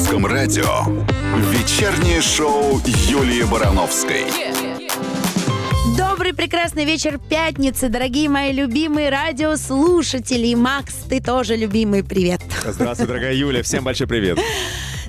Русском 0.00 0.24
радио. 0.24 0.86
Вечернее 1.50 2.22
шоу 2.22 2.80
Юлии 2.86 3.42
Барановской. 3.42 4.24
Добрый 5.94 6.32
прекрасный 6.32 6.86
вечер 6.86 7.18
пятницы, 7.18 7.90
дорогие 7.90 8.30
мои 8.30 8.50
любимые 8.50 9.10
радиослушатели. 9.10 10.46
И, 10.46 10.54
Макс, 10.56 10.94
ты 11.06 11.20
тоже 11.20 11.54
любимый, 11.54 12.02
привет. 12.02 12.40
Здравствуй, 12.64 13.08
дорогая 13.08 13.34
Юля, 13.34 13.62
всем 13.62 13.84
большой 13.84 14.06
привет. 14.06 14.38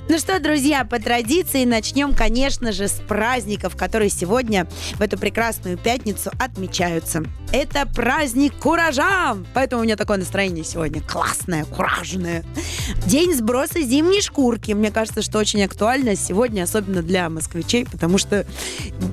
Ну 0.08 0.18
что, 0.18 0.40
друзья, 0.40 0.84
по 0.84 0.98
традиции 0.98 1.64
начнем, 1.64 2.12
конечно 2.12 2.72
же, 2.72 2.88
с 2.88 3.00
праздников, 3.06 3.76
которые 3.76 4.10
сегодня, 4.10 4.66
в 4.94 5.00
эту 5.00 5.16
прекрасную 5.16 5.78
пятницу, 5.78 6.30
отмечаются. 6.38 7.22
Это 7.52 7.86
праздник 7.86 8.54
куража! 8.54 9.36
Поэтому 9.54 9.82
у 9.82 9.84
меня 9.84 9.96
такое 9.96 10.18
настроение 10.18 10.64
сегодня 10.64 11.00
классное, 11.00 11.64
куражное. 11.64 12.44
День 13.06 13.34
сброса 13.34 13.80
зимней 13.80 14.20
шкурки. 14.20 14.72
Мне 14.72 14.90
кажется, 14.90 15.22
что 15.22 15.38
очень 15.38 15.62
актуально 15.62 16.16
сегодня, 16.16 16.64
особенно 16.64 17.02
для 17.02 17.30
москвичей, 17.30 17.86
потому 17.86 18.18
что 18.18 18.44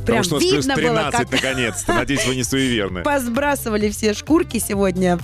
прям 0.06 0.24
Потому 0.24 0.24
что 0.24 0.38
видно 0.40 0.76
было, 0.76 1.12
13 1.12 1.12
как 1.12 1.32
наконец-то. 1.32 1.94
Надеюсь, 1.94 2.26
вы 2.26 2.36
не 2.36 2.44
суеверны. 2.44 3.02
посбрасывали 3.04 3.90
все 3.90 4.14
шкурки 4.14 4.58
сегодня 4.58 5.20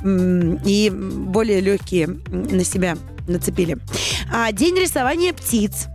и 0.63 0.91
более 0.91 1.59
легкие 1.59 2.07
на 2.07 2.63
себя 2.63 2.97
нацепили. 3.27 3.77
А, 4.31 4.51
день 4.51 4.75
рисования 4.77 5.33
птиц. 5.33 5.87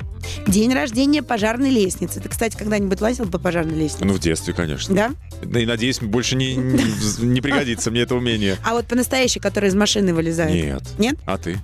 День 0.46 0.72
рождения 0.74 1.22
пожарной 1.22 1.70
лестницы. 1.70 2.20
Ты, 2.20 2.28
кстати, 2.28 2.56
когда-нибудь 2.56 3.00
лазил 3.00 3.26
по 3.26 3.38
пожарной 3.38 3.76
лестнице? 3.76 4.04
Ну, 4.04 4.14
в 4.14 4.18
детстве, 4.20 4.52
конечно. 4.52 4.94
Да? 4.94 5.10
Да 5.42 5.60
И 5.60 5.66
надеюсь, 5.66 6.00
больше 6.00 6.36
не, 6.36 6.54
не, 6.54 7.24
не 7.24 7.40
пригодится 7.40 7.90
мне 7.90 8.02
это 8.02 8.14
умение. 8.14 8.56
А 8.64 8.72
вот 8.72 8.86
по-настоящей, 8.86 9.40
которые 9.40 9.70
из 9.70 9.74
машины 9.74 10.14
вылезают? 10.14 10.52
Нет. 10.52 10.82
Нет? 10.98 11.16
А 11.24 11.38
ты? 11.38 11.58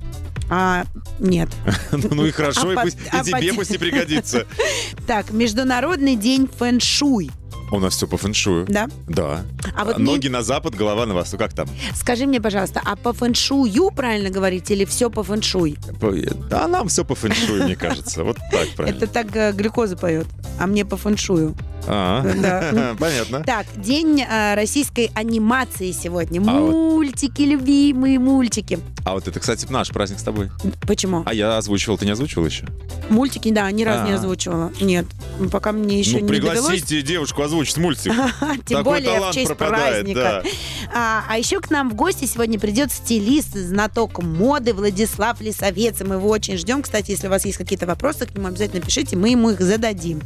А, 0.48 0.84
нет. 1.18 1.48
Ну 1.92 2.26
и 2.26 2.30
хорошо, 2.30 2.70
А 2.76 2.86
и 2.86 2.90
а 3.10 3.24
тебе 3.24 3.52
пусть 3.52 3.72
и 3.72 3.78
пригодится. 3.78 4.46
Так, 5.06 5.30
Международный 5.30 6.16
день 6.16 6.48
фэн-шуй. 6.48 7.30
У 7.72 7.80
нас 7.80 7.94
все 7.96 8.06
по 8.06 8.16
фэншую. 8.16 8.66
Да? 8.68 8.88
Да. 9.08 9.42
А 9.74 9.84
вот 9.84 9.98
Ноги 9.98 10.28
на 10.28 10.42
запад, 10.42 10.74
голова 10.74 11.04
на 11.06 11.14
восток. 11.14 11.40
Как 11.40 11.52
там? 11.52 11.68
Скажи 11.94 12.26
мне, 12.26 12.40
пожалуйста, 12.40 12.80
а 12.84 12.96
по 12.96 13.12
фэн-шую 13.12 13.90
правильно 13.90 14.30
говорить 14.30 14.70
или 14.70 14.84
все 14.84 15.10
по 15.10 15.22
фэн-шуй? 15.22 15.76
По- 16.00 16.12
Да, 16.48 16.68
нам 16.68 16.88
все 16.88 17.04
по 17.04 17.14
фэншую, 17.14 17.64
мне 17.64 17.76
кажется. 17.76 18.22
Вот 18.24 18.36
так 18.50 18.68
правильно. 18.76 18.96
Это 18.96 19.06
так 19.06 19.34
э, 19.34 19.52
глюкоза 19.52 19.96
поет, 19.96 20.26
а 20.60 20.66
мне 20.66 20.84
по 20.84 20.96
фэн-шую. 20.96 21.54
А, 21.88 22.22
Да. 22.22 22.94
Понятно. 22.98 23.42
Так, 23.44 23.66
день 23.76 24.20
э, 24.22 24.54
российской 24.54 25.10
анимации 25.14 25.92
сегодня. 25.92 26.40
А 26.48 26.60
вот- 26.60 26.86
Мультики, 26.96 27.42
любимые 27.42 28.18
мультики. 28.18 28.78
А 29.04 29.12
вот 29.14 29.28
это, 29.28 29.38
кстати, 29.38 29.66
наш 29.70 29.90
праздник 29.90 30.18
с 30.18 30.22
тобой. 30.22 30.50
Почему? 30.86 31.22
А 31.26 31.34
я 31.34 31.58
озвучивал, 31.58 31.98
ты 31.98 32.06
не 32.06 32.10
озвучивал 32.12 32.46
еще? 32.46 32.66
Мультики, 33.10 33.50
да, 33.52 33.70
ни 33.70 33.84
разу 33.84 34.06
не 34.06 34.12
А. 34.12 34.16
озвучивала. 34.16 34.72
Нет, 34.80 35.06
пока 35.52 35.72
мне 35.72 35.98
еще 36.00 36.18
ну, 36.18 36.20
не 36.20 36.26
довелось. 36.40 36.56
пригласите 36.66 37.02
девушку 37.02 37.42
озвучить 37.56 37.78
мультик. 37.78 38.12
Тем 38.66 38.78
Такой 38.78 39.00
более 39.00 39.20
в 39.20 39.32
честь 39.32 39.48
пропадает, 39.48 40.04
праздника. 40.04 40.42
А, 40.94 41.24
а 41.28 41.38
еще 41.38 41.60
к 41.60 41.70
нам 41.70 41.90
в 41.90 41.94
гости 41.94 42.26
сегодня 42.26 42.58
придет 42.58 42.92
стилист, 42.92 43.54
знаток 43.54 44.22
моды 44.22 44.72
Владислав 44.74 45.40
Лисовец. 45.40 46.00
И 46.00 46.04
мы 46.04 46.16
его 46.16 46.28
очень 46.28 46.56
ждем. 46.56 46.82
Кстати, 46.82 47.12
если 47.12 47.26
у 47.26 47.30
вас 47.30 47.44
есть 47.44 47.58
какие-то 47.58 47.86
вопросы 47.86 48.26
к 48.26 48.34
нему, 48.34 48.48
обязательно 48.48 48.82
пишите, 48.82 49.16
мы 49.16 49.30
ему 49.30 49.50
их 49.50 49.60
зададим. 49.60 50.20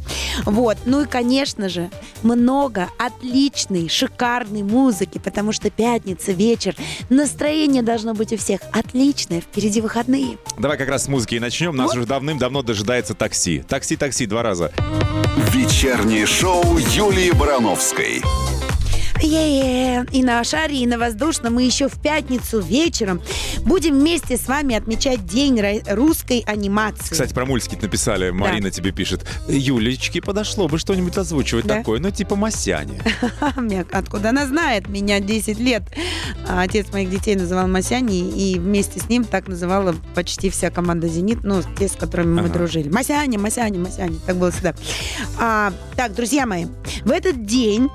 Вот. 0.45 0.77
Ну 0.85 1.01
и, 1.01 1.05
конечно 1.05 1.69
же, 1.69 1.89
много 2.21 2.89
отличной, 2.97 3.89
шикарной 3.89 4.63
музыки, 4.63 5.19
потому 5.19 5.51
что 5.51 5.69
пятница, 5.69 6.31
вечер. 6.31 6.75
Настроение 7.09 7.81
должно 7.81 8.13
быть 8.13 8.33
у 8.33 8.37
всех 8.37 8.61
отличное. 8.71 9.41
Впереди 9.41 9.81
выходные. 9.81 10.37
Давай 10.57 10.77
как 10.77 10.89
раз 10.89 11.05
с 11.05 11.07
музыки 11.07 11.35
и 11.35 11.39
начнем. 11.39 11.75
Нас 11.75 11.87
Вот. 11.87 11.97
уже 11.97 12.05
давным-давно 12.05 12.61
дожидается 12.61 13.13
такси. 13.13 13.63
Такси, 13.67 13.95
такси, 13.95 14.25
два 14.25 14.43
раза. 14.43 14.71
Вечернее 15.51 16.25
шоу 16.25 16.77
Юлии 16.77 17.31
Барановской. 17.31 18.21
И 19.23 20.23
на 20.23 20.43
шаре, 20.43 20.77
и 20.79 20.87
на 20.87 20.97
воздушном, 20.97 21.55
мы 21.55 21.63
еще 21.63 21.87
в 21.87 22.01
пятницу 22.01 22.59
вечером 22.59 23.21
будем 23.65 23.99
вместе 23.99 24.37
с 24.37 24.47
вами 24.47 24.75
отмечать 24.75 25.25
День 25.25 25.61
русской 25.87 26.43
анимации. 26.47 27.11
Кстати, 27.11 27.33
про 27.33 27.45
мультики 27.45 27.77
написали. 27.79 28.31
Марина 28.31 28.71
тебе 28.71 28.91
пишет. 28.91 29.25
Юлечки, 29.47 30.19
подошло 30.21 30.67
бы 30.67 30.77
что-нибудь 30.79 31.17
озвучивать 31.17 31.65
Да? 31.65 31.77
такое, 31.77 31.99
ну 31.99 32.09
типа 32.09 32.35
Масяне. 32.35 33.01
Откуда 33.91 34.29
она 34.29 34.47
знает? 34.47 34.87
Меня 34.89 35.19
10 35.19 35.59
лет. 35.59 35.83
А 36.47 36.61
Отец 36.61 36.91
моих 36.91 37.09
детей 37.09 37.35
называл 37.35 37.67
Масяни, 37.67 38.29
и 38.29 38.57
вместе 38.57 38.99
с 38.99 39.07
ним 39.07 39.23
так 39.23 39.47
называла 39.47 39.95
почти 40.15 40.49
вся 40.49 40.71
команда 40.71 41.07
«Зенит», 41.07 41.43
ну, 41.43 41.61
те, 41.77 41.87
с 41.87 41.93
которыми 41.93 42.41
мы 42.41 42.49
дружили. 42.49 42.89
Масяни, 42.89 43.37
Масяни, 43.37 43.77
Масяни. 43.77 44.19
Так 44.25 44.37
было 44.37 44.51
всегда. 44.51 44.73
А, 45.39 45.71
так, 45.95 46.15
друзья 46.15 46.45
мои, 46.45 46.65
в 47.03 47.11
этот 47.11 47.45
день 47.45 47.89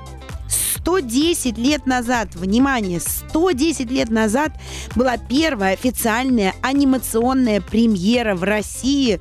110 0.87 1.57
лет 1.57 1.85
назад, 1.85 2.33
внимание, 2.35 3.01
110 3.01 3.91
лет 3.91 4.09
назад 4.09 4.53
была 4.95 5.17
первая 5.17 5.73
официальная 5.73 6.55
анимационная 6.61 7.59
премьера 7.59 8.35
в 8.35 8.43
России. 8.43 9.19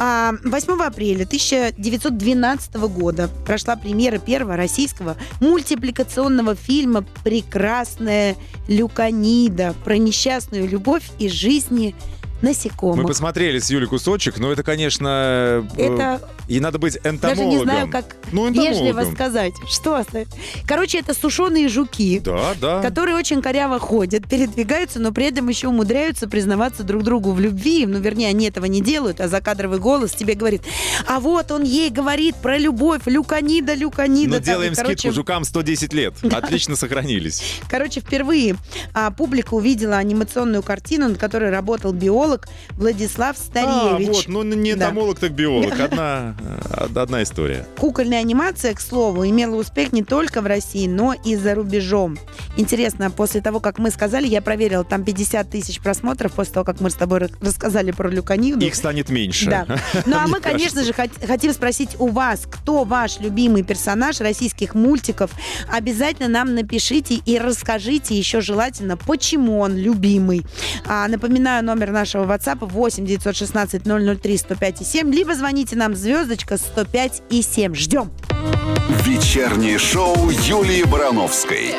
А, 0.00 0.32
8 0.42 0.82
апреля 0.82 1.24
1912 1.24 2.74
года 2.88 3.28
прошла 3.44 3.76
премьера 3.76 4.16
первого 4.16 4.56
российского 4.56 5.18
мультипликационного 5.40 6.54
фильма 6.54 7.04
«Прекрасная 7.22 8.34
Люканида» 8.66 9.74
про 9.84 9.98
несчастную 9.98 10.66
любовь 10.66 11.10
и 11.18 11.28
жизни 11.28 11.94
Мы 12.42 12.48
насекомых. 12.48 13.06
посмотрели 13.06 13.58
с 13.58 13.70
Юлей 13.70 13.86
кусочек, 13.88 14.38
но 14.38 14.50
это, 14.50 14.62
конечно... 14.62 15.08
э, 15.08 15.64
Это 15.76 16.20
И 16.48 16.58
надо 16.60 16.78
быть 16.78 16.96
энтомологом. 17.04 17.22
даже 17.22 17.44
не 17.44 17.58
знаю, 17.62 17.88
как 17.88 18.16
Ну, 18.32 18.50
вежливо 18.50 19.04
сказать. 19.12 19.52
Что? 19.70 20.04
Короче, 20.66 20.98
это 20.98 21.14
сушеные 21.14 21.68
жуки. 21.68 22.18
Да, 22.18 22.54
да. 22.60 22.82
которые 22.82 23.16
очень 23.16 23.40
коряво 23.42 23.78
ходят, 23.78 24.28
передвигаются, 24.28 24.98
но 24.98 25.12
при 25.12 25.26
этом 25.26 25.48
еще 25.48 25.68
умудряются 25.68 26.28
признаваться 26.28 26.82
друг 26.82 27.04
другу 27.04 27.30
в 27.30 27.38
любви. 27.40 27.86
Ну, 27.86 28.00
вернее, 28.00 28.28
они 28.28 28.46
этого 28.46 28.64
не 28.64 28.80
делают, 28.80 29.20
а 29.20 29.28
закадровый 29.28 29.78
голос 29.78 30.12
тебе 30.12 30.34
говорит, 30.34 30.62
а 31.06 31.20
вот 31.20 31.52
он 31.52 31.62
ей 31.62 31.90
говорит 31.90 32.34
про 32.36 32.58
любовь, 32.58 33.02
люканида, 33.06 33.74
люканида. 33.74 34.34
Там, 34.34 34.42
делаем 34.42 34.72
и, 34.72 34.76
короче, 34.76 34.96
скидку 34.98 35.14
жукам 35.14 35.44
110 35.44 35.92
лет. 35.92 36.14
Отлично 36.32 36.74
сохранились. 36.74 37.60
Короче, 37.70 38.00
впервые 38.00 38.56
а, 38.94 39.10
публика 39.12 39.54
увидела 39.54 39.96
анимационную 39.98 40.62
картину, 40.64 41.08
над 41.08 41.18
которой 41.18 41.50
работал 41.50 41.92
биолог 41.92 42.31
Владислав 42.76 43.36
А, 43.38 43.42
Старевич. 43.42 44.08
вот, 44.08 44.28
ну 44.28 44.42
не 44.42 44.74
Да. 44.74 44.92
так 45.20 45.32
биолог. 45.32 45.78
Одна, 45.80 46.34
э, 46.40 46.86
одна 46.96 47.22
история. 47.22 47.66
Кукольная 47.78 48.20
анимация, 48.20 48.74
к 48.74 48.80
слову, 48.80 49.26
имела 49.26 49.56
успех 49.56 49.92
не 49.92 50.02
только 50.02 50.40
в 50.40 50.46
России, 50.46 50.86
но 50.86 51.14
и 51.24 51.36
за 51.36 51.54
рубежом. 51.54 52.18
Интересно, 52.56 53.10
после 53.10 53.40
того, 53.40 53.60
как 53.60 53.78
мы 53.78 53.90
сказали, 53.90 54.26
я 54.26 54.42
проверила, 54.42 54.84
там 54.84 55.04
50 55.04 55.48
тысяч 55.50 55.80
просмотров 55.80 56.32
после 56.32 56.54
того, 56.54 56.64
как 56.64 56.80
мы 56.80 56.90
с 56.90 56.94
тобой 56.94 57.20
ра- 57.20 57.32
рассказали 57.40 57.90
про 57.90 58.08
Люканиду. 58.08 58.64
Их 58.64 58.74
станет 58.74 59.08
меньше. 59.10 59.50
Да. 59.50 59.66
Ну 60.06 60.16
а 60.16 60.26
мы, 60.28 60.40
конечно 60.40 60.84
же, 60.84 60.92
хот- 60.92 61.26
хотим 61.26 61.52
спросить 61.52 61.96
у 61.98 62.08
вас, 62.08 62.42
кто 62.50 62.84
ваш 62.84 63.20
любимый 63.20 63.62
персонаж 63.62 64.20
российских 64.20 64.74
мультиков. 64.74 65.30
Обязательно 65.68 66.28
нам 66.28 66.54
напишите 66.54 67.14
и 67.14 67.38
расскажите 67.38 68.16
еще 68.16 68.40
желательно, 68.40 68.96
почему 68.96 69.60
он 69.60 69.76
любимый. 69.76 70.44
А, 70.86 71.08
напоминаю, 71.08 71.64
номер 71.64 71.90
нашего 71.90 72.21
WhatsApp 72.24 72.58
8 72.60 73.04
916 73.04 73.82
003 73.84 74.36
105 74.36 74.80
и 74.80 74.84
7, 74.84 75.12
либо 75.12 75.34
звоните 75.34 75.76
нам 75.76 75.94
звездочка 75.94 76.56
105 76.56 77.22
и 77.30 77.42
7. 77.42 77.74
Ждем. 77.74 78.10
Вечернее 79.04 79.78
шоу 79.78 80.30
Юлии 80.30 80.84
Барановской. 80.84 81.74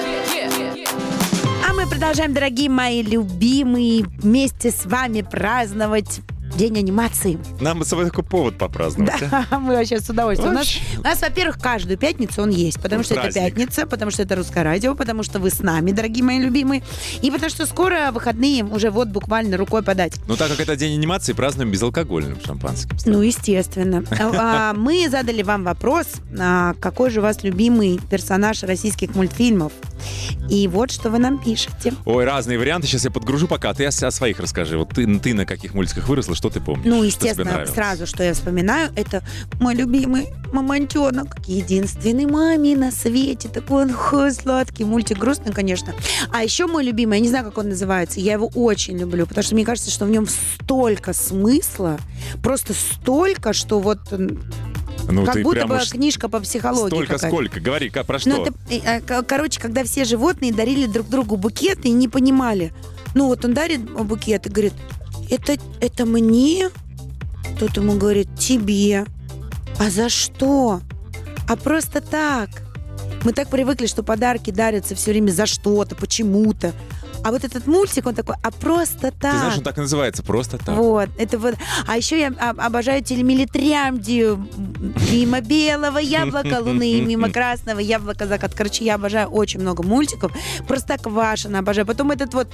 А 1.68 1.74
мы 1.74 1.88
продолжаем, 1.88 2.34
дорогие 2.34 2.70
мои 2.70 3.02
любимые, 3.02 4.04
вместе 4.04 4.72
с 4.72 4.86
вами 4.86 5.22
праздновать 5.22 6.22
День 6.58 6.78
анимации. 6.78 7.40
Нам 7.60 7.80
бы 7.80 7.86
с 7.86 7.88
собой 7.90 8.06
такой 8.06 8.24
повод 8.24 8.58
попраздновать. 8.60 9.24
а? 9.24 9.46
Да, 9.50 9.60
мы 9.60 9.74
вообще 9.76 10.00
с 10.00 10.08
удовольствием. 10.08 10.52
У 10.52 10.56
нас, 10.56 10.68
у 11.00 11.02
нас, 11.02 11.20
во-первых, 11.22 11.58
каждую 11.60 11.98
пятницу 11.98 12.44
он 12.44 12.52
есть, 12.52 12.80
потому 12.80 13.00
Ну, 13.00 13.04
что 13.04 13.16
праздник. 13.16 13.36
это 13.42 13.46
пятница, 13.56 13.88
потому 13.88 14.12
что 14.12 14.22
это 14.22 14.36
русское 14.36 14.64
радио, 14.64 14.94
потому 14.94 15.24
что 15.24 15.40
вы 15.40 15.50
с 15.50 15.60
нами, 15.62 15.92
дорогие 15.92 16.24
мои 16.24 16.38
любимые, 16.40 16.84
и 17.24 17.32
потому 17.32 17.50
что 17.50 17.66
скоро 17.66 18.12
выходные 18.12 18.64
уже 18.64 18.92
вот 18.92 19.08
буквально 19.08 19.58
рукой 19.58 19.82
подать. 19.82 20.14
Ну, 20.28 20.36
так 20.36 20.50
как 20.52 20.60
это 20.60 20.76
день 20.76 20.94
анимации, 20.94 21.34
празднуем 21.34 21.72
безалкогольным 21.72 22.38
шампанским. 22.46 22.98
Ну, 23.06 23.22
естественно. 23.22 24.04
А, 24.12 24.70
а, 24.70 24.74
Мы 24.74 25.10
задали 25.10 25.42
вам 25.42 25.64
вопрос, 25.64 26.06
а, 26.40 26.76
какой 26.80 27.10
же 27.10 27.20
у 27.20 27.24
вас 27.24 27.44
любимый 27.44 28.00
персонаж 28.12 28.62
российских 28.64 29.16
мультфильмов. 29.16 29.72
И 30.50 30.68
вот 30.68 30.92
что 30.92 31.10
вы 31.10 31.20
нам 31.20 31.38
пишете. 31.42 31.94
Ой, 32.06 32.26
разные 32.26 32.58
варианты. 32.60 32.88
Сейчас 32.88 33.06
я 33.06 33.12
подгружу 33.12 33.48
пока. 33.48 33.74
Ты 33.74 33.86
о, 33.86 33.90
о 33.90 34.12
своих 34.12 34.40
расскажи. 34.40 34.78
Вот 34.78 34.90
ты, 34.90 35.20
ты 35.20 35.34
на 35.34 35.46
каких 35.46 35.74
мультиках 35.74 36.08
выросла, 36.08 36.36
что 36.36 36.50
ты 36.50 36.60
помнишь? 36.60 36.86
Ну, 36.86 36.98
Что 36.98 37.06
естественно, 37.06 37.52
нравилось? 37.52 37.74
сразу, 37.74 38.06
что 38.06 38.24
я 38.24 38.34
вспоминаю, 38.34 38.92
это 38.96 39.24
мой 39.60 39.76
любимый 39.76 40.28
мамонтенок. 40.52 41.38
Единственный 41.48 42.26
маме 42.26 42.76
на 42.76 42.92
свете. 42.92 43.50
Такой 43.50 43.84
он 43.84 43.94
хо, 43.94 44.30
сладкий. 44.34 44.84
Мультик 44.84 45.18
грустный, 45.18 45.54
конечно. 45.54 45.94
А 46.32 46.44
еще 46.44 46.68
мой 46.68 46.84
любимый, 46.84 47.18
я 47.18 47.22
не 47.24 47.30
знаю, 47.30 47.46
как 47.46 47.58
он 47.58 47.70
называется, 47.70 48.20
я 48.20 48.34
его 48.34 48.48
очень 48.54 48.98
люблю, 48.98 49.26
потому 49.26 49.44
что 49.44 49.56
мне 49.56 49.66
кажется, 49.66 49.92
что 49.92 50.06
в 50.06 50.10
нем 50.10 50.28
столько 50.28 51.14
смысла. 51.14 51.98
просто 52.42 52.74
столько, 52.74 53.54
что 53.54 53.80
вот 53.80 54.00
Ну, 55.10 55.26
как 55.26 55.36
ты 55.36 55.44
будто 55.44 55.56
прям 55.66 55.70
бы 55.70 55.80
книжка 55.90 56.30
по 56.30 56.40
психологии. 56.40 56.88
Столько 56.88 57.18
сколько? 57.18 57.60
Говори, 57.60 57.90
как, 57.90 58.06
про 58.06 58.16
Ну, 58.16 58.20
что? 58.20 58.42
это, 58.44 58.54
э, 58.70 59.02
э, 59.08 59.24
короче, 59.24 59.60
когда 59.60 59.84
все 59.84 60.06
животные 60.06 60.54
дарили 60.54 60.86
друг 60.88 61.10
другу 61.10 61.36
букеты 61.38 61.90
и 61.90 61.92
не 61.92 62.08
понимали. 62.08 62.74
Ну, 63.16 63.28
вот 63.28 63.44
он 63.46 63.54
дарит 63.54 63.82
букет 63.82 64.48
и 64.48 64.50
говорит, 64.50 64.74
это, 65.30 65.58
это 65.82 66.06
мне? 66.06 66.70
Тот 67.60 67.76
ему 67.78 67.94
говорит, 67.94 68.28
тебе. 68.38 69.06
А 69.80 69.90
за 69.90 70.10
что? 70.10 70.82
А 71.48 71.56
просто 71.56 72.02
так. 72.02 72.50
Мы 73.24 73.34
так 73.34 73.50
привыкли, 73.50 73.86
что 73.86 74.04
подарки 74.04 74.52
дарятся 74.52 74.96
все 74.96 75.12
время 75.12 75.32
за 75.32 75.46
что-то, 75.46 75.96
почему-то. 75.96 76.74
А 77.24 77.32
вот 77.32 77.46
этот 77.46 77.68
мультик, 77.68 78.06
он 78.06 78.16
такой, 78.16 78.36
а 78.44 78.52
просто 78.52 79.12
так. 79.12 79.32
Ты 79.32 79.38
знаешь, 79.38 79.58
он 79.58 79.64
так 79.64 79.78
и 79.78 79.82
называется, 79.82 80.24
просто 80.24 80.58
так. 80.58 80.76
Вот, 80.78 81.08
это 81.18 81.38
вот. 81.40 81.56
А 81.88 81.96
еще 81.96 82.20
я 82.20 82.28
об- 82.28 82.60
обожаю 82.60 83.02
телемилитриамдию. 83.02 84.46
Мимо 85.12 85.40
белого 85.42 85.98
яблока 86.00 86.60
луны, 86.62 87.02
мимо 87.02 87.30
красного 87.30 87.80
яблока 87.80 88.28
закат. 88.28 88.54
Короче, 88.54 88.84
я 88.84 88.96
обожаю 88.96 89.28
очень 89.30 89.62
много 89.62 89.84
мультиков. 89.84 90.32
Простоквашино 90.68 91.60
обожаю. 91.60 91.86
Потом 91.88 92.12
этот 92.12 92.34
вот 92.34 92.48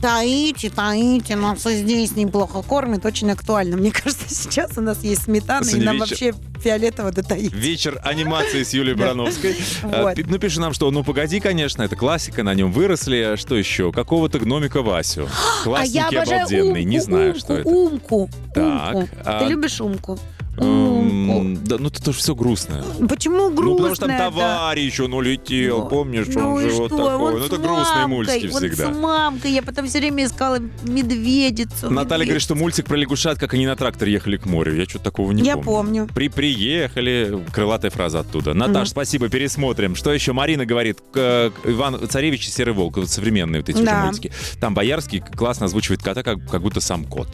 таите, 0.00 0.70
таите, 0.70 1.36
нас 1.36 1.64
и 1.66 1.76
здесь 1.76 2.16
неплохо 2.16 2.62
кормят. 2.62 3.04
Очень 3.06 3.30
актуально. 3.30 3.76
Мне 3.76 3.90
кажется, 3.92 4.26
сейчас 4.28 4.76
у 4.76 4.80
нас 4.80 5.02
есть 5.04 5.22
сметана, 5.24 5.64
и 5.64 5.68
Сегодня 5.68 5.86
нам 5.86 5.96
вечер- 5.96 6.34
вообще 6.34 6.34
фиолетово 6.60 7.12
до 7.12 7.22
таити. 7.22 7.54
Вечер 7.54 8.00
анимации 8.02 8.62
с 8.62 8.72
Юлией 8.72 8.96
Да. 8.96 9.04
Барановской. 9.04 9.56
А, 9.82 10.02
Вот. 10.02 10.14
пи- 10.16 10.24
Ну, 10.28 10.38
пиши 10.38 10.60
нам, 10.60 10.72
что 10.72 10.90
«Ну, 10.90 11.04
погоди», 11.04 11.38
конечно, 11.40 11.82
это 11.82 11.94
классика, 11.96 12.42
на 12.42 12.54
нем 12.54 12.72
выросли. 12.72 13.16
А 13.18 13.36
Что 13.36 13.56
еще? 13.56 13.92
Какого-то 13.92 14.38
гномика 14.38 14.82
Васю. 14.82 15.28
А 15.66 15.84
я 15.84 16.08
обожаю 16.08 16.40
обалденный. 16.46 16.84
Не 16.84 16.98
умку, 16.98 17.10
знаю, 17.10 17.28
умку, 17.28 17.38
что 17.40 17.54
это. 17.56 17.68
Умку. 17.68 18.30
Так, 18.54 18.94
умку. 18.94 19.08
а- 19.24 19.40
Ты 19.44 19.50
любишь 19.50 19.80
умку? 19.80 20.18
Да, 20.56 21.76
ну, 21.78 21.90
тут 21.90 22.02
тоже 22.04 22.18
все 22.18 22.34
грустно. 22.34 22.84
Почему 23.08 23.50
грустно? 23.50 23.64
Ну, 23.64 23.76
потому 23.76 23.94
что 23.94 24.06
там 24.06 24.16
товарищ, 24.18 25.00
он 25.00 25.12
улетел, 25.14 25.78
Ну, 25.84 25.88
помнишь, 25.88 26.26
ну 26.28 26.54
он 26.54 26.60
и 26.64 26.68
же 26.70 26.74
вот 26.76 26.86
что? 26.92 26.96
такой. 26.96 27.14
Он 27.14 27.38
Ну, 27.38 27.44
это 27.46 27.56
грустные 27.58 28.06
мультики 28.06 28.46
он 28.52 28.58
всегда. 28.58 28.92
с 28.92 28.96
мамкой. 28.96 29.52
Я 29.52 29.62
потом 29.62 29.86
все 29.86 29.98
время 29.98 30.24
искала 30.24 30.58
медведицу. 30.84 31.90
Наталья 31.90 32.24
говорит, 32.24 32.42
что 32.42 32.54
мультик 32.54 32.86
про 32.86 32.96
лягушат, 32.96 33.38
как 33.38 33.54
они 33.54 33.66
на 33.66 33.76
тракторе 33.76 34.12
ехали 34.12 34.36
к 34.36 34.46
морю. 34.46 34.74
Я 34.76 34.84
что-то 34.84 35.04
такого 35.04 35.32
не 35.32 35.42
Я 35.42 35.56
помню. 35.56 35.66
помню. 36.06 36.08
При 36.14 36.28
приехали, 36.28 37.38
крылатая 37.52 37.90
фраза 37.90 38.20
оттуда. 38.20 38.54
Наташ, 38.54 38.88
спасибо, 38.90 39.28
пересмотрим. 39.28 39.94
Что 39.96 40.12
еще? 40.12 40.32
Марина 40.32 40.64
говорит, 40.66 40.98
Иван 41.14 42.08
Царевич 42.08 42.48
и 42.48 42.50
Серый 42.50 42.74
Волк, 42.74 42.96
вот 42.96 43.08
современные 43.10 43.60
вот 43.60 43.68
эти 43.68 43.78
уже 43.80 43.92
мультики. 43.94 44.32
Там 44.60 44.74
Боярский 44.74 45.20
классно 45.20 45.66
озвучивает 45.66 46.02
кота, 46.02 46.22
как, 46.22 46.38
как 46.50 46.62
будто 46.62 46.80
сам 46.80 47.04
кот. 47.04 47.28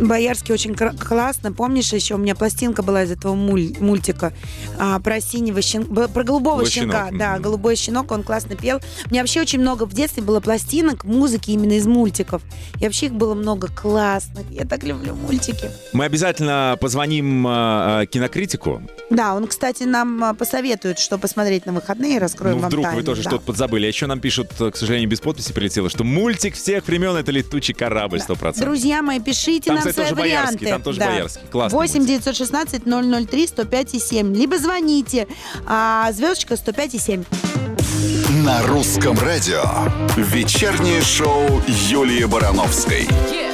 Боярский 0.00 0.54
очень 0.54 0.74
классно. 0.74 1.52
Помнишь, 1.52 1.92
еще 1.92 2.14
у 2.14 2.18
меня 2.18 2.34
пластинка 2.34 2.82
была 2.82 3.02
из 3.04 3.10
этого 3.10 3.34
муль- 3.34 3.76
мультика 3.80 4.32
а, 4.78 4.98
про 5.00 5.20
синего 5.20 5.60
щенка, 5.60 6.08
про 6.08 6.22
голубого 6.24 6.58
Голубой 6.58 6.70
щенка. 6.70 7.06
щенок, 7.06 7.18
Да, 7.18 7.38
голубой 7.38 7.76
щенок, 7.76 8.10
он 8.12 8.22
классно 8.22 8.54
пел. 8.56 8.80
У 9.06 9.10
меня 9.10 9.22
вообще 9.22 9.40
очень 9.40 9.60
много 9.60 9.84
в 9.86 9.92
детстве 9.92 10.22
было 10.22 10.40
пластинок, 10.40 11.04
музыки 11.04 11.50
именно 11.50 11.72
из 11.74 11.86
мультиков. 11.86 12.42
И 12.80 12.84
вообще 12.84 13.06
их 13.06 13.14
было 13.14 13.34
много 13.34 13.68
классных. 13.68 14.44
Я 14.50 14.64
так 14.64 14.84
люблю 14.84 15.14
мультики. 15.14 15.70
Мы 15.92 16.04
обязательно 16.04 16.76
позвоним 16.80 17.46
э, 17.46 18.06
кинокритику. 18.10 18.82
Да, 19.10 19.34
он, 19.34 19.46
кстати, 19.46 19.82
нам 19.84 20.22
а, 20.22 20.34
посоветует, 20.34 20.98
что 20.98 21.18
посмотреть 21.18 21.66
на 21.66 21.72
выходные. 21.72 22.18
Раскроем 22.18 22.56
Ну, 22.56 22.60
вам 22.62 22.68
вдруг 22.68 22.84
тайну, 22.84 22.98
вы 23.00 23.04
тоже 23.04 23.22
да. 23.22 23.30
что-то 23.30 23.44
подзабыли. 23.44 23.86
Еще 23.86 24.06
нам 24.06 24.20
пишут, 24.20 24.50
э, 24.60 24.70
к 24.70 24.76
сожалению, 24.76 25.08
без 25.10 25.20
подписи 25.20 25.52
прилетело, 25.52 25.88
что 25.90 26.04
мультик 26.04 26.54
всех 26.54 26.86
времен— 26.86 27.16
это 27.16 27.32
летучий 27.32 27.74
корабль 27.74 28.18
100%. 28.20 28.60
Друзья 28.60 29.02
мои, 29.02 29.18
пишите 29.20 29.70
Там, 29.70 29.76
нам 29.76 29.87
кстати, 29.90 30.06
свои 30.06 30.08
тоже 30.08 30.14
Боярский, 30.20 30.56
варианты. 30.58 30.68
там 30.70 30.82
тоже 30.82 30.98
Да. 30.98 31.06
Боярский. 31.06 31.40
Классный 31.50 31.76
8 31.78 31.98
мультик. 32.00 32.08
916 32.24 32.82
003 33.30 33.46
105 33.46 33.94
и 33.94 33.98
7. 33.98 34.34
Либо 34.34 34.58
звоните. 34.58 35.26
А, 35.66 36.10
звездочка 36.12 36.56
105 36.56 36.94
и 36.94 36.98
7. 36.98 37.24
На 38.44 38.62
русском 38.66 39.18
радио. 39.18 39.62
Вечернее 40.16 41.02
шоу 41.02 41.62
Юлии 41.66 42.24
Барановской. 42.24 43.06
А 43.10 43.47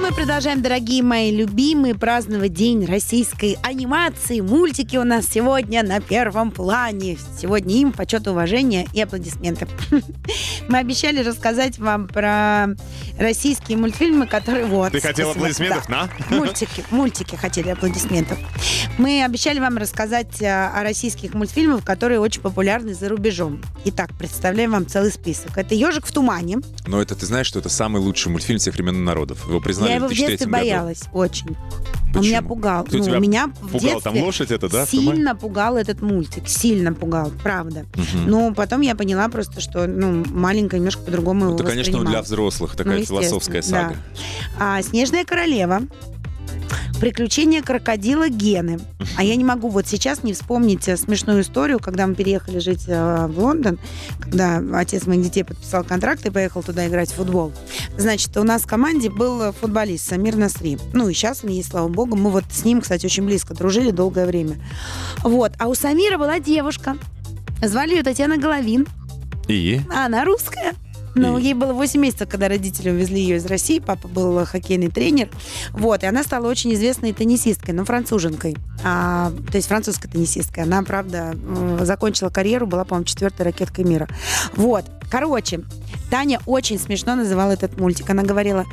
мы 0.00 0.12
продолжаем, 0.12 0.62
дорогие 0.62 1.02
мои 1.02 1.30
любимые, 1.30 1.94
праздновать 1.94 2.54
День 2.54 2.86
российской 2.86 3.58
анимации. 3.62 4.40
Мультики 4.40 4.96
у 4.96 5.04
нас 5.04 5.26
сегодня 5.26 5.82
на 5.82 6.00
первом 6.00 6.50
плане. 6.50 7.18
Сегодня 7.38 7.76
им 7.76 7.92
почет, 7.92 8.26
уважение 8.26 8.86
и 8.94 9.00
аплодисменты. 9.02 9.68
Мы 10.68 10.78
обещали 10.78 11.22
рассказать 11.22 11.78
вам 11.78 12.08
про 12.08 12.68
российские 13.18 13.76
мультфильмы, 13.76 14.26
которые 14.26 14.64
вот. 14.66 14.92
Ты 14.92 15.00
хотел 15.00 15.32
спасибо, 15.32 15.76
аплодисментов? 15.76 15.86
да. 15.88 16.08
На. 16.30 16.36
Мультики, 16.36 16.84
мультики 16.90 17.36
хотели 17.36 17.68
аплодисментов. 17.68 18.38
Мы 18.96 19.22
обещали 19.22 19.58
вам 19.58 19.76
рассказать 19.76 20.40
э, 20.40 20.46
о 20.46 20.82
российских 20.82 21.34
мультфильмах, 21.34 21.84
которые 21.84 22.20
очень 22.20 22.40
популярны 22.40 22.94
за 22.94 23.08
рубежом. 23.08 23.60
Итак, 23.84 24.10
представляем 24.18 24.72
вам 24.72 24.86
целый 24.86 25.10
список. 25.10 25.58
Это 25.58 25.74
«Ежик 25.74 26.06
в 26.06 26.12
тумане». 26.12 26.58
Но 26.86 27.02
это 27.02 27.14
ты 27.14 27.26
знаешь, 27.26 27.46
что 27.46 27.58
это 27.58 27.68
самый 27.68 28.00
лучший 28.00 28.30
мультфильм 28.30 28.58
всех 28.58 28.74
времен 28.74 29.04
народов. 29.04 29.46
Его 29.46 29.60
признали 29.60 29.89
Я 29.90 29.96
его 29.96 30.06
в 30.08 30.10
в 30.10 30.14
детстве 30.14 30.46
2003 30.46 30.46
году. 30.46 30.52
боялась 30.52 31.02
очень. 31.12 31.56
Он 32.12 32.14
Почему? 32.14 32.24
меня 32.24 32.42
пугал. 32.42 32.84
Кто 32.84 32.96
ну, 32.96 33.04
тебя 33.04 33.18
меня 33.18 33.46
в 33.46 33.68
Пугал 33.68 33.80
детстве 33.80 34.00
там 34.00 34.16
лошадь 34.22 34.50
это, 34.50 34.68
да? 34.68 34.84
в 34.84 34.90
сильно 34.90 35.36
пугал 35.36 35.76
этот 35.76 36.02
мультик. 36.02 36.48
Сильно 36.48 36.92
пугал, 36.92 37.30
правда. 37.42 37.86
Мгм. 37.94 38.28
Но 38.28 38.52
потом 38.52 38.80
я 38.80 38.96
поняла 38.96 39.28
просто, 39.28 39.60
что 39.60 39.86
ну, 39.86 40.24
маленькая 40.28 40.78
немножко 40.78 41.02
по-другому 41.02 41.46
его 41.46 41.54
Это, 41.54 41.64
конечно, 41.64 41.98
он 41.98 42.06
для 42.06 42.22
взрослых, 42.22 42.74
такая 42.74 42.98
Ну, 42.98 43.04
философская 43.04 43.62
сага. 43.62 43.96
А, 44.58 44.82
«Снежная 44.82 45.24
королева». 45.24 45.82
Приключения 47.00 47.62
крокодила 47.62 48.28
Гены. 48.28 48.78
А 49.16 49.24
я 49.24 49.34
не 49.34 49.42
могу 49.42 49.70
вот 49.70 49.86
сейчас 49.86 50.22
не 50.22 50.34
вспомнить 50.34 50.86
э, 50.86 50.98
смешную 50.98 51.40
историю, 51.40 51.78
когда 51.78 52.06
мы 52.06 52.14
переехали 52.14 52.58
жить 52.58 52.84
э, 52.86 53.26
в 53.26 53.38
Лондон, 53.38 53.78
когда 54.18 54.62
отец 54.74 55.06
моих 55.06 55.22
детей 55.22 55.42
подписал 55.42 55.82
контракт 55.82 56.26
и 56.26 56.30
поехал 56.30 56.62
туда 56.62 56.86
играть 56.86 57.10
в 57.10 57.14
футбол. 57.14 57.54
Значит, 57.96 58.36
у 58.36 58.42
нас 58.42 58.62
в 58.62 58.66
команде 58.66 59.08
был 59.08 59.40
э, 59.40 59.52
футболист 59.52 60.06
Самир 60.06 60.36
Насри. 60.36 60.76
Ну 60.92 61.08
и 61.08 61.14
сейчас 61.14 61.42
он 61.42 61.48
есть, 61.48 61.70
слава 61.70 61.88
богу. 61.88 62.16
Мы 62.16 62.28
вот 62.28 62.44
с 62.50 62.66
ним, 62.66 62.82
кстати, 62.82 63.06
очень 63.06 63.24
близко 63.24 63.54
дружили 63.54 63.92
долгое 63.92 64.26
время. 64.26 64.56
Вот. 65.22 65.52
А 65.58 65.68
у 65.68 65.74
Самира 65.74 66.18
была 66.18 66.38
девушка. 66.38 66.98
Звали 67.62 67.94
ее 67.94 68.02
Татьяна 68.02 68.36
Головин. 68.36 68.86
И? 69.48 69.80
Она 69.90 70.26
русская. 70.26 70.74
Ну, 71.14 71.38
И? 71.38 71.42
ей 71.42 71.54
было 71.54 71.72
8 71.72 72.00
месяцев, 72.00 72.28
когда 72.28 72.48
родители 72.48 72.90
увезли 72.90 73.20
ее 73.20 73.36
из 73.36 73.46
России. 73.46 73.78
Папа 73.78 74.08
был 74.08 74.44
хоккейный 74.44 74.88
тренер. 74.88 75.28
Вот, 75.72 76.02
и 76.02 76.06
она 76.06 76.22
стала 76.22 76.48
очень 76.48 76.72
известной 76.74 77.12
теннисисткой, 77.12 77.74
ну, 77.74 77.84
француженкой. 77.84 78.56
А, 78.84 79.32
то 79.50 79.56
есть 79.56 79.68
французской 79.68 80.08
теннисисткой. 80.08 80.64
Она, 80.64 80.82
правда, 80.82 81.32
м, 81.34 81.84
закончила 81.84 82.30
карьеру, 82.30 82.66
была, 82.66 82.84
по-моему, 82.84 83.04
четвертой 83.04 83.46
ракеткой 83.46 83.84
мира. 83.84 84.08
Вот. 84.54 84.84
Короче, 85.10 85.60
Таня 86.10 86.40
очень 86.46 86.78
смешно 86.78 87.14
называла 87.14 87.52
этот 87.52 87.78
мультик. 87.78 88.10
Она 88.10 88.22
говорила, 88.22 88.66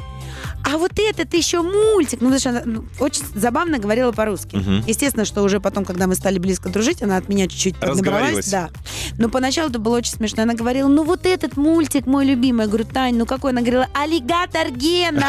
а 0.63 0.77
вот 0.77 0.91
этот 0.97 1.33
еще 1.33 1.61
мультик. 1.61 2.19
Ну, 2.21 2.31
потому 2.31 2.57
она 2.57 2.61
ну, 2.65 2.85
очень 2.99 3.23
забавно 3.35 3.77
говорила 3.79 4.11
по-русски. 4.11 4.55
Мгм. 4.55 4.83
Естественно, 4.87 5.25
что 5.25 5.43
уже 5.43 5.59
потом, 5.59 5.85
когда 5.85 6.07
мы 6.07 6.15
стали 6.15 6.39
близко 6.39 6.69
дружить, 6.69 7.01
она 7.01 7.17
от 7.17 7.29
меня 7.29 7.47
чуть-чуть 7.47 7.77
поднабралась. 7.77 8.49
Да. 8.49 8.69
Но 9.17 9.29
поначалу 9.29 9.69
это 9.69 9.79
было 9.79 9.97
очень 9.97 10.13
смешно. 10.13 10.43
Она 10.43 10.55
говорила, 10.55 10.87
ну 10.87 11.03
вот 11.03 11.25
этот 11.25 11.57
мультик 11.57 12.05
мой 12.05 12.25
любимый. 12.25 12.63
Я 12.63 12.67
говорю, 12.67 12.85
Тань, 12.85 13.15
ну 13.15 13.25
какой? 13.25 13.51
Она 13.51 13.61
говорила, 13.61 13.87
аллигатор 13.93 14.71
Гена. 14.71 15.27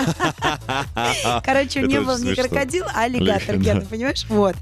Короче, 1.44 1.82
нее 1.82 2.00
был 2.00 2.18
не 2.18 2.34
крокодил, 2.34 2.84
а 2.94 3.02
аллигатор. 3.02 3.56
Гена, 3.58 3.82
понимаешь? 3.82 4.26
Вот. 4.28 4.56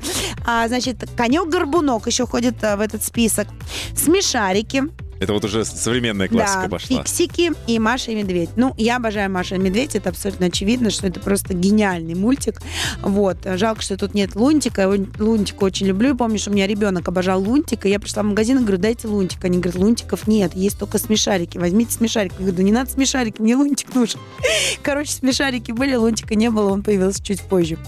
А, 0.46 0.66
значит, 0.68 1.08
конек-горбунок 1.16 2.06
еще 2.06 2.26
ходит 2.26 2.62
а, 2.62 2.76
в 2.76 2.80
этот 2.80 3.04
список. 3.04 3.48
Смешарики. 3.94 4.84
Это 5.18 5.32
вот 5.32 5.44
уже 5.44 5.64
современная 5.64 6.28
классика 6.28 6.62
да, 6.64 6.68
пошла. 6.68 6.98
фиксики 6.98 7.52
и 7.66 7.78
Маша 7.78 8.12
и 8.12 8.14
Медведь. 8.14 8.50
Ну, 8.56 8.74
я 8.76 8.96
обожаю 8.96 9.30
Маша 9.30 9.54
и 9.54 9.58
Медведь, 9.58 9.96
это 9.96 10.10
абсолютно 10.10 10.46
очевидно, 10.46 10.90
что 10.90 11.06
это 11.06 11.20
просто 11.20 11.54
гениальный 11.54 12.14
мультик. 12.14 12.60
Вот. 13.00 13.38
Жалко, 13.44 13.82
что 13.82 13.96
тут 13.96 14.14
нет 14.14 14.34
Лунтика. 14.34 14.82
Я 14.82 14.88
Лунтика 14.88 15.64
очень 15.64 15.86
люблю. 15.86 16.14
И 16.14 16.16
помню, 16.16 16.38
что 16.38 16.50
у 16.50 16.52
меня 16.52 16.66
ребенок 16.66 17.08
обожал 17.08 17.42
Лунтика. 17.42 17.88
Я 17.88 17.98
пришла 17.98 18.22
в 18.22 18.26
магазин 18.26 18.58
и 18.58 18.60
говорю, 18.60 18.78
дайте 18.78 19.08
Лунтик. 19.08 19.44
Они 19.44 19.58
говорят, 19.58 19.80
Лунтиков 19.80 20.26
нет, 20.26 20.54
есть 20.54 20.78
только 20.78 20.98
смешарики. 20.98 21.56
Возьмите 21.56 21.92
смешарики. 21.92 22.34
Я 22.34 22.38
говорю, 22.40 22.56
да 22.56 22.62
не 22.62 22.72
надо 22.72 22.90
смешарики, 22.90 23.40
мне 23.40 23.56
Лунтик 23.56 23.94
нужен. 23.94 24.20
Короче, 24.82 25.12
смешарики 25.12 25.72
были, 25.72 25.94
Лунтика 25.94 26.34
не 26.34 26.50
было, 26.50 26.70
он 26.70 26.82
появился 26.82 27.22
чуть 27.22 27.40
позже. 27.40 27.78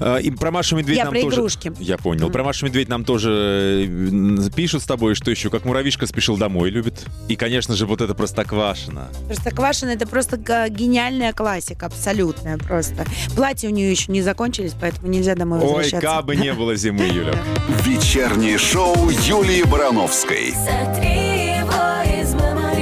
А, 0.00 0.16
И 0.18 0.30
про 0.30 0.50
Машу 0.50 0.76
Медведь 0.76 0.98
Я 0.98 1.04
нам 1.04 1.12
про 1.14 1.20
тоже... 1.22 1.36
игрушки. 1.36 1.72
Я 1.78 1.96
понял. 1.98 2.24
Мгм. 2.24 2.32
Про 2.32 2.44
Машу 2.44 2.66
Медведь 2.66 2.88
нам 2.88 3.04
тоже 3.04 3.88
пишут 4.54 4.82
с 4.82 4.86
тобой, 4.86 5.14
что 5.14 5.30
еще, 5.30 5.50
как 5.50 5.64
муравишка 5.64 6.06
спешил 6.06 6.36
домой 6.36 6.70
любит. 6.70 7.04
И, 7.28 7.36
конечно 7.36 7.74
же, 7.74 7.86
вот 7.86 8.00
это 8.00 8.14
простоквашино. 8.14 9.08
Просто 9.26 9.50
Квашина 9.50 9.90
это 9.90 10.06
просто 10.06 10.36
гениальная 10.68 11.32
классика, 11.32 11.86
абсолютная 11.86 12.58
просто. 12.58 13.04
Платья 13.34 13.68
у 13.68 13.72
нее 13.72 13.90
еще 13.90 14.12
не 14.12 14.22
закончились, 14.22 14.72
поэтому 14.78 15.08
нельзя 15.08 15.34
домой 15.34 15.60
Ой, 15.60 15.66
возвращаться. 15.66 16.00
кабы 16.00 16.36
не 16.36 16.52
было 16.52 16.74
зимы, 16.76 17.04
Юля. 17.12 17.34
Вечернее 17.84 18.58
шоу 18.58 19.08
Юлии 19.10 19.62
Барановской. 19.62 20.52
Сотри 20.52 21.56
его 21.56 22.20
из 22.20 22.34
мемори, 22.34 22.75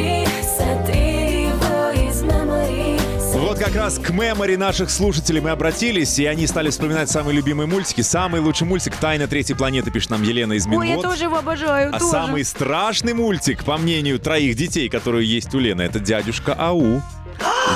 как 3.64 3.76
раз 3.76 3.98
к 3.98 4.10
мемори 4.10 4.56
наших 4.56 4.90
слушателей 4.90 5.40
мы 5.40 5.48
обратились, 5.48 6.18
и 6.18 6.26
они 6.26 6.46
стали 6.46 6.68
вспоминать 6.68 7.08
самые 7.08 7.34
любимые 7.34 7.66
мультики. 7.66 8.02
Самый 8.02 8.42
лучший 8.42 8.66
мультик 8.66 8.94
«Тайна 8.96 9.26
третьей 9.26 9.54
планеты», 9.54 9.90
пишет 9.90 10.10
нам 10.10 10.22
Елена 10.22 10.52
из 10.52 10.66
Ой, 10.66 10.86
я 10.86 10.96
Минвод. 10.96 11.02
тоже 11.02 11.24
его 11.24 11.38
обожаю. 11.38 11.88
А 11.88 11.98
тоже. 11.98 12.10
самый 12.10 12.44
страшный 12.44 13.14
мультик, 13.14 13.64
по 13.64 13.78
мнению 13.78 14.18
троих 14.18 14.56
детей, 14.56 14.90
которые 14.90 15.26
есть 15.26 15.54
у 15.54 15.58
Лены, 15.58 15.80
это 15.80 15.98
«Дядюшка 15.98 16.52
Ау». 16.52 17.00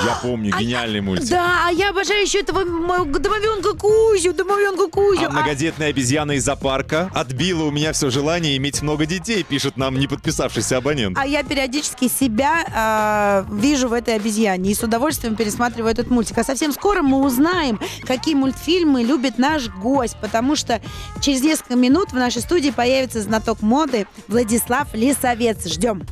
Я 0.04 0.14
помню, 0.22 0.52
гениальный 0.58 1.00
мультик. 1.00 1.30
Да, 1.30 1.66
а 1.66 1.70
я 1.72 1.90
обожаю 1.90 2.22
еще 2.22 2.40
этого 2.40 2.60
м- 2.60 3.10
домовенка 3.12 3.72
Кузю, 3.74 4.32
домовенка 4.32 4.86
Кузю. 4.88 5.22
А 5.24 5.26
А- 5.26 5.30
многодетная 5.30 5.88
обезьяна 5.88 6.32
из 6.32 6.44
зоопарка 6.44 7.10
отбила 7.14 7.64
у 7.64 7.70
меня 7.70 7.92
все 7.92 8.10
желание 8.10 8.56
иметь 8.58 8.82
много 8.82 9.06
детей, 9.06 9.42
пишет 9.42 9.76
нам 9.76 9.98
не 9.98 10.06
подписавшийся 10.06 10.76
абонент. 10.76 11.16
А 11.18 11.26
я 11.26 11.42
периодически 11.42 12.08
себя 12.08 12.64
а, 12.74 13.46
вижу 13.50 13.88
в 13.88 13.92
этой 13.94 14.14
обезьяне 14.16 14.70
и 14.70 14.74
с 14.74 14.82
удовольствием 14.82 15.36
пересматриваю 15.36 15.90
этот 15.92 16.10
мультик. 16.10 16.36
А 16.38 16.44
совсем 16.44 16.72
скоро 16.72 17.02
мы 17.02 17.20
узнаем, 17.22 17.80
какие 18.06 18.34
мультфильмы 18.34 19.02
любит 19.02 19.38
наш 19.38 19.68
гость, 19.68 20.16
потому 20.20 20.54
что 20.54 20.80
через 21.20 21.40
несколько 21.42 21.76
минут 21.76 22.10
в 22.10 22.14
нашей 22.16 22.42
студии 22.42 22.70
появится 22.70 23.22
знаток 23.22 23.62
моды 23.62 24.06
Владислав 24.28 24.88
Лисовец. 24.94 25.66
Ждем. 25.66 26.06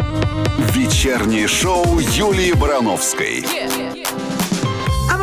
Вечернее 0.72 1.46
шоу 1.48 1.98
Юлии 2.00 2.52
Барановской. 2.52 3.44
А 3.78 4.05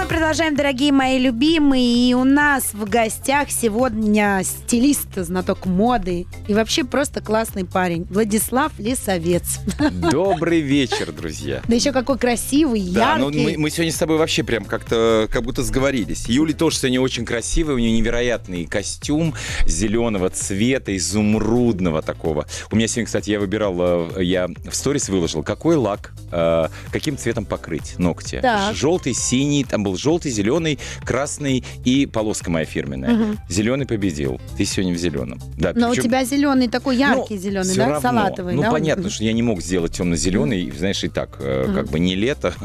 мы 0.03 0.10
продолжаем, 0.10 0.53
дорогие 0.53 0.91
мои 0.91 1.17
любимые. 1.17 2.10
И 2.10 2.13
у 2.13 2.25
нас 2.25 2.74
в 2.74 2.89
гостях 2.89 3.50
сегодня 3.50 4.41
стилист, 4.43 5.07
знаток 5.15 5.65
моды 5.65 6.25
и 6.48 6.53
вообще 6.53 6.83
просто 6.83 7.22
классный 7.22 7.63
парень. 7.63 8.05
Владислав 8.10 8.74
Лисовец. 8.79 9.60
Добрый 10.12 10.60
вечер, 10.60 11.13
друзья. 11.13 11.62
Да 11.69 11.75
еще 11.75 11.93
какой 11.93 12.17
красивый, 12.17 12.83
Да, 12.91 13.15
ну 13.17 13.29
яркий. 13.29 13.55
мы, 13.55 13.63
мы 13.63 13.69
сегодня 13.69 13.93
с 13.93 13.98
тобой 13.98 14.17
вообще 14.17 14.43
прям 14.43 14.65
как-то 14.65 15.29
как 15.31 15.43
будто 15.43 15.63
сговорились. 15.63 16.27
Юли 16.27 16.53
тоже 16.53 16.77
сегодня 16.77 17.00
очень 17.00 17.24
красивая, 17.24 17.75
у 17.75 17.77
нее 17.77 17.91
невероятный 17.91 18.65
костюм 18.65 19.33
зеленого 19.65 20.29
цвета, 20.29 20.95
изумрудного 20.98 22.01
такого. 22.01 22.45
У 22.72 22.75
меня 22.75 22.88
сегодня, 22.88 23.05
кстати, 23.05 23.29
я 23.29 23.39
выбирал, 23.39 23.75
э, 24.17 24.24
я 24.24 24.48
в 24.48 24.75
сторис 24.75 25.07
выложил, 25.07 25.43
какой 25.43 25.77
лак, 25.77 26.12
э, 26.31 26.67
каким 26.91 27.17
цветом 27.17 27.45
покрыть 27.45 27.98
ногти. 28.00 28.39
Так. 28.41 28.75
Желтый, 28.75 29.13
синий, 29.13 29.63
там 29.63 29.83
был 29.83 29.92
желтый, 29.97 30.31
зеленый, 30.31 30.79
красный 31.05 31.63
и 31.85 32.05
полоска 32.05 32.50
моя 32.51 32.65
фирменная. 32.65 33.12
Мгм. 33.12 33.39
Зеленый 33.50 33.85
победил. 33.85 34.39
Ты 34.57 34.65
сегодня 34.65 34.93
в 34.93 34.97
зеленом. 34.97 35.39
Да, 35.57 35.73
Но 35.75 35.88
у 35.88 35.91
причем- 35.91 36.03
тебя 36.03 36.23
зеленый 36.25 36.67
такой 36.67 36.97
яркий 36.97 37.35
ну, 37.35 37.41
зеленый, 37.41 37.75
да? 37.75 37.85
равно. 37.89 38.01
Салатовый, 38.01 38.55
Ну, 38.55 38.62
да? 38.63 38.71
понятно, 38.71 39.09
что 39.09 39.23
я 39.23 39.33
не 39.33 39.41
мог 39.41 39.62
сделать 39.62 39.93
темно-зеленый, 39.93 40.71
знаешь, 40.77 41.03
и 41.03 41.09
так, 41.09 41.38
э, 41.39 41.71
как 41.73 41.89
бы 41.89 42.00
не 42.00 42.15
лето. 42.15 42.53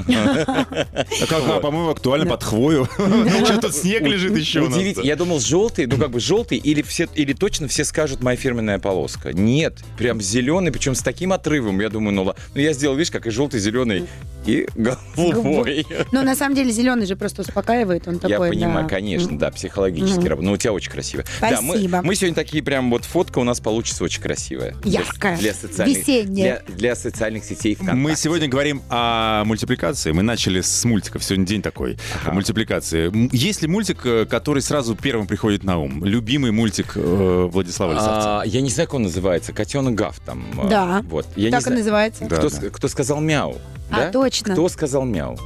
Как, 1.28 1.42
а, 1.48 1.60
по-моему, 1.60 1.90
актуально 1.90 2.26
под 2.26 2.42
хвою. 2.42 2.88
Что 3.44 3.60
тут 3.60 3.74
снег 3.74 4.02
лежит 4.02 4.36
еще 4.36 4.60
у 4.60 4.68
нас? 4.68 4.76
Удивительно. 4.76 5.04
Я 5.04 5.16
думал, 5.16 5.40
желтый, 5.40 5.86
ну 5.86 5.96
как 5.96 6.10
бы 6.10 6.20
желтый, 6.20 6.58
или 6.58 6.82
все, 6.82 7.06
или 7.14 7.32
точно 7.32 7.68
все 7.68 7.84
скажут 7.84 8.22
моя 8.22 8.36
фирменная 8.36 8.78
полоска. 8.78 9.32
Нет, 9.32 9.74
прям 9.96 10.20
зеленый, 10.20 10.72
причем 10.72 10.94
с 10.94 11.02
таким 11.02 11.32
отрывом. 11.32 11.80
Я 11.80 11.88
думаю, 11.88 12.14
ну 12.14 12.24
ладно. 12.24 12.42
Ну 12.54 12.60
я 12.60 12.72
сделал, 12.72 12.94
видишь, 12.96 13.10
как 13.10 13.26
и 13.26 13.30
желтый, 13.30 13.60
зеленый, 13.60 14.06
и 14.46 14.66
голубой. 14.74 15.86
Но 16.12 16.22
на 16.22 16.34
самом 16.34 16.54
деле 16.54 16.70
зеленый 16.70 17.06
же 17.06 17.16
просто 17.18 17.42
успокаивает, 17.42 18.06
он 18.08 18.14
Я 18.14 18.20
такой, 18.28 18.50
понимаю, 18.50 18.82
да. 18.84 18.88
конечно, 18.88 19.38
да, 19.38 19.50
психологически 19.50 20.18
Мгм. 20.20 20.28
работает. 20.28 20.46
Ну, 20.48 20.52
у 20.52 20.56
тебя 20.56 20.72
очень 20.72 20.90
красиво. 20.90 21.24
Да, 21.40 21.60
мы, 21.60 21.74
Спасибо. 21.74 22.00
мы 22.02 22.14
сегодня 22.14 22.34
такие 22.34 22.62
прям 22.62 22.90
вот 22.90 23.04
фотка 23.04 23.38
у 23.38 23.44
нас 23.44 23.60
получится 23.60 24.04
очень 24.04 24.22
красивая. 24.22 24.74
Для- 24.82 25.00
Яркая, 25.00 25.36
Для, 25.38 25.54
социальных, 25.54 25.98
весенняя. 25.98 26.62
Для, 26.66 26.74
для 26.76 26.94
социальных 26.94 27.44
сетей 27.44 27.74
ВКонтакте. 27.74 28.00
Мы 28.00 28.16
сегодня 28.16 28.48
говорим 28.48 28.82
о 28.88 29.44
мультипликации. 29.44 30.12
Мы 30.12 30.22
начали 30.22 30.60
с 30.60 30.84
мультиков. 30.84 31.22
Сегодня 31.24 31.46
день 31.46 31.62
такой. 31.62 31.98
Ага. 32.22 32.32
Мультипликации. 32.34 33.12
Есть 33.36 33.62
ли 33.62 33.68
мультик, 33.68 34.00
э, 34.04 34.24
который 34.26 34.62
сразу 34.62 34.94
первым 34.96 35.26
приходит 35.26 35.64
на 35.64 35.78
ум? 35.78 36.04
Любимый 36.04 36.50
мультик 36.52 36.92
э, 36.96 37.48
Владислава 37.50 37.92
Лисовца? 37.92 38.40
А, 38.40 38.42
я 38.46 38.60
не 38.60 38.70
знаю, 38.70 38.86
как 38.88 38.94
он 38.94 39.02
называется. 39.04 39.52
Котенок 39.52 39.94
Гав 39.94 40.18
там. 40.24 40.44
а, 40.58 40.68
Да. 40.68 41.02
Вот. 41.08 41.26
Я 41.36 41.50
Так 41.50 41.60
не 41.60 41.62
и 41.62 41.62
знаю. 41.62 41.78
называется. 41.78 42.26
Да, 42.28 42.36
кто, 42.36 42.48
да. 42.48 42.56
с- 42.56 42.70
кто 42.70 42.88
сказал 42.88 43.20
мяу? 43.20 43.56
А, 43.90 43.96
да? 44.06 44.10
точно. 44.12 44.52
Кто 44.52 44.68
сказал 44.68 45.04
мяу? 45.04 45.38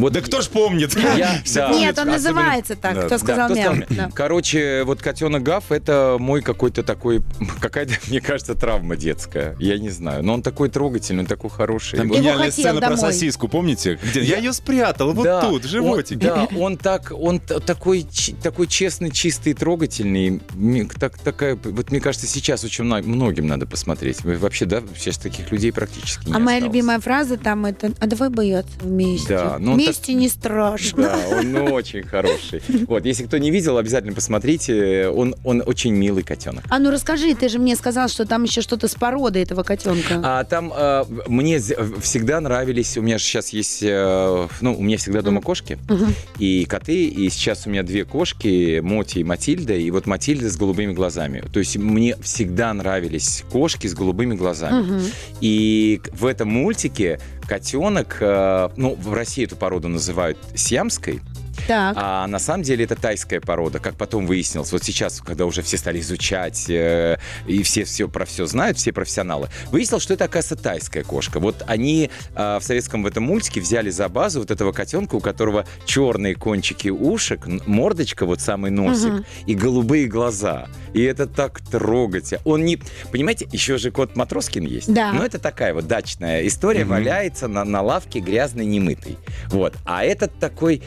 Вот 0.00 0.12
Да 0.12 0.20
кто 0.20 0.40
ж 0.42 0.48
помнит? 0.48 0.94
Я- 1.16 1.40
Все 1.44 1.60
да. 1.60 1.68
помнят. 1.68 1.80
Нет, 1.80 1.98
он 1.98 2.08
Особенно- 2.08 2.12
называется 2.16 2.76
так. 2.76 2.94
Да. 2.94 3.00
Кто 3.02 3.08
Да, 3.10 3.18
сказал 3.18 3.46
кто 3.46 3.54
мяу? 3.54 3.64
сказал 3.74 3.76
мяу? 3.76 3.86
Да. 4.08 4.10
Короче, 4.14 4.82
вот 4.84 5.02
котенок 5.02 5.42
Гав 5.42 5.70
это 5.70 6.16
мой 6.18 6.42
какой-то 6.42 6.82
такой, 6.82 7.22
какая-то, 7.60 7.94
мне 8.08 8.20
кажется, 8.20 8.54
травма 8.54 8.96
детская. 8.96 9.56
Я 9.58 9.78
не 9.78 9.90
знаю. 9.90 10.22
Но 10.24 10.34
он 10.34 10.42
такой 10.42 10.68
трогательный, 10.70 11.20
он 11.20 11.26
такой 11.26 11.50
хороший. 11.50 11.98
Там 11.98 12.08
Вот- 12.08 12.14
Его 12.16 12.24
гениальная 12.24 12.50
хотел 12.50 12.64
сцена 12.64 12.80
про 12.80 12.96
домой. 12.96 13.12
сосиску, 13.12 13.48
помните? 13.48 13.98
Где 14.02 14.22
я 14.22 14.38
ее 14.38 14.52
спрятал 14.52 15.12
вот 15.12 15.24
Да, 15.24 15.40
тут, 15.42 15.64
в 15.64 15.68
животике. 15.68 16.30
Он, 16.32 16.46
да, 16.50 16.56
он 16.58 16.76
так, 16.76 17.12
он 17.14 17.38
т- 17.40 17.60
такой, 17.60 18.06
чи- 18.10 18.32
такой 18.32 18.66
честный, 18.66 19.10
чистый, 19.10 19.54
трогательный. 19.54 20.40
Мне 20.54 20.84
так, 20.98 21.18
такая, 21.18 21.56
вот 21.62 21.90
мне 21.90 22.00
кажется, 22.00 22.26
сейчас 22.26 22.64
очень 22.64 22.84
мно- 22.84 23.02
многим 23.02 23.46
надо 23.46 23.66
посмотреть. 23.66 24.22
Вы 24.24 24.36
Вообще, 24.40 24.64
да, 24.64 24.82
сейчас 24.96 25.18
таких 25.18 25.52
людей 25.52 25.70
практически 25.72 26.26
не 26.28 26.32
А 26.34 26.38
моя 26.38 26.56
осталось. 26.58 26.74
любимая 26.74 27.00
фраза 27.00 27.36
там 27.36 27.66
это 27.66 27.92
«А 28.00 28.06
давай 28.06 28.30
бояться 28.30 28.72
вместе». 28.80 29.28
Да, 29.36 29.56
ну 29.58 29.76
вместе 29.90 30.14
не 30.14 30.28
страшно. 30.28 31.02
Да, 31.02 31.38
он 31.38 31.52
ну, 31.52 31.64
очень 31.66 32.02
хороший. 32.02 32.62
Вот, 32.86 33.04
если 33.04 33.24
кто 33.24 33.38
не 33.38 33.50
видел, 33.50 33.78
обязательно 33.78 34.12
посмотрите. 34.12 35.08
Он, 35.08 35.34
он 35.44 35.62
очень 35.64 35.92
милый 35.92 36.22
котенок. 36.22 36.64
А 36.68 36.78
ну 36.78 36.90
расскажи, 36.90 37.34
ты 37.34 37.48
же 37.48 37.58
мне 37.58 37.76
сказал, 37.76 38.08
что 38.08 38.26
там 38.26 38.44
еще 38.44 38.60
что-то 38.60 38.88
с 38.88 38.94
породой 38.94 39.42
этого 39.42 39.62
котенка. 39.62 40.20
А 40.22 40.44
там 40.44 40.72
э, 40.74 41.04
мне 41.26 41.60
всегда 41.60 42.40
нравились, 42.40 42.96
у 42.96 43.02
меня 43.02 43.18
же 43.18 43.24
сейчас 43.24 43.50
есть, 43.50 43.82
э, 43.82 44.48
ну, 44.60 44.74
у 44.74 44.82
меня 44.82 44.96
всегда 44.96 45.22
дома 45.22 45.40
кошки 45.40 45.78
Мгм. 45.88 46.14
и 46.38 46.64
коты, 46.64 47.06
и 47.06 47.28
сейчас 47.30 47.66
у 47.66 47.70
меня 47.70 47.82
две 47.82 48.04
кошки, 48.04 48.80
Моти 48.80 49.18
и 49.18 49.24
Матильда, 49.24 49.74
и 49.74 49.90
вот 49.90 50.06
Матильда 50.06 50.50
с 50.50 50.56
голубыми 50.56 50.92
глазами. 50.92 51.44
То 51.52 51.58
есть 51.58 51.76
мне 51.76 52.16
всегда 52.22 52.72
нравились 52.74 53.44
кошки 53.50 53.86
с 53.86 53.94
голубыми 53.94 54.34
глазами. 54.34 54.82
Мгм. 54.82 55.02
И 55.40 56.00
в 56.12 56.26
этом 56.26 56.48
мультике 56.48 57.20
котенок, 57.50 58.18
э, 58.20 58.68
ну, 58.76 58.94
в 58.94 59.12
России 59.12 59.44
эту 59.44 59.56
породу 59.56 59.88
называют 59.88 60.38
сиамской, 60.54 61.20
Так. 61.66 61.94
а 61.98 62.26
на 62.26 62.38
самом 62.38 62.62
деле 62.62 62.84
это 62.84 62.96
тайская 62.96 63.40
порода, 63.40 63.78
как 63.78 63.96
потом 63.96 64.26
выяснилось. 64.26 64.72
Вот 64.72 64.82
сейчас, 64.84 65.20
когда 65.20 65.46
уже 65.46 65.62
все 65.62 65.76
стали 65.78 66.00
изучать, 66.00 66.66
э, 66.68 67.18
и 67.46 67.62
все 67.62 67.84
все 67.84 68.08
про 68.08 68.24
все 68.24 68.46
знают, 68.46 68.78
все 68.78 68.92
профессионалы, 68.92 69.48
выяснилось, 69.70 70.02
что 70.02 70.14
это, 70.14 70.24
оказывается, 70.24 70.62
тайская 70.62 71.04
кошка. 71.04 71.40
Вот 71.40 71.62
они 71.66 72.10
э, 72.34 72.58
в 72.58 72.62
советском 72.62 73.02
в 73.02 73.06
этом 73.06 73.24
мультике 73.24 73.60
взяли 73.60 73.90
за 73.90 74.08
базу 74.08 74.40
вот 74.40 74.50
этого 74.50 74.72
котенка, 74.72 75.14
у 75.16 75.20
которого 75.20 75.66
черные 75.84 76.34
кончики 76.34 76.88
ушек, 76.88 77.46
мордочка, 77.66 78.26
вот 78.26 78.40
самый 78.40 78.70
носик, 78.70 79.10
Мгм. 79.12 79.24
и 79.46 79.54
голубые 79.54 80.06
глаза. 80.06 80.66
И 80.94 81.02
это 81.02 81.26
так 81.26 81.60
трогательно. 81.60 82.40
Он 82.44 82.64
не... 82.64 82.78
Понимаете, 83.12 83.48
еще 83.52 83.78
же 83.78 83.90
кот 83.90 84.16
Матроскин 84.16 84.64
есть. 84.64 84.92
Да. 84.92 85.12
Но 85.12 85.24
это 85.24 85.38
такая 85.38 85.72
вот 85.74 85.86
дачная 85.86 86.46
история, 86.46 86.80
Мгм. 86.84 86.90
валяется 86.90 87.48
на, 87.48 87.64
на 87.64 87.82
лавке 87.82 88.20
грязный, 88.20 88.66
немытый. 88.66 89.16
Вот. 89.48 89.74
А 89.84 90.04
этот 90.04 90.38
такой 90.38 90.82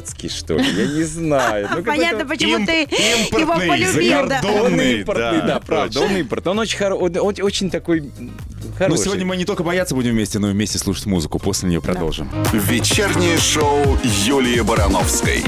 светский, 0.00 0.28
что 0.28 0.54
ли, 0.56 0.64
я 0.64 0.86
не 0.86 1.02
знаю. 1.04 1.68
Ну, 1.76 1.82
Понятно, 1.82 2.26
почему 2.26 2.58
Имп- 2.58 2.66
ты 2.66 3.40
его 3.40 3.54
полюбил. 3.54 4.26
да. 4.28 4.40
Он 4.44 4.80
импортный, 4.80 5.40
да, 5.40 5.46
да, 5.46 5.60
правда, 5.60 6.00
он 6.00 6.16
импортный. 6.16 6.52
Он 6.52 6.58
очень, 6.58 6.78
хоро- 6.78 6.94
он, 6.94 7.16
он 7.16 7.34
очень 7.42 7.70
такой 7.70 8.00
Ну, 8.18 8.30
хороший. 8.78 9.04
сегодня 9.04 9.26
мы 9.26 9.36
не 9.36 9.44
только 9.44 9.62
бояться 9.62 9.94
будем 9.94 10.12
вместе, 10.12 10.38
но 10.38 10.50
и 10.50 10.52
вместе 10.52 10.78
слушать 10.78 11.06
музыку. 11.06 11.38
После 11.38 11.68
нее 11.68 11.80
продолжим. 11.80 12.30
Вечернее 12.52 13.38
шоу 13.38 13.98
Юлии 14.24 14.60
Барановской. 14.60 15.42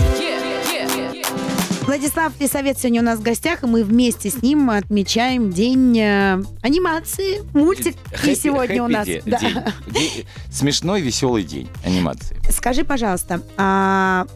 Владислав 1.86 2.32
Лисовец 2.40 2.78
сегодня 2.78 3.00
у 3.00 3.04
нас 3.04 3.18
в 3.18 3.22
гостях, 3.22 3.62
и 3.64 3.66
мы 3.66 3.82
вместе 3.82 4.30
с 4.30 4.40
ним 4.42 4.70
отмечаем 4.70 5.50
день 5.50 5.98
э, 5.98 6.40
анимации, 6.62 7.42
мультик. 7.54 7.96
И 8.12 8.14
Хэппи- 8.28 8.34
сегодня 8.36 8.82
у 8.84 8.86
хэппи 8.86 8.92
нас. 8.96 9.06
де- 9.06 9.22
да. 9.26 9.38
день. 9.38 9.54
День- 9.88 10.26
Смешной, 10.50 11.00
веселый 11.00 11.42
день 11.42 11.68
анимации. 11.84 12.36
Скажи, 12.50 12.84
пожалуйста, 12.84 13.42
а 13.56 14.26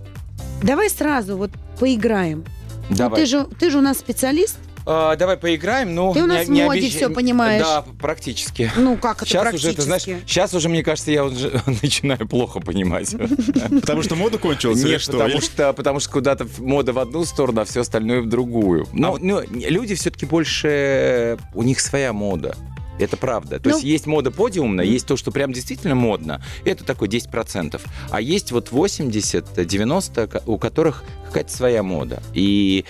давай 0.62 0.90
сразу 0.90 1.36
вот 1.36 1.50
поиграем. 1.78 2.44
Ну, 2.90 2.96
Давай. 2.96 3.20
ты, 3.20 3.26
же, 3.26 3.44
ты 3.58 3.70
же 3.70 3.78
у 3.78 3.80
нас 3.80 3.98
специалист. 3.98 4.56
А, 4.88 5.16
давай 5.16 5.36
поиграем, 5.36 5.94
но... 5.96 6.14
Ты 6.14 6.22
у 6.22 6.26
нас 6.26 6.46
не- 6.46 6.62
в 6.62 6.66
моде 6.66 6.86
обещ- 6.86 6.90
всё 6.96 7.10
понимаешь. 7.10 7.60
Да, 7.62 7.84
практически. 8.00 8.70
Ну, 8.76 8.96
как 8.96 9.16
это 9.16 9.26
Сейчас 9.26 9.42
уже, 9.42 9.50
практически? 9.50 9.76
ты 9.76 9.82
знаешь, 9.82 10.02
сейчас 10.04 10.54
уже, 10.54 10.68
мне 10.68 10.84
кажется, 10.84 11.10
я 11.10 11.24
уже 11.24 11.60
начинаю 11.82 12.26
плохо 12.28 12.60
понимать. 12.60 13.10
Потому 13.80 14.02
что 14.02 14.14
мода 14.14 14.38
кончилась 14.38 14.84
Нет, 14.84 15.00
что? 15.00 15.12
потому 15.18 15.40
что, 15.40 15.72
потому 15.72 15.98
что 16.00 16.10
куда-то 16.12 16.46
мода 16.58 16.92
в 16.92 17.00
одну 17.00 17.24
сторону, 17.24 17.62
а 17.62 17.64
все 17.64 17.80
остальное 17.80 18.20
в 18.20 18.28
другую. 18.28 18.86
Но, 18.92 19.14
А- 19.16 19.18
ну, 19.20 19.42
люди 19.50 19.96
все-таки 19.96 20.24
больше... 20.24 21.36
У 21.52 21.62
них 21.64 21.80
своя 21.80 22.12
мода. 22.12 22.56
Это 22.98 23.16
правда. 23.16 23.58
То 23.60 23.68
Ну- 23.70 23.74
есть 23.76 23.84
есть 23.86 24.06
мода 24.06 24.30
подиумная, 24.30 24.84
есть 24.84 25.06
то, 25.06 25.16
что 25.16 25.30
прям 25.30 25.52
действительно 25.52 25.94
модно. 25.94 26.42
Это 26.64 26.84
такой 26.84 27.08
10%. 27.08 27.80
А 28.10 28.20
есть 28.20 28.52
вот 28.52 28.70
80-90, 28.72 30.26
ко- 30.26 30.42
у 30.46 30.58
которых 30.58 31.04
какая-то 31.26 31.52
своя 31.52 31.82
мода. 31.82 32.22
И 32.34 32.84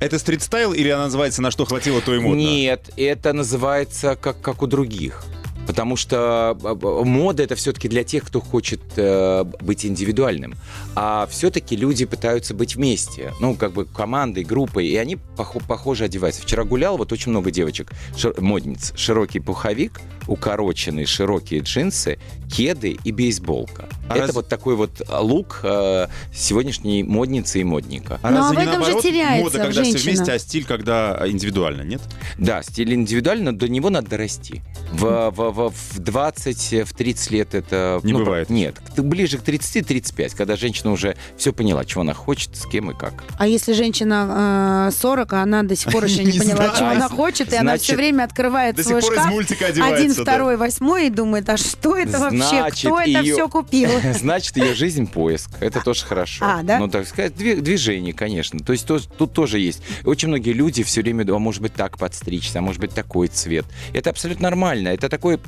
Это 0.00 0.18
стрит-стайл 0.18 0.72
или 0.72 0.88
она 0.88 1.04
называется 1.04 1.42
«На 1.42 1.50
что 1.50 1.64
хватило, 1.64 2.00
то 2.00 2.14
и 2.14 2.18
модно»? 2.18 2.38
нет, 2.38 2.90
это 2.96 3.32
называется 3.32 4.16
как, 4.20 4.40
как 4.40 4.62
у 4.62 4.66
других. 4.66 5.24
Потому 5.68 5.96
что 5.96 6.56
э, 6.64 6.66
э, 6.66 7.04
мода 7.04 7.42
это 7.42 7.54
все-таки 7.54 7.88
для 7.88 8.02
тех, 8.02 8.24
кто 8.24 8.40
хочет 8.40 8.80
э, 8.96 9.44
быть 9.60 9.84
индивидуальным. 9.84 10.54
А 10.96 11.28
все-таки 11.30 11.76
люди 11.76 12.06
пытаются 12.06 12.54
быть 12.54 12.74
вместе. 12.74 13.34
Ну, 13.38 13.54
как 13.54 13.72
бы 13.72 13.84
командой, 13.84 14.44
группой. 14.44 14.86
И 14.86 14.96
они 14.96 15.18
пох- 15.36 15.62
похоже 15.68 16.04
одеваются. 16.04 16.40
Вчера 16.40 16.64
гулял, 16.64 16.96
вот 16.96 17.12
очень 17.12 17.32
много 17.32 17.50
девочек, 17.50 17.92
шир- 18.16 18.40
модниц. 18.40 18.94
Широкий 18.96 19.40
пуховик, 19.40 20.00
укороченные 20.26 21.04
широкие 21.04 21.60
джинсы, 21.60 22.18
кеды 22.50 22.96
и 23.04 23.12
бейсболка. 23.12 23.90
А 24.08 24.16
это 24.16 24.26
раз- 24.26 24.34
вот 24.34 24.48
такой 24.48 24.76
вот 24.76 25.02
лук 25.08 25.60
э, 25.62 26.06
сегодняшней 26.34 27.02
модницы 27.02 27.60
и 27.60 27.64
модника. 27.64 28.18
А 28.22 28.28
а 28.28 28.30
разве 28.32 28.56
в 28.56 28.60
не 28.60 28.62
этом 28.62 28.74
же 28.74 28.78
наоборот, 28.80 29.02
теряется 29.02 29.44
мода, 29.44 29.58
когда 29.58 29.82
все 29.82 29.84
женщина. 29.84 30.02
вместе, 30.02 30.32
а 30.32 30.38
стиль, 30.38 30.64
когда 30.64 31.22
индивидуально, 31.26 31.82
нет? 31.82 32.00
Да, 32.38 32.62
стиль 32.62 32.94
индивидуально, 32.94 33.56
до 33.56 33.68
него 33.68 33.90
надо 33.90 34.10
дорасти. 34.10 34.62
В, 34.92 35.30
в, 35.30 35.50
в, 35.50 35.72
в 35.74 35.98
20, 35.98 36.88
в 36.88 36.94
30 36.94 37.30
лет 37.30 37.54
это... 37.54 38.00
Не 38.02 38.12
ну, 38.12 38.20
бывает. 38.20 38.50
Нет, 38.50 38.76
к- 38.96 39.00
ближе 39.00 39.38
к 39.38 39.42
30-35, 39.42 40.34
когда 40.36 40.56
женщина 40.56 40.92
уже 40.92 41.16
все 41.36 41.52
поняла, 41.52 41.84
чего 41.84 42.02
она 42.02 42.14
хочет, 42.14 42.56
с 42.56 42.66
кем 42.66 42.90
и 42.90 42.94
как. 42.94 43.24
А 43.38 43.46
если 43.46 43.72
женщина 43.72 44.88
э, 44.88 44.92
40, 44.98 45.32
а 45.32 45.42
она 45.42 45.62
до 45.62 45.76
сих 45.76 45.92
пор 45.92 46.04
еще 46.04 46.24
не, 46.24 46.38
поняла, 46.38 46.74
чего 46.76 46.88
она 46.88 47.08
хочет, 47.08 47.52
и 47.52 47.56
она 47.56 47.76
все 47.76 47.96
время 47.96 48.24
открывает 48.24 48.78
свой 48.82 49.02
шкаф, 49.02 49.30
мультика 49.30 49.66
один, 49.66 50.14
второй, 50.14 50.56
восьмой, 50.56 51.08
и 51.08 51.10
думает, 51.10 51.48
а 51.48 51.56
что 51.56 51.96
это 51.96 52.18
вообще, 52.18 52.68
кто 52.70 53.00
это 53.00 53.22
все 53.22 53.48
купил? 53.48 53.90
Значит, 54.14 54.56
ее 54.56 54.74
жизнь 54.74 55.06
поиск. 55.10 55.50
Это 55.60 55.80
тоже 55.82 56.04
хорошо. 56.04 56.44
А, 56.44 56.62
да? 56.62 56.78
Ну, 56.78 56.88
так 56.88 57.06
сказать, 57.06 57.32
дви- 57.32 57.60
движение, 57.60 58.12
конечно. 58.12 58.58
То 58.60 58.72
есть 58.72 58.86
тут 58.86 59.32
тоже 59.32 59.58
есть. 59.58 59.82
Очень 60.04 60.28
многие 60.28 60.52
люди 60.52 60.82
все 60.82 61.02
время, 61.02 61.24
а 61.34 61.38
может 61.38 61.62
быть, 61.62 61.74
так 61.74 61.98
подстричься, 61.98 62.58
а 62.58 62.62
может 62.62 62.80
быть, 62.80 62.92
такой 62.92 63.28
цвет. 63.28 63.66
Это 63.92 64.10
абсолютно 64.10 64.44
нормально. 64.44 64.88
Это 64.88 65.08
такой 65.08 65.34
э, 65.36 65.38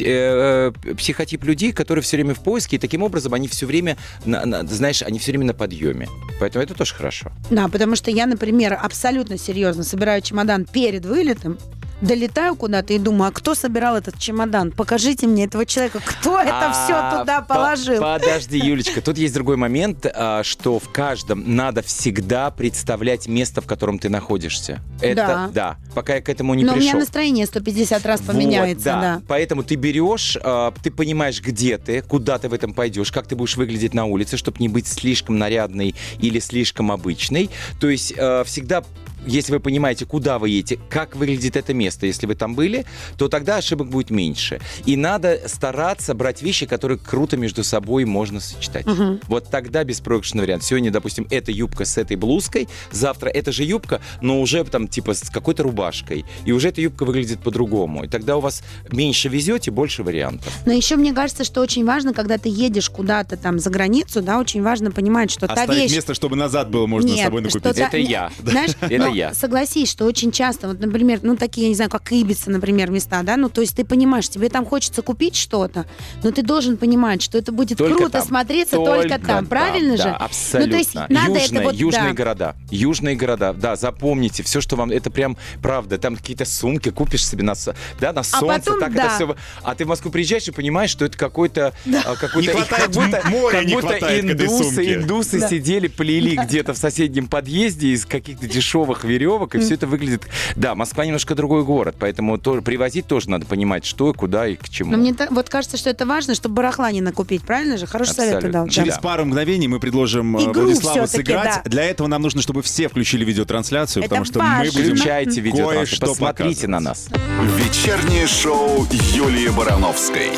э, 0.00 0.72
э, 0.84 0.94
психотип 0.94 1.44
людей, 1.44 1.72
которые 1.72 2.02
все 2.02 2.16
время 2.16 2.34
в 2.34 2.42
поиске, 2.42 2.76
и 2.76 2.78
таким 2.78 3.02
образом 3.02 3.34
они 3.34 3.48
все 3.48 3.66
время, 3.66 3.96
на- 4.24 4.44
на- 4.46 4.66
знаешь, 4.66 5.02
они 5.02 5.18
все 5.18 5.32
время 5.32 5.46
на 5.46 5.54
подъеме. 5.54 6.08
Поэтому 6.38 6.62
это 6.64 6.74
тоже 6.74 6.94
хорошо. 6.94 7.32
Да, 7.50 7.68
потому 7.68 7.96
что 7.96 8.10
я, 8.10 8.26
например, 8.26 8.78
абсолютно 8.80 9.38
серьезно 9.38 9.84
собираю 9.84 10.22
чемодан 10.22 10.64
перед 10.64 11.04
вылетом, 11.04 11.58
долетаю 12.00 12.56
куда-то 12.56 12.92
и 12.92 12.98
думаю, 12.98 13.28
а 13.28 13.32
кто 13.32 13.54
собирал 13.54 13.96
этот 13.96 14.18
чемодан? 14.18 14.70
Покажите 14.72 15.26
мне 15.26 15.44
этого 15.44 15.66
человека, 15.66 16.00
кто 16.04 16.40
это 16.40 16.72
все 16.72 16.94
А, 16.94 17.18
туда 17.20 17.40
по- 17.42 17.54
положил. 17.54 18.00
Подожди, 18.00 18.58
Юлечка, 18.58 19.00
тут 19.02 19.18
есть 19.18 19.34
другой 19.34 19.56
момент, 19.56 20.06
а, 20.12 20.42
что 20.42 20.78
в 20.78 20.88
каждом 20.90 21.54
надо 21.56 21.82
всегда 21.82 22.50
представлять 22.50 23.26
место, 23.26 23.60
в 23.60 23.66
котором 23.66 23.98
ты 23.98 24.08
находишься. 24.08 24.80
Это 25.00 25.50
да. 25.52 25.76
Пока 25.94 26.14
я 26.16 26.20
к 26.22 26.28
этому 26.28 26.54
не 26.54 26.64
Но 26.64 26.72
у 26.72 26.76
меня 26.76 26.84
пришел. 26.86 27.00
настроение 27.00 27.46
150 27.46 28.06
раз 28.06 28.20
поменяется, 28.20 28.84
да. 28.84 29.22
Поэтому 29.28 29.62
ты 29.62 29.74
берешь, 29.74 30.36
а, 30.42 30.72
ты 30.82 30.90
понимаешь, 30.90 31.40
где 31.42 31.78
ты, 31.78 32.02
куда 32.02 32.38
ты 32.38 32.48
в 32.48 32.54
этом 32.54 32.72
пойдешь, 32.72 33.12
как 33.12 33.26
ты 33.26 33.36
будешь 33.36 33.56
выглядеть 33.56 33.94
на 33.94 34.04
улице, 34.06 34.36
чтобы 34.36 34.58
не 34.60 34.68
быть 34.68 34.86
слишком 34.86 35.38
нарядной 35.38 35.94
или 36.18 36.38
слишком 36.38 36.90
обычной. 36.92 37.50
То 37.80 37.88
есть 37.88 38.12
всегда 38.12 38.82
если 39.26 39.52
вы 39.52 39.60
понимаете, 39.60 40.06
куда 40.06 40.38
вы 40.38 40.50
едете, 40.50 40.78
как 40.88 41.16
выглядит 41.16 41.56
это 41.56 41.74
место, 41.74 42.06
если 42.06 42.26
вы 42.26 42.34
там 42.34 42.54
были, 42.54 42.86
то 43.16 43.28
тогда 43.28 43.56
ошибок 43.56 43.88
будет 43.88 44.10
меньше. 44.10 44.60
И 44.86 44.96
надо 44.96 45.40
стараться 45.46 46.14
брать 46.14 46.42
вещи, 46.42 46.66
которые 46.66 46.98
круто 46.98 47.36
между 47.36 47.64
собой 47.64 48.04
можно 48.04 48.40
сочетать. 48.40 48.86
Мгм. 48.86 49.20
Вот 49.28 49.50
тогда 49.50 49.84
беспроигрышный 49.84 50.42
вариант. 50.42 50.64
Сегодня, 50.64 50.90
допустим, 50.90 51.26
эта 51.30 51.52
юбка 51.52 51.84
с 51.84 51.98
этой 51.98 52.16
блузкой, 52.16 52.68
завтра 52.90 53.28
эта 53.28 53.52
же 53.52 53.64
юбка, 53.64 54.00
но 54.20 54.40
уже 54.40 54.64
там 54.64 54.88
типа 54.88 55.14
с 55.14 55.30
какой-то 55.30 55.62
рубашкой. 55.62 56.24
И 56.44 56.52
уже 56.52 56.68
эта 56.68 56.80
юбка 56.80 57.04
выглядит 57.04 57.40
по-другому. 57.40 58.04
И 58.04 58.08
тогда 58.08 58.36
у 58.36 58.40
вас 58.40 58.62
меньше 58.90 59.28
везете, 59.28 59.70
больше 59.70 60.02
вариантов. 60.02 60.52
Но 60.66 60.72
еще 60.72 60.96
мне 60.96 61.12
кажется, 61.12 61.44
что 61.44 61.60
очень 61.60 61.84
важно, 61.84 62.12
когда 62.14 62.38
ты 62.38 62.48
едешь 62.48 62.90
куда-то 62.90 63.36
там 63.36 63.58
за 63.58 63.70
границу, 63.70 64.22
да, 64.22 64.38
очень 64.38 64.62
важно 64.62 64.90
понимать, 64.90 65.30
что 65.30 65.46
та 65.46 65.54
Оставить 65.54 65.82
вещь... 65.82 65.92
место, 65.94 66.14
чтобы 66.14 66.36
назад 66.36 66.70
было 66.70 66.86
можно 66.86 67.08
с 67.08 67.12
Нет, 67.14 67.24
собой 67.24 67.42
накупить. 67.42 67.62
что-то- 67.62 67.80
Это 67.82 67.96
я. 67.98 68.30
Знаешь, 68.42 68.70
Это 68.80 68.98
но 68.98 69.09
я. 69.14 69.34
Согласись, 69.34 69.90
что 69.90 70.04
очень 70.04 70.32
часто, 70.32 70.68
вот, 70.68 70.80
например, 70.80 71.20
ну, 71.22 71.36
такие, 71.36 71.64
я 71.64 71.68
не 71.68 71.74
знаю, 71.74 71.90
как 71.90 72.10
Ибица, 72.12 72.50
например, 72.50 72.90
места, 72.90 73.22
да, 73.22 73.36
ну, 73.36 73.48
то 73.48 73.60
есть 73.60 73.76
ты 73.76 73.84
понимаешь, 73.84 74.28
тебе 74.28 74.48
там 74.48 74.64
хочется 74.66 75.02
купить 75.02 75.36
что-то, 75.36 75.86
но 76.22 76.30
ты 76.30 76.42
должен 76.42 76.76
понимать, 76.76 77.22
что 77.22 77.38
это 77.38 77.52
будет 77.52 77.78
Только 77.78 77.96
круто 77.96 78.12
там. 78.12 78.26
смотреться 78.26 78.76
только, 78.76 79.18
там, 79.18 79.22
там, 79.22 79.46
правильно 79.46 79.96
да, 79.96 80.02
же? 80.02 80.08
Да, 80.10 80.16
абсолютно. 80.16 80.66
Ну, 80.66 80.72
то 80.72 80.78
есть 80.78 80.94
надо 80.94 81.40
Южные, 81.40 81.60
это 81.60 81.62
вот, 81.62 81.74
южные 81.74 82.08
да. 82.08 82.14
города. 82.14 82.56
Южные 82.70 83.16
города. 83.16 83.52
Да, 83.52 83.76
запомните, 83.76 84.42
все, 84.42 84.60
что 84.60 84.76
вам... 84.76 84.90
Это 84.90 85.10
прям 85.10 85.36
правда. 85.62 85.98
Там 85.98 86.16
какие-то 86.16 86.44
сумки 86.44 86.90
купишь 86.90 87.26
себе 87.26 87.42
на, 87.42 87.54
да, 88.00 88.12
на 88.12 88.22
солнце. 88.22 88.54
А 88.54 88.58
потом, 88.58 88.80
так 88.80 88.92
да. 88.92 89.04
это 89.04 89.14
все... 89.14 89.36
А 89.62 89.74
ты 89.74 89.84
в 89.84 89.88
Москву 89.88 90.10
приезжаешь 90.10 90.48
и 90.48 90.50
понимаешь, 90.50 90.90
что 90.90 91.04
это 91.04 91.16
какой-то... 91.16 91.72
а, 92.04 92.16
какой-то 92.16 92.52
Не 92.52 92.64
как 92.64 92.90
будто, 92.90 93.22
моря, 93.28 93.58
как 93.58 93.64
не 93.66 93.74
будто 93.74 93.88
хватает 93.88 94.24
к 94.24 94.28
этой 94.30 94.46
индусы, 94.46 94.64
сумке. 94.64 94.94
индусы 94.94 95.40
Да. 95.40 95.48
сидели, 95.48 95.88
плели 95.88 96.36
где-то 96.36 96.74
в 96.74 96.78
соседнем 96.78 97.26
подъезде 97.26 97.88
из 97.88 98.06
каких-то 98.06 98.46
дешевых 98.46 98.99
веревок, 99.04 99.54
и 99.54 99.58
все 99.58 99.74
это 99.74 99.86
выглядит... 99.86 100.26
Да, 100.56 100.74
Москва 100.74 101.04
немножко 101.06 101.34
другой 101.34 101.64
город, 101.64 101.96
поэтому 101.98 102.38
тоже, 102.38 102.62
привозить 102.62 103.06
тоже 103.06 103.30
надо 103.30 103.46
понимать, 103.46 103.84
что, 103.84 104.12
куда 104.14 104.46
и 104.48 104.56
к 104.56 104.68
чему. 104.68 104.92
Но 104.92 104.98
мне 104.98 105.14
та- 105.14 105.28
вот 105.30 105.48
кажется, 105.48 105.76
что 105.76 105.90
это 105.90 106.06
важно, 106.06 106.34
чтобы 106.34 106.56
барахла 106.56 106.90
не 106.92 107.00
накупить, 107.00 107.42
правильно 107.42 107.76
же? 107.76 107.86
Хороший 107.86 108.14
совет 108.14 108.30
ты 108.32 108.36
Абсолютно. 108.36 108.52
дал. 108.60 108.64
да. 108.66 108.70
Через 108.72 108.94
Да. 108.94 109.00
пару 109.00 109.24
мгновений 109.24 109.68
мы 109.68 109.80
предложим 109.80 110.36
э, 110.36 110.42
Игру 110.44 110.62
Владиславу 110.62 111.06
сыграть. 111.06 111.60
да. 111.64 111.70
Для 111.70 111.84
этого 111.84 112.06
нам 112.08 112.22
нужно, 112.22 112.42
чтобы 112.42 112.62
все 112.62 112.88
включили 112.88 113.24
видеотрансляцию, 113.24 114.02
Это 114.02 114.10
потому 114.10 114.24
что 114.24 114.38
важно. 114.40 114.64
мы 114.64 114.70
будем... 114.72 114.96
Включайте 114.96 115.40
видео, 115.40 115.68
кое-что 115.68 116.06
посмотрите 116.06 116.66
на 116.68 116.80
нас. 116.80 117.08
Вечернее 117.56 118.26
шоу 118.26 118.86
Юлии 119.14 119.48
Барановской. 119.48 120.30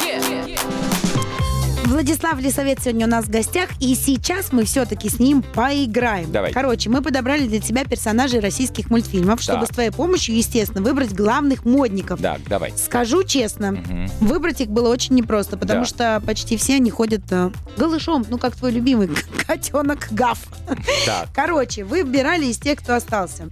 Владислав 1.93 2.41
Лисовец 2.41 2.79
сегодня 2.85 3.07
у 3.07 3.11
нас 3.11 3.27
в 3.27 3.31
гостях, 3.31 3.69
и 3.79 3.95
сейчас 3.95 4.51
мы 4.51 4.65
все-таки 4.65 5.11
с 5.11 5.19
ним 5.19 5.43
поиграем. 5.43 6.33
Давай. 6.33 6.51
Короче, 6.51 6.89
мы 6.89 7.03
подобрали 7.03 7.47
для 7.47 7.61
тебя 7.61 7.85
персонажей 7.85 8.41
российских 8.41 8.89
мультфильмов, 8.89 9.43
чтобы 9.43 9.61
Так. 9.67 9.69
с 9.69 9.75
твоей 9.75 9.91
помощью, 9.91 10.35
естественно, 10.35 10.81
выбрать 10.81 11.13
главных 11.13 11.67
модников. 11.67 12.19
Да, 12.19 12.39
давай. 12.49 12.73
Скажу 12.79 13.25
честно, 13.25 13.73
Мгм. 13.73 14.07
выбрать 14.21 14.63
их 14.63 14.71
было 14.71 14.89
очень 14.89 15.17
непросто, 15.17 15.59
потому 15.59 15.81
Да. 15.81 15.87
что 15.87 16.23
почти 16.25 16.57
все 16.57 16.77
они 16.77 16.91
ходят 16.91 17.25
э, 17.31 17.51
голышом, 17.77 18.25
ну 18.31 18.39
как 18.39 18.57
твой 18.57 18.73
любимый 18.73 19.11
котенок 19.47 20.09
Гав. 20.13 20.39
Короче, 21.35 21.85
выбирали 21.85 22.47
из 22.47 22.57
тех, 22.57 22.79
кто 22.79 22.95
остался. 22.95 23.51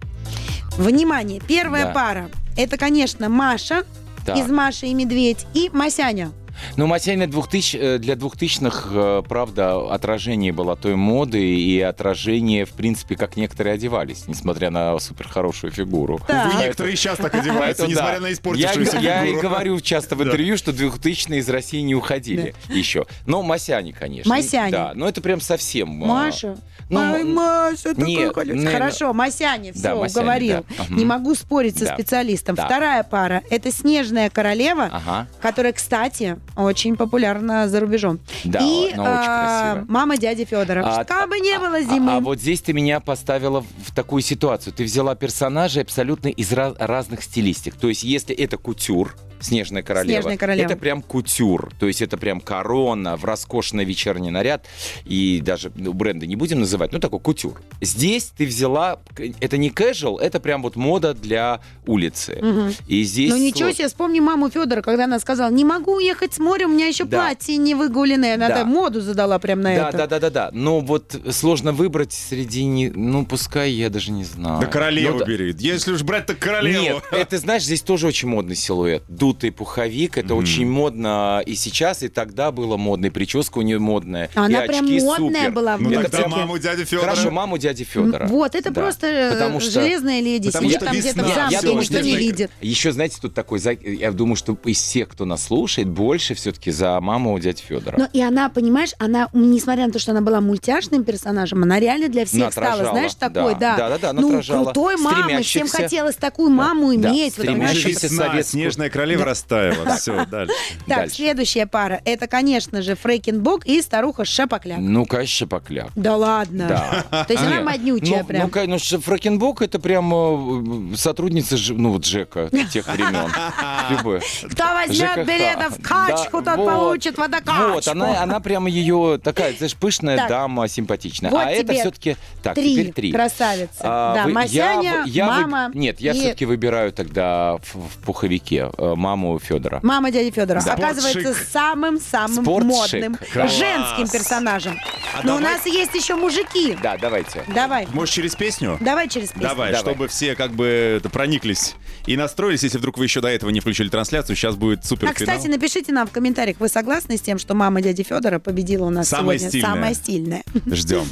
Внимание, 0.79 1.43
первая 1.47 1.85
Да. 1.89 1.93
пара. 1.93 2.31
Это, 2.57 2.79
конечно, 2.79 3.29
Маша 3.29 3.85
так. 4.25 4.39
из 4.39 4.49
Маши 4.51 4.87
и 4.87 4.95
Медведь 4.95 5.45
и 5.53 5.69
Масяня. 5.75 6.33
Ну, 6.77 6.87
Масяня 6.87 7.27
2000, 7.27 7.77
э, 7.77 7.99
для 7.99 8.17
двухтысячных, 8.17 8.89
э, 8.93 9.23
правда, 9.29 9.93
отражение 9.93 10.53
было 10.53 10.77
той 10.77 10.95
моды 10.97 11.43
и 11.43 11.81
отражение, 11.81 12.65
в 12.65 12.71
принципе, 12.71 13.17
как 13.17 13.37
некоторые 13.37 13.75
одевались, 13.75 14.25
несмотря 14.27 14.71
на 14.71 14.99
супер 14.99 15.29
хорошую 15.29 15.73
фигуру. 15.73 16.21
Да. 16.29 16.49
Увы, 16.53 16.63
некоторые 16.63 16.97
сейчас 16.97 17.19
так 17.19 17.35
одеваются, 17.35 17.85
Поэтому 17.85 17.89
несмотря 17.91 18.15
да. 18.15 18.21
на 18.21 18.27
я, 18.27 18.33
испортившуюся 18.33 18.99
я 18.99 19.25
и 19.25 19.29
фигуру. 19.29 19.49
говорю 19.49 19.81
часто 19.81 20.15
в 20.15 20.19
Да. 20.19 20.25
интервью, 20.25 20.57
что 20.57 20.73
2000-е 20.73 21.39
из 21.39 21.49
России 21.49 21.81
не 21.81 21.95
уходили 21.95 22.55
еще. 22.69 23.07
Но 23.27 23.43
Масяни, 23.43 23.93
конечно. 23.93 24.29
Масяни. 24.35 24.71
Да, 24.73 24.93
но 24.95 25.09
это 25.09 25.21
прям 25.21 25.41
совсем... 25.41 26.03
а, 26.05 26.07
Маша. 26.07 26.57
Ну, 26.91 26.99
Ай, 27.01 27.25
Маша, 27.25 27.95
такой 27.95 28.07
не- 28.55 28.67
Хорошо, 28.67 29.13
Масяня, 29.13 29.73
все, 29.73 29.83
Да, 29.83 29.95
Масяня, 29.97 30.21
уговорил. 30.23 30.65
да. 30.77 30.85
Не 30.95 31.05
могу 31.05 31.35
спорить 31.35 31.79
со 31.79 31.87
Да. 31.87 31.95
специалистом. 31.95 32.55
Да. 32.57 32.67
Вторая 32.67 33.03
пара– 33.03 33.43
это 33.51 33.71
Снежная 33.73 34.29
королева, 34.31 34.89
Ага. 34.93 35.27
которая, 35.41 35.73
кстати, 35.73 36.39
очень 36.57 36.97
популярна 36.97 37.69
за 37.69 37.81
рубежом. 37.81 38.21
Да, 38.45 38.59
И 38.63 38.93
а, 38.97 39.85
мама 39.89 40.17
дяди 40.17 40.45
Федора. 40.45 40.83
А- 40.85 41.05
Как 41.05 41.29
бы 41.29 41.39
не 41.39 41.53
а- 41.55 41.59
было 41.61 41.77
а- 41.77 41.83
зимы. 41.83 42.13
А, 42.17 42.21
вот 42.21 42.41
здесь 42.41 42.61
ты 42.61 42.73
меня 42.73 43.01
поставила 43.01 43.61
в 43.61 43.95
такую 43.95 44.23
ситуацию. 44.23 44.73
Ты 44.73 44.85
взяла 44.85 45.15
персонажей 45.15 45.83
абсолютно 45.83 46.29
из 46.29 46.51
ra- 46.53 46.75
разных 46.79 47.23
стилистик. 47.23 47.75
То 47.77 47.89
есть, 47.89 48.03
если 48.03 48.35
это 48.35 48.57
кутюр, 48.57 49.15
Снежная 49.43 49.83
королева, 49.83 50.21
Снежная 50.21 50.37
королева. 50.37 50.67
это 50.67 50.77
прям 50.77 51.01
кутюр. 51.01 51.73
То 51.81 51.87
есть 51.87 52.03
это 52.03 52.19
прям 52.19 52.43
корона 52.43 53.17
в 53.17 53.25
роскошный 53.25 53.87
вечерний 53.87 54.31
наряд. 54.31 54.67
И 55.07 55.41
даже 55.43 55.73
ну, 55.77 55.95
бренды 55.95 56.27
не 56.27 56.37
будем 56.37 56.61
называть, 56.61 56.80
ну 56.93 56.99
такой 56.99 57.21
кутюр. 57.21 57.61
Здесь 57.81 58.33
ты 58.37 58.47
взяла, 58.47 58.99
это 59.41 59.57
не 59.57 59.71
casual, 59.71 60.19
это 60.21 60.41
прям 60.41 60.63
вот 60.63 60.77
мода 60.77 61.15
для 61.15 61.61
улицы. 61.87 62.39
Мгм. 62.41 62.73
И 62.89 63.03
здесь... 63.03 63.31
Ну 63.31 63.37
ничего 63.37 63.71
себе, 63.73 63.89
вспомни 63.89 64.21
маму 64.21 64.51
Федора, 64.51 64.83
когда 64.83 65.05
она 65.05 65.19
сказала, 65.21 65.51
не 65.51 65.65
могу 65.65 65.97
уехать 65.97 66.35
с 66.35 66.39
моря, 66.39 66.67
у 66.67 66.71
меня 66.71 66.87
еще 66.87 67.05
Да. 67.05 67.19
платье 67.19 67.57
не 67.57 67.75
выгуленное. 67.75 68.35
Она 68.35 68.49
Да. 68.49 68.65
моду 68.65 69.01
задала 69.01 69.39
прям 69.39 69.61
на 69.61 69.75
Да, 69.75 69.89
это. 69.89 69.99
да, 69.99 70.07
да, 70.07 70.19
да, 70.21 70.31
да. 70.31 70.51
Но 70.53 70.81
вот 70.81 71.15
сложно 71.31 71.73
выбрать 71.73 72.13
среди... 72.13 72.65
не- 72.65 72.91
Ну, 72.91 73.27
пускай, 73.27 73.71
я 73.73 73.91
даже 73.91 74.13
не 74.13 74.25
знаю. 74.25 74.61
Да 74.61 74.67
королеву 74.67 75.15
Ну, 75.15 75.19
да. 75.21 75.25
бери. 75.27 75.55
Если 75.59 75.93
уж 75.93 76.03
брать, 76.03 76.27
так 76.27 76.39
королеву. 76.39 76.83
Нет, 76.85 77.03
это, 77.13 77.39
знаешь, 77.39 77.65
здесь 77.65 77.83
тоже 77.83 78.07
очень 78.07 78.29
модный 78.29 78.57
силуэт. 78.57 79.03
Дутый 79.09 79.51
пуховик, 79.53 80.17
это 80.19 80.35
очень 80.35 80.69
модно 80.69 81.43
и 81.45 81.55
сейчас, 81.55 82.03
и 82.03 82.09
тогда 82.09 82.53
было 82.53 82.77
модно, 82.77 83.07
и 83.07 83.11
прическа 83.11 83.59
у 83.59 83.63
нее 83.63 83.79
модная. 83.79 84.31
Она 84.35 84.65
и 84.65 84.69
прям 84.69 84.85
очки 84.87 85.01
модная 85.01 85.41
супер. 85.47 85.53
была 85.53 85.77
Ну 85.79 85.91
Это 85.91 86.03
тогда 86.05 86.19
прям- 86.19 86.31
маму 86.31 86.59
дяди 86.59 86.70
дяди 86.77 86.85
Федора. 86.85 87.11
Хорошо, 87.11 87.31
маму 87.31 87.59
дяди 87.59 87.85
Федора. 87.85 88.27
Вот, 88.27 88.55
это 88.55 88.71
Да. 88.71 88.81
просто 88.81 89.31
Потому 89.33 89.61
что- 89.61 89.71
железная 89.73 90.21
леди. 90.21 90.49
потому 90.49 90.67
Сидит 90.69 90.77
что 90.79 90.87
там 90.87 90.97
где-то 90.99 91.25
в 91.25 91.35
замке, 91.35 91.75
никто 91.75 92.01
не 92.01 92.17
видит. 92.17 92.51
Еще, 92.61 92.93
знаете, 92.93 93.19
тут 93.21 93.35
такой, 93.35 93.61
я 93.61 94.13
думаю, 94.13 94.37
что 94.37 94.57
из 94.65 94.79
всех, 94.81 95.09
кто 95.09 95.25
нас 95.25 95.45
слушает, 95.45 95.89
больше 95.89 96.35
все-таки 96.35 96.71
за 96.71 97.01
маму 97.01 97.39
дяди 97.39 97.63
Федора. 97.63 97.97
Но 97.99 98.09
и 98.13 98.21
она, 98.23 98.49
понимаешь, 98.49 98.91
она, 98.99 99.29
несмотря 99.33 99.87
на 99.87 99.93
то, 99.93 99.99
что 99.99 100.13
она 100.13 100.21
была 100.21 100.41
мультяшным 100.41 101.05
персонажем, 101.05 101.63
она 101.63 101.79
реально 101.81 102.09
для 102.09 102.25
всех 102.25 102.43
Она 102.43 102.51
стала, 102.51 102.67
отражала, 102.73 102.95
знаешь, 102.97 103.15
такой, 103.15 103.53
да. 103.55 103.59
да. 103.59 103.77
Да-да-да, 103.77 104.11
она 104.11 104.21
ну, 104.21 104.29
отражала 104.29 104.65
крутой 104.65 104.97
мамой, 104.97 105.43
всем 105.43 105.69
хотелось 105.69 106.17
такую 106.17 106.51
маму 106.51 106.95
Да, 106.97 107.11
иметь. 107.11 107.37
вот, 107.37 107.47
понимаешь? 107.47 107.71
стремящихся 107.79 108.09
советскую. 108.09 108.45
снежная 108.45 108.91
королева 108.91 109.25
растаяла. 109.25 109.97
Все, 109.97 110.25
дальше. 110.27 110.55
Так, 110.87 111.11
следующая 111.11 111.67
пара, 111.67 112.01
это, 112.05 112.27
конечно 112.27 112.83
же, 112.83 112.95
Фрейкенбок 112.97 113.67
и 113.67 113.81
старуха 113.83 114.25
Шапокляк. 114.25 114.79
Ну, 114.79 115.07
конечно, 115.07 115.31
Шапокляк. 115.47 115.91
Да 115.95 116.17
ладно. 116.17 116.50
Да. 116.51 117.05
То 117.11 117.33
есть 117.33 117.43
она 117.43 117.61
моднючая 117.61 118.21
ну, 118.21 118.25
прям. 118.25 118.43
Ну, 118.43 118.49
конечно, 118.49 119.01
Фракенбок 119.01 119.63
это 119.63 119.79
прям 119.79 120.93
э, 120.93 120.97
сотрудница, 120.97 121.57
ну, 121.71 121.93
вот 121.93 122.05
Джека 122.05 122.51
тех 122.73 122.87
времен. 122.87 123.31
Кто 124.51 124.65
возьмет 124.75 125.27
билеты 125.27 125.71
в 125.71 125.83
качку, 125.83 126.43
тот 126.43 126.57
получит 126.57 127.19
водокачку. 127.19 127.73
Вот, 127.73 127.89
она, 127.89 128.23
она 128.23 128.41
прямо 128.41 128.69
ее 128.69 129.21
такая, 129.23 129.55
знаешь, 129.55 129.75
пышная 129.75 130.29
дама, 130.29 130.69
симпатичная. 130.69 131.31
А 131.31 131.51
это 131.51 131.73
все-таки... 131.73 132.17
Так, 132.43 132.55
три 132.55 132.75
теперь 132.75 132.93
три. 132.93 133.13
красавицы. 133.13 133.81
А, 133.81 134.15
да, 134.15 134.27
Масяня, 134.29 135.05
мама 135.27 135.71
Нет, 135.75 136.01
я 136.01 136.15
все-таки 136.15 136.47
выбираю 136.47 136.93
тогда 136.93 137.59
в, 137.59 137.99
пуховике 138.05 138.71
э, 138.77 138.95
маму 138.95 139.39
Федора. 139.39 139.81
Мама 139.83 140.11
дяди 140.11 140.31
Федора. 140.31 140.61
Оказывается, 140.61 141.35
самым-самым 141.51 142.45
модным 142.45 143.17
женским 143.33 144.09
персонажем. 144.09 144.79
А 145.15 145.23
Но 145.25 145.37
у 145.37 145.39
нас 145.39 145.67
есть 145.67 145.95
еще 145.95 146.15
мужики. 146.41 146.77
Да, 146.83 146.97
давайте. 146.97 147.45
Давай. 147.55 147.87
Может, 147.93 148.15
через 148.15 148.35
песню? 148.35 148.79
Давай 148.81 149.09
через 149.09 149.29
песню. 149.29 149.43
Давай, 149.43 149.73
Давай. 149.73 149.81
чтобы 149.83 150.09
все 150.09 150.35
как 150.35 150.53
бы 150.53 150.67
это, 150.67 151.09
прониклись 151.09 151.75
и 152.07 152.17
настроились. 152.17 152.63
Если 152.63 152.79
вдруг 152.79 152.99
вы 152.99 153.05
еще 153.05 153.21
до 153.21 153.29
этого 153.29 153.51
не 153.51 153.61
включили 153.61 153.89
трансляцию, 153.89 154.37
сейчас 154.37 154.57
будет 154.57 154.85
супер 154.85 155.09
А, 155.09 155.13
кстати, 155.13 155.47
напишите 155.47 155.93
нам 155.93 156.07
в 156.07 156.11
комментариях, 156.11 156.59
вы 156.61 156.69
согласны 156.69 157.17
с 157.17 157.21
тем, 157.21 157.39
что 157.39 157.55
мама 157.55 157.83
дяди 157.83 158.03
Федора 158.03 158.39
победила 158.39 158.87
у 158.87 158.91
нас 158.91 159.09
Самая 159.09 159.39
сегодня? 159.39 159.49
стильная. 159.49 159.71
Самая 159.75 159.95
стильная. 159.95 160.43
Ждем. 160.67 161.05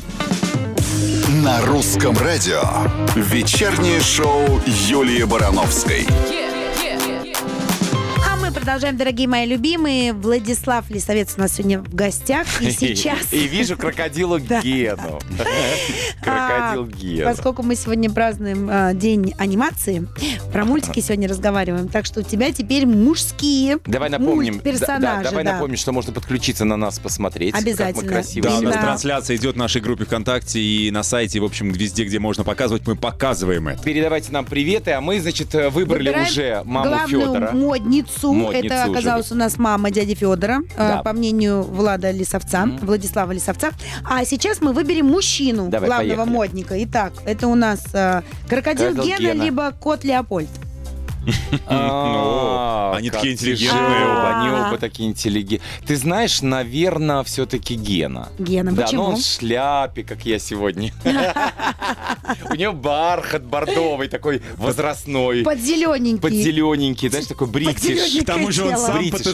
На 1.44 1.60
русском 1.62 2.16
радио. 2.18 2.62
Вечернее 3.14 4.00
шоу 4.00 4.60
Юлии 4.66 5.24
Барановской. 5.24 6.06
Мы 6.08 6.47
продолжаем, 8.68 8.98
дорогие 8.98 9.26
мои 9.26 9.46
любимые. 9.46 10.12
Владислав 10.12 10.90
Лисовец 10.90 11.36
у 11.38 11.40
нас 11.40 11.54
сегодня 11.54 11.78
в 11.80 11.94
гостях. 11.94 12.60
И 12.60 12.70
сейчас... 12.70 13.32
И 13.32 13.48
вижу 13.48 13.78
крокодила 13.78 14.38
Да. 14.48 14.60
Гену. 14.60 15.18
А, 16.26 16.74
Крокодил 16.74 16.86
Гену. 16.86 17.30
Поскольку 17.30 17.62
мы 17.62 17.74
сегодня 17.74 18.10
празднуем 18.10 18.68
а, 18.70 18.92
День 18.92 19.32
анимации, 19.38 20.06
про 20.52 20.66
мультики 20.66 21.00
сегодня 21.00 21.26
разговариваем, 21.26 21.88
так 21.88 22.04
что 22.04 22.20
у 22.20 22.22
тебя 22.22 22.52
теперь 22.52 22.84
мужские 22.84 23.78
Давай 23.86 24.10
напомним, 24.10 24.60
да, 24.62 25.22
давай 25.22 25.44
да. 25.44 25.54
напомним, 25.54 25.78
что 25.78 25.92
можно 25.92 26.12
подключиться 26.12 26.66
на 26.66 26.76
нас, 26.76 26.98
посмотреть, 26.98 27.52
как 27.52 27.62
Обязательно. 27.62 28.02
мы 28.02 28.08
красиво 28.08 28.50
Да, 28.50 28.58
у 28.58 28.62
нас 28.62 28.74
трансляция 28.74 29.36
идет 29.36 29.54
в 29.54 29.58
нашей 29.58 29.80
группе 29.80 30.04
ВКонтакте 30.04 30.60
и 30.60 30.90
на 30.90 31.02
сайте, 31.02 31.40
в 31.40 31.44
общем, 31.44 31.72
везде, 31.72 32.04
где 32.04 32.18
можно 32.18 32.44
показывать, 32.44 32.86
мы 32.86 32.96
показываем 32.96 33.68
это. 33.68 33.82
Передавайте 33.82 34.30
нам 34.32 34.44
приветы, 34.44 34.90
а 34.90 35.00
мы, 35.00 35.20
значит, 35.20 35.54
выбрали 35.54 36.14
уже 36.22 36.62
маму 36.64 36.90
главную 36.90 37.20
Федора. 37.20 37.52
модницу. 37.52 38.32
Это 38.66 38.82
уже. 38.82 38.90
оказалась 38.92 39.32
у 39.32 39.34
нас 39.34 39.58
мама 39.58 39.90
дяди 39.90 40.14
Федора, 40.14 40.58
э, 40.76 40.78
Да. 40.78 41.02
по 41.02 41.12
мнению 41.12 41.62
Влада 41.62 42.10
Лисовца, 42.10 42.66
Владислава 42.82 43.32
Лисовца. 43.32 43.70
А 44.04 44.24
сейчас 44.24 44.60
мы 44.60 44.72
выберем 44.72 45.06
мужчину, 45.06 45.68
Давай, 45.68 45.88
главного 45.88 46.16
поехали. 46.16 46.34
модника. 46.36 46.84
Итак, 46.84 47.12
это 47.24 47.46
у 47.48 47.54
нас 47.54 47.80
э, 47.92 48.22
крокодил 48.48 48.94
Крокодил 48.94 49.04
Гена, 49.04 49.32
Гена. 49.32 49.42
либо 49.44 49.72
кот 49.72 50.04
Леопольд. 50.04 50.48
А, 51.66 52.94
они 52.96 53.10
такие 53.10 53.34
интеллигентные 53.34 54.06
оба. 54.06 54.38
Они 54.40 54.50
оба 54.50 54.78
такие 54.78 55.08
интеллигентные. 55.08 55.60
Ты 55.86 55.96
знаешь, 55.96 56.42
наверное, 56.42 57.22
все-таки 57.24 57.74
Гена. 57.74 58.28
Гена, 58.38 58.72
Да, 58.72 58.82
почему? 58.84 59.02
но 59.02 59.08
он 59.10 59.16
в 59.16 59.20
шляпе, 59.24 60.02
как 60.02 60.24
я 60.24 60.38
сегодня. 60.38 60.92
У 62.50 62.54
него 62.54 62.72
бархат 62.72 63.44
бордовый, 63.44 64.08
такой 64.08 64.42
возрастной. 64.56 65.42
Под 65.42 65.58
зелененький. 65.58 66.20
Под 66.20 66.32
зелененький, 66.32 67.08
знаешь, 67.08 67.26
такой 67.26 67.46
бритиш. 67.48 68.22
К 68.22 68.26
тому 68.26 68.50
же 68.50 68.64
он 68.64 68.76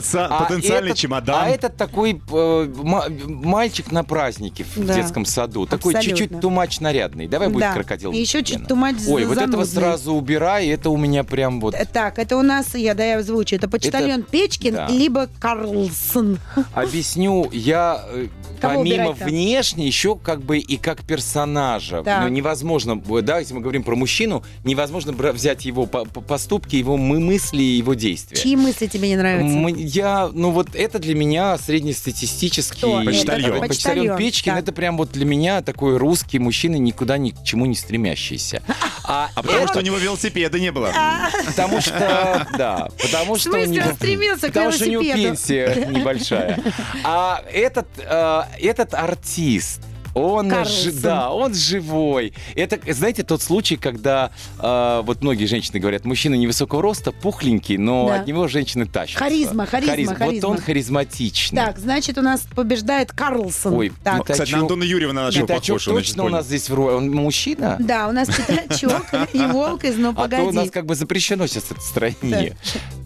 сам 0.03 0.29
А 0.31 0.45
потенциальный 0.45 0.95
чемодан. 0.95 1.45
А 1.45 1.49
этот 1.49 1.77
такой 1.77 2.21
э, 2.31 2.73
ма- 2.83 3.07
мальчик 3.27 3.91
на 3.93 4.05
празднике 4.05 4.65
в 4.65 4.85
Да. 4.85 4.95
детском 4.95 5.25
саду. 5.25 5.67
Такой 5.67 5.95
чуть-чуть 6.01 6.41
тумач 6.41 6.81
нарядный. 6.81 7.27
Давай 7.29 7.49
будет 7.49 7.61
Да. 7.61 7.73
крокодил. 7.75 8.13
Еще 8.13 8.43
чуть 8.43 8.67
тумач 8.67 8.97
Ой, 9.09 9.25
вот 9.25 9.39
этого 9.39 9.65
сразу 9.65 10.15
убирай, 10.15 10.69
это 10.69 10.91
у 10.91 10.97
меня 10.97 11.25
прям 11.25 11.61
вот... 11.61 11.75
Так, 11.93 12.19
это 12.19 12.37
у 12.37 12.43
нас, 12.43 12.75
я, 12.75 12.95
да, 12.95 13.05
я 13.05 13.19
озвучу, 13.19 13.57
это 13.57 13.69
почтальон 13.69 14.23
Печкин, 14.23 14.75
да. 14.75 14.89
либо 14.89 15.29
Карлсон. 15.39 16.39
Объясню, 16.73 17.49
я 17.53 18.05
э, 18.09 18.29
Кого 18.69 18.81
помимо 18.83 19.03
убирать-то? 19.11 19.25
внешне 19.27 19.87
еще 19.87 20.17
как 20.17 20.43
бы 20.43 20.59
и 20.59 20.77
как 20.77 21.03
персонажа. 21.05 22.03
Так. 22.03 22.23
Ну, 22.23 22.29
невозможно, 22.29 22.97
да, 23.23 23.39
если 23.39 23.55
мы 23.55 23.61
говорим 23.61 23.83
про 23.83 23.97
мужчину, 23.97 24.43
невозможно 24.65 25.13
взять 25.13 25.65
его 25.65 25.87
по- 25.87 26.05
по- 26.05 26.21
поступки, 26.21 26.77
его 26.77 26.97
мы- 26.97 27.21
мысли 27.21 27.63
и 27.63 27.77
его 27.79 27.95
действия. 27.95 28.37
Чьи 28.41 28.57
мысли 28.57 28.87
тебе 28.87 29.09
не 29.09 29.17
нравятся? 29.17 29.57
Я, 29.81 30.31
ну 30.33 30.51
вот 30.51 30.75
это 30.75 30.99
для 30.99 31.15
меня 31.15 31.57
среднестатистический 31.59 32.79
Кто? 32.79 33.01
это? 33.01 33.11
почтальон. 33.11 33.35
Почтальон, 33.61 33.69
Почтальон 33.69 34.19
Печкин, 34.19 34.53
так. 34.55 34.63
это 34.63 34.73
прям 34.73 34.97
вот 34.97 35.11
для 35.13 35.25
меня 35.25 35.63
такой 35.63 35.97
русский 35.97 36.39
мужчина, 36.39 36.77
никуда 36.77 37.19
ни 37.19 37.31
к 37.31 37.43
чему 37.45 37.67
не 37.67 37.75
стремящийся. 37.75 38.63
А, 39.07 39.29
А 39.35 39.43
потому 39.43 39.59
это- 39.65 39.69
что 39.69 39.79
у 39.81 39.83
него 39.83 39.99
велосипеда 39.99 40.59
не 40.59 40.73
было. 40.73 40.91
Потому 41.47 41.79
что, 41.83 42.47
да, 42.57 42.89
потому 43.03 43.37
что... 43.37 43.51
у 43.51 43.53
смысле 43.53 43.67
него- 43.77 43.89
он 43.91 43.95
стремился 43.97 44.41
к 44.49 44.53
Потому 44.55 44.73
что 44.73 44.85
у 44.87 44.89
него 44.89 45.03
пенсия 45.03 45.89
небольшая. 45.91 46.59
А 47.05 47.43
этот, 47.53 47.87
э, 47.99 48.43
этот 48.59 48.95
артист, 48.95 49.81
он, 50.15 50.49
Карлсон. 50.51 50.93
жи- 50.93 51.01
да, 51.01 51.31
он 51.31 51.55
живой. 51.55 52.33
Это, 52.55 52.79
знаете, 52.93 53.23
тот 53.25 53.43
случай, 53.43 53.77
когда 53.77 54.31
э, 54.61 55.03
вот 55.05 55.23
многие 55.23 55.47
женщины 55.47 55.79
говорят, 55.81 56.05
мужчина 56.05 56.35
невысокого 56.35 56.81
роста, 56.83 57.13
пухленький, 57.13 57.77
но 57.77 58.09
Да. 58.09 58.21
от 58.21 58.27
него 58.27 58.47
женщины 58.49 58.87
тащатся. 58.87 59.19
Харизма, 59.19 59.67
харизма, 59.67 60.07
Вот 60.13 60.19
харизма. 60.19 60.47
он 60.49 60.59
харизматичный. 60.59 61.57
Так, 61.65 61.79
значит, 61.79 62.19
у 62.19 62.23
нас 62.23 62.43
побеждает 62.55 63.13
Карлсон. 63.13 63.75
Ой, 63.75 63.93
так. 64.03 64.19
ну, 64.19 64.23
Кстати, 64.25 64.39
на 64.41 64.45
Пятачок- 64.59 64.61
Антона 64.63 64.83
Юрьева 64.85 65.13
на 65.13 65.23
нашего 65.25 65.47
Пятачок 65.47 65.79
похож. 65.79 65.89
очень 65.89 65.95
точно 66.15 66.25
у 66.25 66.29
нас 66.29 66.47
здесь 66.47 66.69
в 66.71 66.75
роли. 66.75 66.95
Он 66.95 67.11
мужчина? 67.11 67.77
Да, 67.81 68.09
у 68.09 68.13
нас 68.13 68.29
пятачок 68.29 69.07
и 69.33 69.39
волк 69.47 69.85
из 69.85 69.97
«Ну, 69.97 70.11
А 70.17 70.29
то 70.29 70.37
у 70.43 70.47
нас 70.47 70.55
погоди». 70.55 70.71
как 70.71 70.87
бы 70.87 70.95
запрещено 70.95 71.47
сейчас 71.47 71.65
в 71.65 71.73
этой 71.73 71.81
стране. 71.83 72.57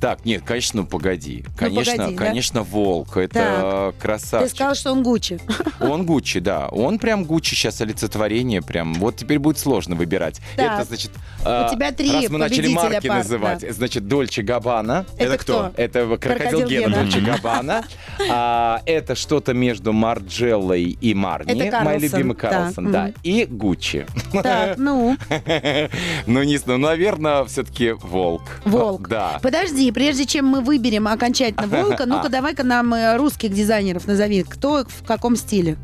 Так, 0.00 0.24
нет, 0.24 0.42
конечно, 0.44 0.82
ну 0.82 0.86
погоди. 0.86 1.44
Конечно, 1.56 1.92
погоди, 1.96 2.16
да? 2.16 2.24
конечно, 2.24 2.62
волк. 2.62 3.16
Это 3.16 3.92
Ты 3.96 4.00
красавчик. 4.00 4.54
сказал, 4.54 4.74
что 4.74 4.92
он 4.92 5.02
Гуччи. 5.02 5.40
Он 5.80 6.04
Гуччи, 6.06 6.40
да. 6.40 6.68
Он 6.68 6.97
прям 6.98 7.24
Гуччи 7.24 7.54
сейчас 7.54 7.80
олицетворение. 7.80 8.62
Прям. 8.62 8.94
Вот 8.94 9.16
теперь 9.16 9.38
будет 9.38 9.58
сложно 9.58 9.94
выбирать. 9.96 10.40
Так. 10.56 10.80
Это 10.80 10.84
значит... 10.84 11.10
а, 11.44 11.68
тебя 11.72 11.92
три 11.92 12.12
Раз 12.12 12.28
мы 12.28 12.38
начали 12.38 12.68
марки 12.68 13.08
пар, 13.08 13.18
называть. 13.18 13.60
да. 13.60 13.72
Значит, 13.72 14.06
Дольче 14.08 14.42
Габбана. 14.42 15.06
Это 15.16 15.38
кто? 15.38 15.72
Это 15.76 16.04
крокодил 16.16 16.18
Крокодил 16.18 16.68
Гена, 16.68 16.90
Гена. 16.90 17.02
Дольче 17.02 17.20
Габбана. 17.32 17.84
А, 18.30 18.82
это 18.86 19.14
что-то 19.14 19.54
между 19.54 19.92
Марджеллой 19.92 20.96
и 21.00 21.14
Марни. 21.14 21.60
Это 21.62 21.80
Мой 21.80 21.98
любимый 21.98 22.34
да. 22.36 22.48
Карлсон, 22.48 22.92
да. 22.92 23.02
Мгм. 23.04 23.14
И 23.22 23.44
Гуччи. 23.44 24.06
Так, 24.32 24.76
ну, 24.78 25.16
Ну, 26.26 26.42
не 26.42 26.56
знаю, 26.58 26.78
наверное, 26.78 27.44
все-таки 27.44 27.92
волк. 27.92 28.42
волк. 28.64 29.08
Да. 29.08 29.38
Подожди, 29.42 29.90
прежде 29.92 30.26
чем 30.26 30.46
мы 30.46 30.60
выберем 30.60 31.08
окончательно 31.08 31.66
волка, 31.66 32.06
ну-ка 32.06 32.28
давай-ка 32.28 32.64
нам 32.64 32.92
э, 32.94 33.16
русских 33.16 33.52
дизайнеров 33.52 34.06
назови. 34.06 34.42
Кто 34.42 34.84
в 34.86 35.06
каком 35.06 35.36
стиле? 35.36 35.76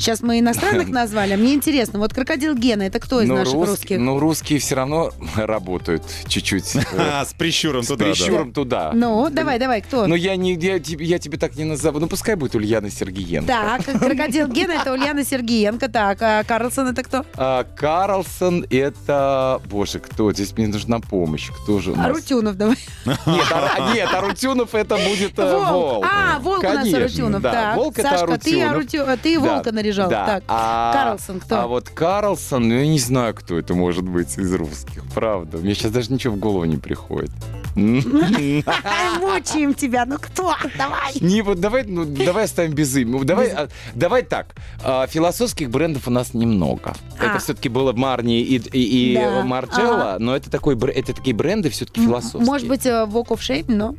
Сейчас 0.00 0.22
мы 0.22 0.38
иностранных 0.40 0.88
назвали, 1.00 1.34
а 1.34 1.36
мне 1.36 1.52
интересно, 1.52 1.98
вот 1.98 2.14
крокодил 2.14 2.54
Гена, 2.54 2.84
это 2.84 2.98
кто 3.00 3.20
из 3.20 3.28
Ну, 3.28 3.36
наших 3.36 3.52
рус- 3.52 3.68
русских? 3.68 3.98
Ну, 3.98 4.18
русские 4.18 4.58
все 4.58 4.74
равно 4.74 5.10
работают 5.36 6.02
чуть-чуть. 6.26 6.74
э, 6.76 6.80
А, 6.96 7.26
с 7.26 7.34
прищуром 7.34 7.82
С 7.82 7.88
туда, 7.88 8.06
да. 8.06 8.10
прищуром 8.10 8.52
туда. 8.54 8.92
Ну, 8.94 9.28
давай, 9.30 9.58
давай, 9.58 9.82
кто? 9.82 10.06
Ну, 10.06 10.14
я, 10.14 10.36
не, 10.36 10.54
я, 10.54 10.78
тебе- 10.78 11.04
я 11.04 11.18
тебе 11.18 11.36
так 11.36 11.54
не 11.56 11.64
назову. 11.64 11.98
Ну, 12.00 12.06
пускай 12.06 12.34
будет 12.34 12.54
Ульяна 12.54 12.88
Сергеенко. 12.90 13.46
Так, 13.46 13.82
крокодил 14.00 14.48
Гена 14.48 14.72
это 14.72 14.90
Ульяна 14.94 15.22
Сергеенко, 15.22 15.88
так, 15.88 16.16
а 16.22 16.44
Карлсон 16.44 16.88
это 16.88 17.02
кто? 17.02 17.26
А, 17.36 17.64
Карлсон 17.64 18.64
это... 18.70 19.60
Боже, 19.66 19.98
кто? 19.98 20.32
Здесь 20.32 20.56
мне 20.56 20.68
нужна 20.68 21.00
помощь. 21.00 21.50
Кто 21.62 21.78
же 21.78 21.92
у 21.92 21.96
нас? 21.96 22.06
Арутюнов, 22.06 22.56
давай. 22.56 22.76
Нет, 23.04 23.18
Ар- 23.52 23.94
нет, 23.94 24.08
Арутюнов 24.14 24.74
это 24.74 24.96
будет 24.96 25.38
э, 25.38 25.56
Волк. 25.58 26.06
А, 26.10 26.38
волк 26.38 26.60
у 26.60 26.62
нас 26.62 26.90
Арутюнов. 26.90 27.42
Волк 27.76 27.98
это 27.98 28.08
Сашка, 28.08 28.38
ты, 28.38 28.62
Арутюнов. 28.62 29.18
Волка 29.40 29.72
нарисуй. 29.72 29.89
Лежал. 29.90 30.08
Да. 30.08 30.26
Так. 30.26 30.44
А, 30.48 30.92
Карлсон 30.92 31.40
кто? 31.40 31.60
А 31.60 31.66
вот 31.66 31.88
Карлсон, 31.90 32.68
ну 32.68 32.74
я 32.74 32.86
не 32.86 32.98
знаю, 32.98 33.34
кто 33.34 33.58
это 33.58 33.74
может 33.74 34.04
быть 34.04 34.38
из 34.38 34.52
русских, 34.54 35.04
правда. 35.14 35.58
Мне 35.58 35.74
сейчас 35.74 35.92
даже 35.92 36.12
ничего 36.12 36.34
в 36.34 36.38
голову 36.38 36.64
не 36.64 36.76
приходит. 36.76 37.30
Мучаем 37.74 39.74
тебя. 39.74 40.04
Ну 40.06 40.16
кто? 40.18 40.54
Давай. 40.76 41.12
Не, 41.20 41.42
вот 41.42 41.60
давай, 41.60 41.84
ну, 41.84 42.04
давай 42.04 42.44
оставим 42.44 42.72
без 42.72 42.96
имени. 42.96 43.22
Давай, 43.24 43.48
а, 43.48 43.68
давай 43.94 44.22
так. 44.22 44.54
А, 44.82 45.06
философских 45.06 45.70
брендов 45.70 46.08
у 46.08 46.10
нас 46.10 46.34
немного. 46.34 46.94
А. 47.18 47.26
Это 47.26 47.38
все-таки 47.38 47.68
было 47.68 47.92
Марни 47.92 48.40
и, 48.40 48.56
и, 48.56 49.12
и 49.12 49.14
Да. 49.14 50.16
Но 50.18 50.36
это, 50.36 50.50
такой, 50.50 50.78
это 50.90 51.14
такие 51.14 51.34
бренды 51.34 51.70
все-таки 51.70 52.02
философские. 52.02 52.44
Может 52.44 52.68
быть, 52.68 52.86
э, 52.86 52.90
Walk 52.90 53.28
of 53.28 53.38
Shame, 53.38 53.66
но... 53.68 53.94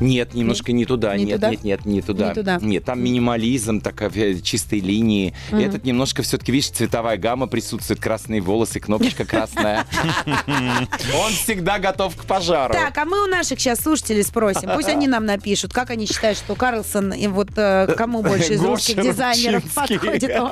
Нет, 0.00 0.34
немножко 0.34 0.72
не 0.72 0.84
туда. 0.84 1.16
Не 1.16 1.24
нет, 1.24 1.36
туда? 1.36 1.50
нет, 1.50 1.64
нет, 1.64 1.84
не 1.86 2.02
туда. 2.02 2.28
Не 2.28 2.34
туда. 2.34 2.58
Нет, 2.60 2.84
там 2.84 3.02
минимализм, 3.02 3.80
такая 3.80 4.10
э, 4.14 4.40
чистые 4.40 4.82
линии. 4.82 5.34
Этот 5.50 5.84
немножко 5.84 6.22
все-таки, 6.22 6.52
видишь, 6.52 6.70
цветовая 6.70 7.16
гамма 7.16 7.46
присутствует, 7.46 8.00
красные 8.00 8.40
волосы, 8.40 8.80
кнопочка 8.80 9.24
красная. 9.24 9.86
Он 10.26 11.32
всегда 11.32 11.78
готов 11.78 12.16
к 12.16 12.24
пожару. 12.24 12.74
Так, 12.74 12.96
а 12.98 13.04
мы 13.04 13.24
у 13.24 13.26
наших 13.26 13.60
сейчас 13.60 13.80
слушателей 13.80 14.22
спросим. 14.22 14.70
Пусть 14.74 14.88
они 14.88 15.08
нам 15.08 15.26
напишут, 15.26 15.72
как 15.72 15.90
они 15.90 16.06
считают, 16.06 16.38
что 16.38 16.54
Карлсон 16.54 17.12
и 17.12 17.26
вот 17.26 17.50
э, 17.56 17.94
кому 17.96 18.22
больше 18.22 18.54
из 18.54 18.62
русских 18.62 19.00
дизайнеров 19.02 19.64
подходит. 19.74 20.32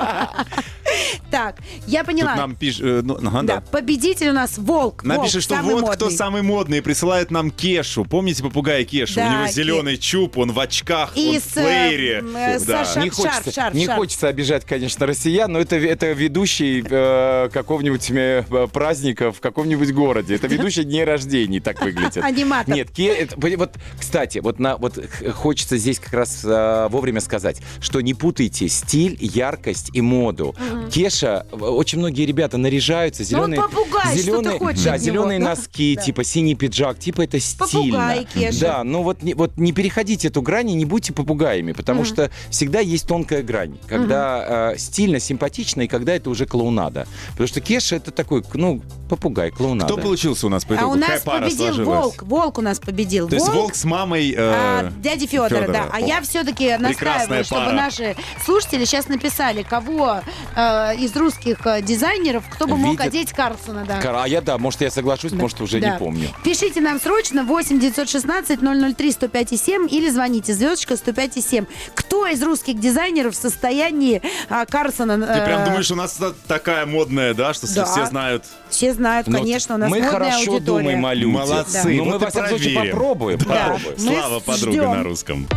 Так, 1.29 1.57
я 1.87 2.03
поняла. 2.03 2.35
нам 2.35 2.55
пишет... 2.55 2.83
ага, 3.07 3.41
Да, 3.43 3.55
да. 3.55 3.61
победитель 3.61 4.29
у 4.29 4.33
нас 4.33 4.57
Волк. 4.57 5.03
Нам 5.03 5.17
Волк, 5.17 5.27
пишет, 5.27 5.43
что 5.43 5.55
вот 5.55 5.81
модный. 5.81 5.95
кто 5.95 6.09
самый 6.09 6.41
модный, 6.41 6.81
присылает 6.81 7.31
нам 7.31 7.51
Кешу. 7.51 8.03
Помните 8.05 8.43
попугая 8.43 8.83
Кешу? 8.83 9.10
Да, 9.15 9.27
У 9.27 9.31
него 9.43 9.47
зеленый 9.51 9.97
чуб, 9.97 10.37
он 10.37 10.51
в 10.51 10.59
очках, 10.59 11.13
И 11.15 11.29
он 11.29 11.39
в 11.39 11.43
с, 11.43 11.57
э, 11.57 11.61
флеере. 11.63 12.17
м, 12.19 12.35
э, 12.35 12.59
с 12.59 12.63
Да. 12.63 12.85
Саша- 12.85 13.01
Не 13.01 13.09
хочется, 13.09 13.51
шарф, 13.51 13.73
не 13.73 13.85
шарф. 13.85 13.97
хочется 13.97 14.27
обижать, 14.27 14.65
конечно, 14.65 15.05
россиян, 15.05 15.51
но 15.51 15.59
это, 15.59 15.75
это 15.75 16.11
ведущий 16.11 16.83
э, 16.89 17.49
какого-нибудь 17.51 18.09
э, 18.11 18.43
праздника 18.71 19.31
в 19.31 19.39
каком-нибудь 19.39 19.91
городе. 19.93 20.35
Это 20.35 20.47
ведущий 20.47 20.83
дней 20.83 21.03
рождений, 21.03 21.59
так 21.59 21.81
выглядит. 21.81 22.17
Аниматор. 22.23 22.73
Нет, 22.75 22.89
Ке- 22.91 23.07
это- 23.13 23.35
вот, 23.57 23.71
кстати, 23.99 24.39
вот, 24.39 24.59
на, 24.59 24.77
вот 24.77 24.95
х- 24.95 25.31
хочется 25.31 25.77
здесь 25.77 25.99
как 25.99 26.13
раз 26.13 26.41
э, 26.43 26.87
вовремя 26.89 27.21
сказать, 27.21 27.61
что 27.79 28.01
не 28.01 28.13
путайте 28.13 28.67
стиль, 28.69 29.17
яркость 29.19 29.89
и 29.93 30.01
моду. 30.01 30.55
Кеша, 30.91 31.45
э, 31.51 31.55
очень 31.55 31.99
многие 31.99 32.25
ребята 32.25 32.57
наряжаются, 32.57 33.23
Ну, 33.23 33.25
он 33.39 33.45
зеленые, 33.51 33.61
попугай, 33.61 34.01
что 34.03 34.11
ты 34.15 34.21
зеленые, 34.21 34.59
хочешь 34.59 34.83
да, 34.83 34.93
от 34.93 35.01
него? 35.01 35.05
зеленые 35.11 35.39
носки, 35.39 35.95
Да. 35.95 36.01
типа 36.01 36.23
синий 36.23 36.55
пиджак, 36.55 36.99
типа 36.99 37.21
это 37.23 37.39
стильно. 37.39 37.97
Попугай, 37.97 38.27
Кеша. 38.33 38.59
Да, 38.59 38.83
ну 38.91 39.03
вот 39.03 39.23
не, 39.23 39.33
вот 39.33 39.57
не 39.57 39.71
переходите 39.71 40.27
эту 40.27 40.41
грань 40.41 40.69
и 40.69 40.73
не 40.73 40.85
будьте 40.85 41.13
попугаями, 41.13 41.71
потому 41.71 42.05
что 42.05 42.29
всегда 42.49 42.79
есть 42.79 43.07
тонкая 43.07 43.41
грань, 43.43 43.77
когда 43.87 44.71
э, 44.73 44.77
стильно, 44.77 45.19
симпатично 45.19 45.81
и 45.81 45.87
когда 45.87 46.13
это 46.13 46.29
уже 46.29 46.45
клоунада. 46.45 47.07
Потому 47.31 47.47
что 47.47 47.61
Кеша 47.61 47.95
это 47.95 48.11
такой, 48.11 48.43
ну, 48.53 48.81
попугай, 49.09 49.51
клоунада. 49.51 49.91
Кто 49.93 50.01
получился 50.01 50.47
у 50.47 50.49
нас 50.49 50.65
по 50.65 50.73
А 50.73 50.77
итогу? 50.77 50.91
у 50.97 50.99
Какая 50.99 51.15
нас 51.15 51.23
пара 51.23 51.43
победил? 51.45 51.83
Волк. 51.85 52.23
Волк 52.23 52.57
у 52.57 52.61
нас 52.61 52.79
победил. 52.79 53.27
То 53.29 53.35
есть 53.35 53.49
волк 53.49 53.75
с 53.75 53.83
мамой... 53.85 54.31
э, 54.31 54.35
А, 54.37 54.91
дяди 55.01 55.25
Федора, 55.27 55.49
Фёдора. 55.49 55.71
да. 55.73 55.89
А 55.91 55.97
О, 55.97 55.99
я 55.99 56.21
все-таки 56.21 56.75
настаиваю, 56.77 57.43
чтобы 57.43 57.65
пара. 57.65 57.75
наши 57.75 58.15
слушатели 58.45 58.85
сейчас 58.85 59.07
написали, 59.07 59.63
кого 59.63 60.21
э, 60.55 60.95
из 60.97 61.15
русских 61.15 61.65
э, 61.65 61.81
дизайнеров, 61.81 62.43
кто 62.49 62.67
бы 62.67 62.77
мог 62.77 62.93
Видят- 62.93 63.07
одеть 63.07 63.31
Карлсона, 63.33 63.85
да. 63.85 63.99
А 64.23 64.27
я, 64.27 64.41
да, 64.41 64.57
может, 64.57 64.81
я 64.81 64.91
соглашусь, 64.91 65.31
может, 65.31 65.61
уже 65.61 65.79
Да. 65.79 65.91
не 65.93 65.97
помню. 65.97 66.27
Пишите 66.43 66.81
нам 66.81 66.99
срочно 66.99 67.43
8 67.43 67.79
916 67.79 68.59
003 68.59 68.80
105 68.89 69.59
7 69.59 69.87
или 69.89 70.09
звоните 70.09 70.53
звездочка 70.53 70.97
105 70.97 71.43
7. 71.43 71.65
Кто 71.93 72.25
из 72.27 72.41
русских 72.43 72.79
дизайнеров 72.79 73.33
в 73.35 73.37
состоянии 73.37 74.21
а, 74.49 74.65
Карлсона? 74.65 75.17
Ты 75.17 75.45
прям 75.45 75.61
э, 75.61 75.65
думаешь, 75.65 75.91
у 75.91 75.95
нас 75.95 76.13
та- 76.13 76.33
такая 76.47 76.85
модная, 76.85 77.33
да, 77.33 77.53
что 77.53 77.67
Да. 77.73 77.85
все 77.85 78.05
знают? 78.05 78.43
Все 78.69 78.93
знают, 78.93 79.27
Ну, 79.27 79.37
конечно, 79.37 79.75
у 79.75 79.77
нас 79.77 79.89
мы 79.89 79.97
модная 79.99 80.11
хорошо 80.11 80.37
аудитория. 80.53 80.59
думаем 80.61 81.05
о 81.05 81.13
людях. 81.13 81.39
Молодцы, 81.41 81.93
Ну, 81.93 82.05
мы, 82.05 82.11
вот 82.13 82.21
во 82.21 82.29
всяком 82.29 82.49
случае, 82.49 82.79
попробуем. 82.91 83.37
Да. 83.39 83.45
попробуем. 83.45 83.95
Мы 83.99 84.13
Слава 84.15 84.39
подруга 84.39 84.77
ждем. 84.77 84.91
на 84.91 85.03
русском. 85.03 85.47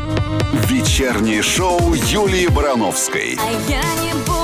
Вечернее 0.69 1.43
шоу 1.43 1.95
Юлии 1.95 2.47
Барановской. 2.49 3.39
А 3.41 3.71
я 3.71 3.81
не 4.05 4.13
буду 4.27 4.44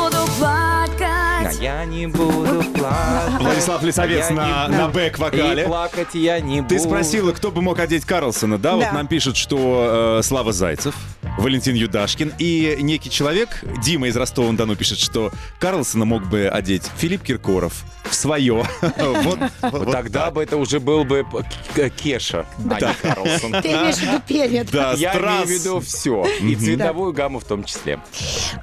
плакать. 1.51 1.61
А 1.61 1.63
я 1.63 1.85
не 1.85 2.07
буду 2.07 2.63
плакать. 2.75 3.41
Владислав 3.41 3.83
Лисовец 3.83 4.31
на, 4.31 4.69
не- 4.69 4.77
на 4.77 4.89
бэк-вокале. 4.89 5.63
И 5.63 5.67
плакать 5.67 6.15
я 6.15 6.41
не 6.41 6.61
буду. 6.61 6.75
Ты 6.75 6.81
спросила, 6.81 7.33
кто 7.33 7.51
бы 7.51 7.63
мог 7.63 7.79
одеть 7.79 8.05
Карлсона, 8.05 8.59
да? 8.59 8.75
Вот 8.75 8.85
Да. 8.85 8.93
нам 8.93 9.07
пишут, 9.07 9.37
что 9.37 10.19
э, 10.21 10.23
Слава 10.23 10.53
Зайцев, 10.53 10.95
Валентин 11.39 11.75
Юдашкин 11.75 12.35
и 12.39 12.79
некий 12.81 13.11
человек, 13.11 13.49
Дима 13.83 14.09
из 14.09 14.17
Ростова-на-Дону, 14.17 14.77
пишет, 14.77 14.99
что 14.99 15.31
Карлсона 15.59 16.05
мог 16.05 16.25
бы 16.27 16.49
одеть 16.49 16.85
Филипп 16.99 17.23
Киркоров 17.23 17.85
в 18.05 18.15
свое. 18.15 18.65
Вот 19.21 19.39
вот 19.63 19.93
Тогда 19.93 20.31
бы 20.31 20.43
это 20.43 20.57
уже 20.57 20.81
был 20.81 21.05
бы 21.05 21.25
Кеша, 22.03 22.47
а 22.71 22.75
не 22.81 22.95
Карлсон. 23.03 23.53
Ты 23.63 23.69
имеешь 23.69 23.97
в 23.97 24.03
виду 24.03 24.21
перед. 24.27 24.71
Да, 24.71 24.93
Я 24.95 25.15
имею 25.15 25.47
в 25.47 25.51
виду 25.51 25.81
все. 25.81 26.25
И 26.41 26.55
цветовую 26.57 27.13
гамму 27.13 27.39
в 27.41 27.45
том 27.45 27.65
числе. 27.65 28.01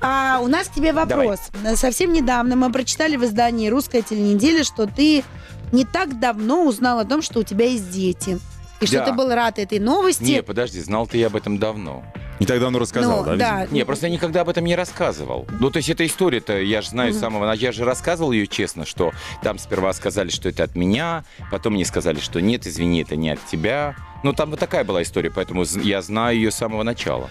А 0.01 0.39
у 0.41 0.47
нас 0.47 0.67
к 0.67 0.73
тебе 0.73 0.93
вопрос. 0.93 1.39
Совсем 1.75 2.13
недавно 2.13 2.55
мы 2.55 2.71
прочитали 2.77 3.15
в 3.17 3.25
издании 3.25 3.69
«Русская 3.69 4.03
теленеделя», 4.03 4.63
что 4.63 4.85
ты 4.85 5.23
не 5.71 5.83
так 5.83 6.19
давно 6.19 6.63
узнал 6.67 6.99
о 6.99 7.05
том, 7.05 7.23
что 7.23 7.39
у 7.39 7.43
тебя 7.43 7.65
есть 7.65 7.89
дети. 7.89 8.37
И 8.79 8.85
что 8.85 8.97
Да. 8.97 9.05
ты 9.05 9.13
был 9.13 9.29
рад 9.33 9.57
этой 9.57 9.79
новости. 9.79 10.21
Не, 10.25 10.43
подожди, 10.43 10.79
знал 10.79 11.07
ты 11.07 11.23
об 11.23 11.35
этом 11.35 11.57
давно. 11.57 12.03
Не 12.39 12.45
так 12.45 12.59
давно 12.59 12.77
рассказал, 12.77 13.21
Ну, 13.21 13.25
да? 13.25 13.35
да. 13.35 13.61
видимо? 13.61 13.75
Не, 13.77 13.83
просто 13.83 14.05
я 14.05 14.13
никогда 14.13 14.41
об 14.41 14.49
этом 14.49 14.63
не 14.63 14.75
рассказывал. 14.75 15.47
Ну, 15.59 15.71
то 15.71 15.77
есть 15.77 15.89
эта 15.89 16.05
история-то, 16.05 16.59
я 16.61 16.83
же 16.83 16.89
знаю 16.89 17.13
с 17.13 17.17
самого 17.17 17.47
начала, 17.47 17.65
я 17.65 17.71
же 17.71 17.83
рассказывал 17.83 18.31
ее 18.31 18.45
честно, 18.45 18.85
что 18.85 19.11
там 19.41 19.57
сперва 19.57 19.91
сказали, 19.93 20.29
что 20.29 20.49
это 20.49 20.63
от 20.63 20.75
меня, 20.75 21.23
потом 21.49 21.73
мне 21.73 21.83
сказали, 21.83 22.19
что 22.19 22.39
нет, 22.41 22.67
извини, 22.67 23.01
это 23.01 23.15
не 23.15 23.31
от 23.31 23.43
тебя. 23.47 23.95
Ну, 24.23 24.33
там 24.33 24.51
вот 24.51 24.59
такая 24.59 24.83
была 24.83 25.01
история, 25.01 25.31
поэтому 25.31 25.63
я 25.81 26.03
знаю 26.03 26.35
ее 26.35 26.51
с 26.51 26.55
самого 26.55 26.83
начала. 26.83 27.27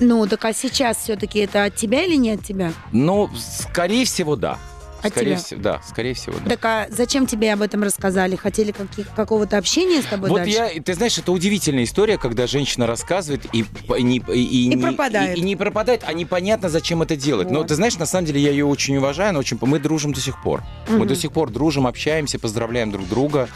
Ну, 0.00 0.26
так 0.26 0.44
а 0.44 0.52
сейчас 0.52 0.96
все-таки 0.96 1.38
это 1.38 1.62
от 1.62 1.76
тебя 1.76 2.02
или 2.02 2.16
не 2.16 2.32
от 2.32 2.44
тебя? 2.44 2.72
Ну, 2.90 3.30
скорее 3.36 4.04
всего, 4.04 4.34
да. 4.34 4.58
От 5.02 5.12
скорее 5.12 5.30
тебя? 5.36 5.38
всего, 5.38 5.60
да, 5.62 5.80
скорее 5.88 6.14
всего, 6.14 6.34
да. 6.44 6.50
Так 6.50 6.64
а 6.64 6.86
зачем 6.90 7.26
тебе 7.26 7.52
об 7.52 7.62
этом 7.62 7.82
рассказали? 7.82 8.36
Хотели 8.36 8.72
каких- 8.72 9.10
какого-то 9.14 9.58
общения 9.58 10.00
с 10.02 10.06
тобой 10.06 10.30
Вот 10.30 10.38
дальше? 10.38 10.56
я, 10.74 10.82
ты 10.82 10.94
знаешь, 10.94 11.18
это 11.18 11.32
удивительная 11.32 11.84
история, 11.84 12.18
когда 12.18 12.46
женщина 12.46 12.86
рассказывает 12.86 13.42
и, 13.52 13.64
и 13.98 14.02
не, 14.02 14.18
и, 14.18 14.66
не- 14.68 14.76
пропадает. 14.76 15.36
И, 15.36 15.40
и 15.40 15.44
не 15.44 15.56
пропадает, 15.56 16.02
а 16.06 16.12
непонятно, 16.12 16.68
зачем 16.68 17.02
это 17.02 17.16
делать. 17.16 17.50
Но 17.50 17.58
Вот. 17.60 17.68
ты 17.68 17.74
знаешь, 17.74 17.96
на 17.98 18.06
самом 18.06 18.26
деле 18.26 18.40
я 18.40 18.50
ее 18.50 18.64
очень 18.64 18.96
уважаю, 18.96 19.30
она 19.30 19.38
очень, 19.38 19.58
мы 19.60 19.78
дружим 19.78 20.12
до 20.12 20.20
сих 20.20 20.42
пор. 20.42 20.62
Мы 20.88 20.98
Мгм. 20.98 21.08
до 21.08 21.16
сих 21.16 21.32
пор 21.32 21.50
дружим, 21.50 21.86
общаемся, 21.86 22.38
поздравляем 22.38 22.90
друг 22.90 23.08
друга. 23.08 23.48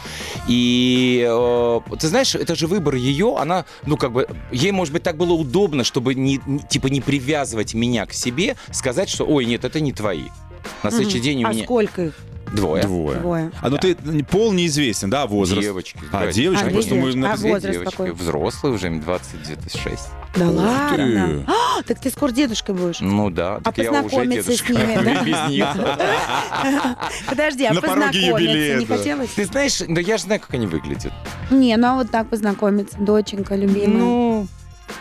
И 0.47 1.25
э, 1.27 1.79
ты 1.99 2.07
знаешь, 2.07 2.35
это 2.35 2.55
же 2.55 2.67
выбор 2.67 2.95
ее, 2.95 3.37
она, 3.37 3.65
ну 3.85 3.97
как 3.97 4.11
бы, 4.11 4.27
ей, 4.51 4.71
может 4.71 4.93
быть, 4.93 5.03
так 5.03 5.17
было 5.17 5.33
удобно, 5.33 5.83
чтобы 5.83 6.15
не- 6.15 6.39
типа 6.69 6.87
не 6.87 7.01
привязывать 7.01 7.73
меня 7.73 8.05
к 8.05 8.13
себе, 8.13 8.55
сказать, 8.71 9.09
что, 9.09 9.25
ой, 9.25 9.45
нет, 9.45 9.65
это 9.65 9.79
не 9.79 9.91
твои. 9.93 10.25
На 10.83 10.91
следующий 10.91 11.19
день 11.19 11.43
у 11.43 11.47
а 11.47 11.53
меня 11.53 11.63
сколько 11.63 12.05
их? 12.05 12.13
двое. 12.53 12.83
Двое. 12.83 13.19
Двое. 13.19 13.51
А 13.61 13.69
ну 13.69 13.77
ты 13.77 13.95
пол 14.29 14.53
неизвестен, 14.53 15.09
да, 15.09 15.27
возраст? 15.27 15.61
Девочки. 15.61 15.99
А, 16.13 16.19
здрасте. 16.19 16.41
девочки, 16.43 16.63
А, 16.63 16.69
просто 16.69 16.95
мы 16.95 17.01
девочки. 17.11 17.17
А 17.17 17.21
написали. 17.29 17.51
возраст 17.51 17.73
девочки, 17.73 17.91
какой? 17.91 18.11
взрослые 18.13 18.73
уже, 18.75 18.87
им 18.87 19.01
20, 19.01 19.41
где-то 19.43 19.77
6. 19.77 19.83
Да 20.35 20.47
Ух 20.49 20.55
ладно. 20.55 21.43
ты. 21.45 21.51
А, 21.51 21.81
так 21.83 21.99
ты 21.99 22.09
скоро 22.09 22.31
дедушкой 22.31 22.75
будешь. 22.75 22.99
Ну 23.01 23.29
да, 23.29 23.55
А 23.57 23.61
так 23.61 23.77
я 23.79 23.91
уже 23.91 24.03
познакомиться 24.03 24.51
с 24.55 24.69
ними, 24.69 25.03
да? 25.03 25.23
Без 25.23 25.49
них. 25.51 25.65
Подожди, 27.29 27.65
а 27.65 27.73
познакомиться 27.73 28.77
не 28.79 28.85
да. 28.85 28.95
хотелось? 28.95 29.29
Ты 29.31 29.45
знаешь, 29.45 29.79
да 29.87 30.01
я 30.01 30.17
же 30.17 30.23
знаю, 30.23 30.39
как 30.41 30.53
они 30.53 30.67
выглядят. 30.67 31.11
Не, 31.51 31.75
ну 31.77 31.87
а 31.87 31.95
вот 31.95 32.11
так 32.11 32.29
познакомиться, 32.29 32.97
доченька 32.99 33.55
любимая. 33.55 33.87
Ну, 33.97 34.47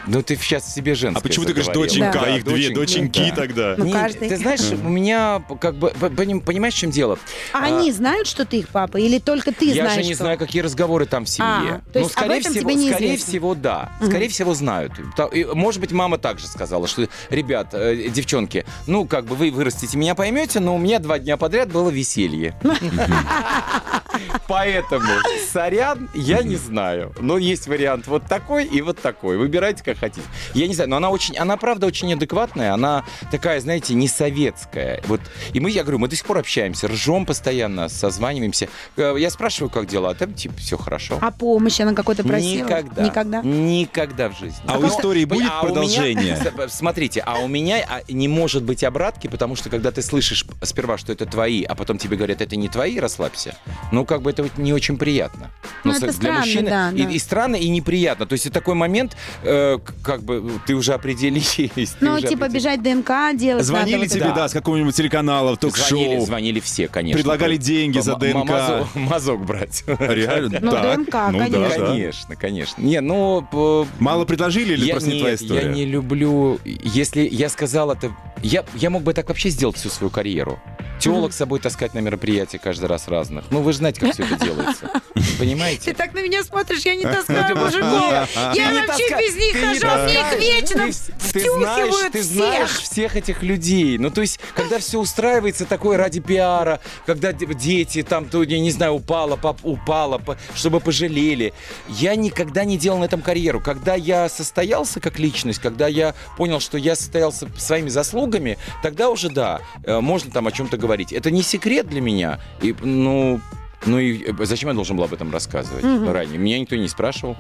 ну 0.06 0.22
ты 0.22 0.36
сейчас 0.36 0.72
себе 0.74 0.94
женское 0.94 1.20
А 1.20 1.22
почему 1.22 1.44
ты 1.44 1.52
говоришь 1.52 1.66
заговорила. 1.66 1.88
доченька, 1.88 2.18
Да. 2.20 2.24
а 2.26 2.36
их 2.36 2.44
две 2.44 2.70
доченьки 2.74 3.30
да. 3.30 3.34
тогда? 3.36 3.74
Ну, 3.78 3.84
Не, 3.84 3.92
каждый. 3.92 4.28
Ты 4.28 4.36
знаешь, 4.36 4.60
у 4.72 4.88
меня 4.88 5.42
как 5.60 5.76
бы, 5.76 5.88
поним- 5.90 6.40
понимаешь, 6.40 6.74
в 6.74 6.78
чем 6.78 6.90
дело? 6.90 7.18
А 7.52 7.64
они 7.64 7.92
знают, 7.92 8.26
что 8.26 8.44
ты 8.44 8.58
их 8.58 8.68
папа, 8.68 8.96
или 8.96 9.18
только 9.18 9.52
ты 9.52 9.66
я 9.66 9.84
знаешь, 9.84 10.02
же 10.02 10.08
не 10.08 10.14
что? 10.14 10.24
знаю, 10.24 10.38
какие 10.38 10.62
разговоры 10.62 11.06
там 11.06 11.24
в 11.24 11.28
семье. 11.28 11.82
А, 11.86 11.92
то 11.92 11.98
есть 12.00 12.12
об 12.12 12.18
скорее 12.18 12.40
этом 12.40 12.52
всего, 12.52 12.64
тебе 12.64 12.74
неизвестно? 12.74 12.96
скорее 13.06 13.16
всего, 13.18 13.54
да. 13.54 13.92
Скорее 14.02 14.28
всего, 14.28 14.54
знают. 14.54 14.92
Та- 15.16 15.26
и, 15.26 15.44
Может 15.44 15.80
быть, 15.80 15.92
мама 15.92 16.18
также 16.18 16.46
сказала, 16.46 16.86
что, 16.86 17.08
ребят, 17.30 17.68
э, 17.72 18.08
девчонки, 18.08 18.64
ну, 18.86 19.06
как 19.06 19.24
бы 19.26 19.34
вы 19.36 19.50
вырастите, 19.50 19.96
меня 19.96 20.14
поймете, 20.14 20.60
но 20.60 20.74
у 20.74 20.78
меня 20.78 20.98
два 20.98 21.18
дня 21.18 21.36
подряд 21.36 21.70
было 21.70 21.90
веселье. 21.90 22.54
Поэтому, 24.48 25.06
сорян, 25.52 26.08
я 26.14 26.42
не 26.42 26.56
знаю. 26.56 27.12
Но 27.20 27.36
есть 27.38 27.66
вариант 27.66 28.06
вот 28.06 28.24
такой 28.26 28.64
и 28.64 28.80
вот 28.80 29.00
такой. 29.00 29.36
Выбирайте, 29.36 29.75
как 29.82 29.98
хотите. 29.98 30.26
Я 30.54 30.66
не 30.66 30.74
знаю, 30.74 30.90
но 30.90 30.96
она 30.96 31.10
очень, 31.10 31.36
она 31.36 31.56
правда 31.56 31.86
очень 31.86 32.12
адекватная. 32.12 32.72
Она 32.74 33.04
такая, 33.30 33.60
знаете, 33.60 33.94
не 33.94 34.08
советская. 34.08 35.00
Вот. 35.06 35.20
И 35.52 35.60
мы, 35.60 35.70
я 35.70 35.82
говорю, 35.82 35.98
мы 35.98 36.08
до 36.08 36.16
сих 36.16 36.24
пор 36.26 36.38
общаемся, 36.38 36.88
ржем 36.88 37.26
постоянно, 37.26 37.88
созваниваемся. 37.88 38.68
Э, 38.96 39.14
Я 39.18 39.30
спрашиваю, 39.30 39.70
как 39.70 39.86
дела, 39.86 40.10
а 40.10 40.14
там 40.14 40.32
типа 40.34 40.54
все 40.58 40.76
хорошо. 40.76 41.18
А 41.20 41.30
помощь 41.30 41.80
она 41.80 41.94
какой-то 41.94 42.22
просила? 42.24 42.64
Никогда. 42.64 43.02
Никогда? 43.04 43.42
Никогда 43.42 44.28
в 44.28 44.38
жизни. 44.38 44.60
А 44.66 44.78
у 44.78 44.86
истории 44.86 45.24
будет 45.24 45.42
А 45.42 45.44
меня- 45.44 45.60
продолжение? 45.60 46.36
С- 46.68 46.74
Смотрите, 46.76 47.22
а 47.26 47.38
у 47.40 47.48
меня 47.48 47.84
а, 47.88 48.00
не 48.12 48.28
может 48.28 48.62
быть 48.62 48.84
обратки, 48.84 49.26
потому 49.28 49.56
что 49.56 49.70
когда 49.70 49.90
ты 49.90 50.02
слышишь 50.02 50.44
сперва, 50.62 50.98
что 50.98 51.12
это 51.12 51.26
твои, 51.26 51.62
а 51.64 51.74
потом 51.74 51.98
тебе 51.98 52.16
говорят, 52.16 52.40
это 52.40 52.56
не 52.56 52.68
твои, 52.68 52.98
расслабься. 53.00 53.56
Ну, 53.92 54.04
как 54.04 54.22
бы 54.22 54.30
это 54.30 54.48
не 54.56 54.72
очень 54.72 54.96
приятно. 54.98 55.50
Ну, 55.84 55.92
с- 55.92 56.02
это 56.02 56.12
странно, 56.12 56.62
да, 56.62 56.90
и, 56.94 57.02
да. 57.02 57.10
и 57.10 57.18
странно, 57.18 57.56
и 57.56 57.68
неприятно. 57.68 58.26
То 58.26 58.34
есть 58.34 58.46
это 58.46 58.54
такой 58.54 58.74
момент, 58.74 59.16
э, 59.42 59.65
как 60.02 60.22
бы 60.22 60.50
ты 60.66 60.74
уже 60.74 60.92
определились. 60.94 61.94
Ну, 62.00 62.18
типа 62.20 62.46
определились. 62.46 62.52
бежать 62.52 62.82
ДНК 62.82 63.38
делать 63.38 63.64
Звонили 63.64 63.96
надо 63.96 64.08
тебе, 64.08 64.20
это. 64.26 64.34
да, 64.34 64.48
с 64.48 64.52
какого-нибудь 64.52 64.94
телеканала, 64.94 65.54
Звонили, 65.54 65.60
ток-шоу. 65.60 66.26
звонили 66.26 66.60
все, 66.60 66.88
конечно. 66.88 67.16
Предлагали 67.18 67.56
деньги 67.56 67.98
за 68.00 68.12
М- 68.12 68.18
ДНК. 68.18 68.50
мазок- 68.50 68.86
Мазок 68.94 69.44
брать. 69.44 69.84
Реально? 69.86 70.58
Ну. 70.62 70.70
ДНК, 70.70 71.14
Ну, 71.32 71.38
да, 71.38 71.44
конечно. 71.44 71.78
да. 71.78 71.86
Конечно, 71.86 72.36
конечно. 72.36 72.82
Не, 72.82 73.00
ну... 73.00 73.86
Мало 73.98 74.24
предложили 74.24 74.74
или 74.74 74.90
просто 74.90 75.10
не 75.10 75.18
твоя 75.20 75.34
история? 75.34 75.62
Я 75.62 75.72
не 75.72 75.84
люблю... 75.84 76.58
Если 76.64 77.28
я 77.30 77.48
сказал 77.48 77.90
это... 77.92 78.12
Я, 78.42 78.64
я 78.74 78.90
мог 78.90 79.02
бы 79.02 79.14
так 79.14 79.28
вообще 79.28 79.48
сделать 79.48 79.76
всю 79.76 79.88
свою 79.88 80.10
карьеру. 80.10 80.58
Теолог 81.06 81.32
с 81.32 81.36
собой 81.36 81.60
таскать 81.60 81.94
на 81.94 81.98
мероприятия 82.00 82.58
каждый 82.58 82.86
раз 82.86 83.08
разных. 83.08 83.44
Ну, 83.50 83.60
вы 83.60 83.72
же 83.72 83.78
знаете, 83.78 84.00
как 84.00 84.14
все 84.14 84.24
это 84.24 84.36
делается. 84.44 84.90
Ты 85.14 85.38
Понимаете? 85.38 85.94
так 85.94 86.14
на 86.14 86.22
меня 86.22 86.42
смотришь, 86.44 86.82
я 86.82 86.94
не 86.94 87.02
таскаю 87.04 87.46
Ты 87.48 87.54
мужиков. 87.54 88.28
Ты 88.52 88.58
Я 88.58 88.72
вообще 88.72 89.16
без 89.18 89.36
них 89.36 89.52
ты 89.52 89.80
хожу, 89.80 90.02
мне 90.04 90.20
их 90.20 90.38
вечно 90.40 90.86
Ты- 90.86 90.92
ты 90.92 91.40
втюхивают 91.40 92.12
ты 92.12 92.22
знаешь 92.22 92.70
всех. 92.80 93.16
этих 93.16 93.42
людей. 93.42 93.98
Ну, 93.98 94.10
то 94.10 94.20
есть, 94.20 94.40
когда 94.54 94.78
все 94.78 94.98
устраивается 94.98 95.64
такое 95.64 95.96
ради 95.96 96.20
пиара, 96.20 96.80
когда 97.06 97.32
дети 97.32 98.02
там, 98.02 98.26
то, 98.26 98.42
я 98.42 98.58
не 98.60 98.70
знаю, 98.70 98.92
упала, 98.94 99.38
упала, 99.62 100.20
чтобы 100.54 100.80
пожалели. 100.80 101.52
Я 101.88 102.16
никогда 102.16 102.64
не 102.64 102.76
делал 102.78 102.98
на 102.98 103.04
этом 103.04 103.22
карьеру. 103.22 103.60
Когда 103.60 103.94
я 103.94 104.28
состоялся 104.28 105.00
как 105.00 105.18
личность, 105.18 105.60
когда 105.60 105.86
я 105.88 106.14
понял, 106.36 106.60
что 106.60 106.78
я 106.78 106.96
состоялся 106.96 107.48
своими 107.58 107.88
заслугами, 107.88 108.58
тогда 108.82 109.10
уже 109.10 109.28
да, 109.30 109.60
э, 109.84 110.00
можно 110.00 110.30
там 110.30 110.46
о 110.46 110.52
чем-то 110.52 110.76
говорить. 110.76 110.95
Это 111.12 111.30
не 111.30 111.42
секрет 111.42 111.88
для 111.88 112.00
меня. 112.00 112.38
И, 112.62 112.74
ну, 112.82 113.40
ну 113.84 113.98
и 113.98 114.24
э, 114.32 114.44
зачем 114.44 114.68
я 114.70 114.74
должен 114.74 114.96
был 114.96 115.04
об 115.04 115.12
этом 115.12 115.30
рассказывать 115.32 115.84
ранее? 115.84 116.38
Меня 116.38 116.58
никто 116.58 116.76
не 116.76 116.88
спрашивал. 116.88 117.36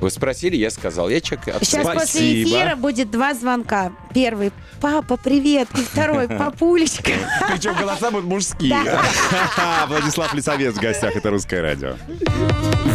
Вы 0.00 0.10
спросили, 0.10 0.56
я 0.56 0.70
сказал. 0.70 1.08
Я 1.08 1.20
человек 1.20 1.44
Сейчас 1.46 1.56
абсолютно- 1.62 1.92
после 1.94 2.20
Спасибо. 2.20 2.48
эфира 2.50 2.76
будет 2.76 3.10
два 3.10 3.34
звонка. 3.34 3.92
Первый 4.12 4.52
«Папа, 4.80 5.16
привет!» 5.16 5.68
и 5.74 5.80
второй 5.82 6.28
«Папулечка». 6.38 7.12
Причем 7.50 7.74
голоса 7.80 8.10
будут 8.10 8.26
мужские. 8.26 8.76
Владислав 9.88 10.34
Лисовец 10.34 10.74
в 10.74 10.80
гостях, 10.80 11.16
это 11.16 11.30
«Русское 11.30 11.62
радио». 11.62 11.94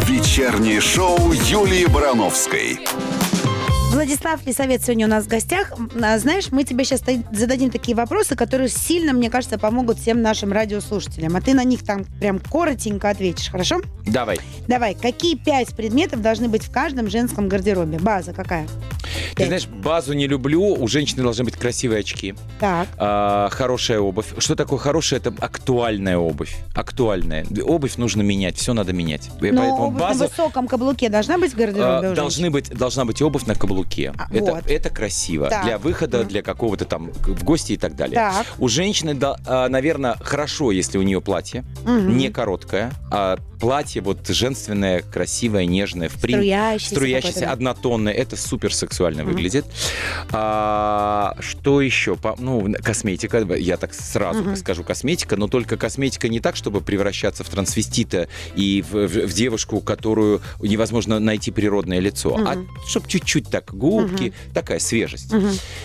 Вечернее 0.06 0.80
шоу 0.80 1.32
Юлии 1.32 1.86
Барановской. 1.86 2.78
Владислав 3.92 4.46
Лисовец 4.46 4.84
сегодня 4.84 5.06
у 5.06 5.10
нас 5.10 5.24
в 5.24 5.28
гостях. 5.28 5.74
А, 6.02 6.18
Знаешь, 6.18 6.50
мы 6.50 6.64
тебе 6.64 6.82
сейчас 6.82 7.02
зададим 7.30 7.70
такие 7.70 7.94
вопросы, 7.94 8.34
которые 8.34 8.70
сильно, 8.70 9.12
мне 9.12 9.28
кажется, 9.28 9.58
помогут 9.58 9.98
всем 9.98 10.22
нашим 10.22 10.50
радиослушателям. 10.50 11.36
А 11.36 11.42
ты 11.42 11.52
на 11.52 11.62
них 11.62 11.84
там 11.84 12.06
прям 12.18 12.38
коротенько 12.38 13.10
ответишь, 13.10 13.50
хорошо? 13.50 13.82
Давай. 14.06 14.38
Давай, 14.68 14.94
какие 14.94 15.36
пять 15.36 15.74
предметов 15.74 16.20
должны 16.22 16.48
быть 16.48 16.64
в 16.64 16.70
каждом 16.70 17.08
женском 17.08 17.48
гардеробе? 17.48 17.98
База 17.98 18.32
какая? 18.32 18.66
Ты 19.34 19.46
знаешь, 19.46 19.66
базу 19.66 20.12
не 20.12 20.26
люблю. 20.26 20.62
У 20.62 20.88
женщины 20.88 21.22
должны 21.22 21.44
быть 21.44 21.56
красивые 21.56 22.00
очки, 22.00 22.34
Так. 22.60 22.88
а, 22.98 23.48
хорошая 23.50 24.00
обувь. 24.00 24.26
Что 24.38 24.54
такое 24.54 24.78
хорошая? 24.78 25.20
Это 25.20 25.34
актуальная 25.40 26.16
обувь. 26.18 26.56
Актуальная. 26.74 27.46
Обувь 27.64 27.96
нужно 27.96 28.22
менять, 28.22 28.56
все 28.56 28.72
надо 28.74 28.92
менять. 28.92 29.28
Но 29.34 29.38
Поэтому 29.40 29.86
обувь 29.86 30.00
базу 30.00 30.20
на 30.24 30.28
высоком 30.28 30.68
каблуке 30.68 31.08
должна 31.08 31.38
быть 31.38 31.52
в 31.52 31.56
а, 31.56 31.58
гардеробе 31.58 32.10
у 32.10 32.14
должны 32.14 32.50
быть, 32.50 32.70
должна 32.70 33.04
быть 33.04 33.20
обувь 33.22 33.46
на 33.46 33.54
каблуке. 33.54 34.12
А, 34.18 34.28
это, 34.34 34.54
вот. 34.54 34.70
это 34.70 34.90
красиво. 34.90 35.48
Так. 35.48 35.64
Для 35.64 35.78
выхода, 35.78 36.18
Мгм. 36.20 36.28
для 36.28 36.42
какого-то 36.42 36.84
там 36.84 37.10
в 37.12 37.44
гости 37.44 37.72
и 37.72 37.76
так 37.76 37.96
далее. 37.96 38.16
Так. 38.16 38.46
У 38.58 38.68
женщины, 38.68 39.14
да, 39.14 39.36
а, 39.46 39.68
наверное, 39.68 40.16
хорошо, 40.20 40.72
если 40.72 40.98
у 40.98 41.02
нее 41.02 41.20
платье, 41.20 41.64
Мгм. 41.84 42.16
не 42.16 42.30
короткое, 42.30 42.92
а 43.10 43.38
платье 43.60 43.91
вот 44.00 44.26
женственное, 44.28 45.02
красивое, 45.02 45.66
нежное, 45.66 46.08
в 46.08 46.14
принципе. 46.14 46.32
Струящийся 46.42 46.94
Струящийся, 46.94 47.28
какой-то, 47.34 47.46
да. 47.46 47.52
однотонное, 47.52 48.12
это 48.12 48.36
супер 48.36 48.74
сексуально 48.74 49.24
выглядит. 49.24 49.66
А, 50.30 51.34
что 51.40 51.80
еще? 51.80 52.16
По- 52.16 52.36
Ну, 52.38 52.72
косметика, 52.82 53.38
я 53.54 53.76
так 53.76 53.94
сразу 53.94 54.56
скажу 54.56 54.84
косметика, 54.84 55.36
но 55.36 55.48
только 55.48 55.76
косметика 55.76 56.28
не 56.28 56.40
так, 56.40 56.56
чтобы 56.56 56.80
превращаться 56.80 57.44
в 57.44 57.48
трансвестита 57.48 58.28
и 58.54 58.82
в, 58.82 59.06
в- 59.06 59.26
в 59.26 59.32
девушку, 59.32 59.80
которую 59.80 60.40
невозможно 60.60 61.18
найти 61.18 61.50
природное 61.50 61.98
лицо, 62.00 62.36
а 62.38 62.56
чтобы 62.86 63.08
чуть-чуть 63.08 63.48
так 63.50 63.74
губки, 63.74 64.32
такая 64.54 64.78
свежесть. 64.78 65.30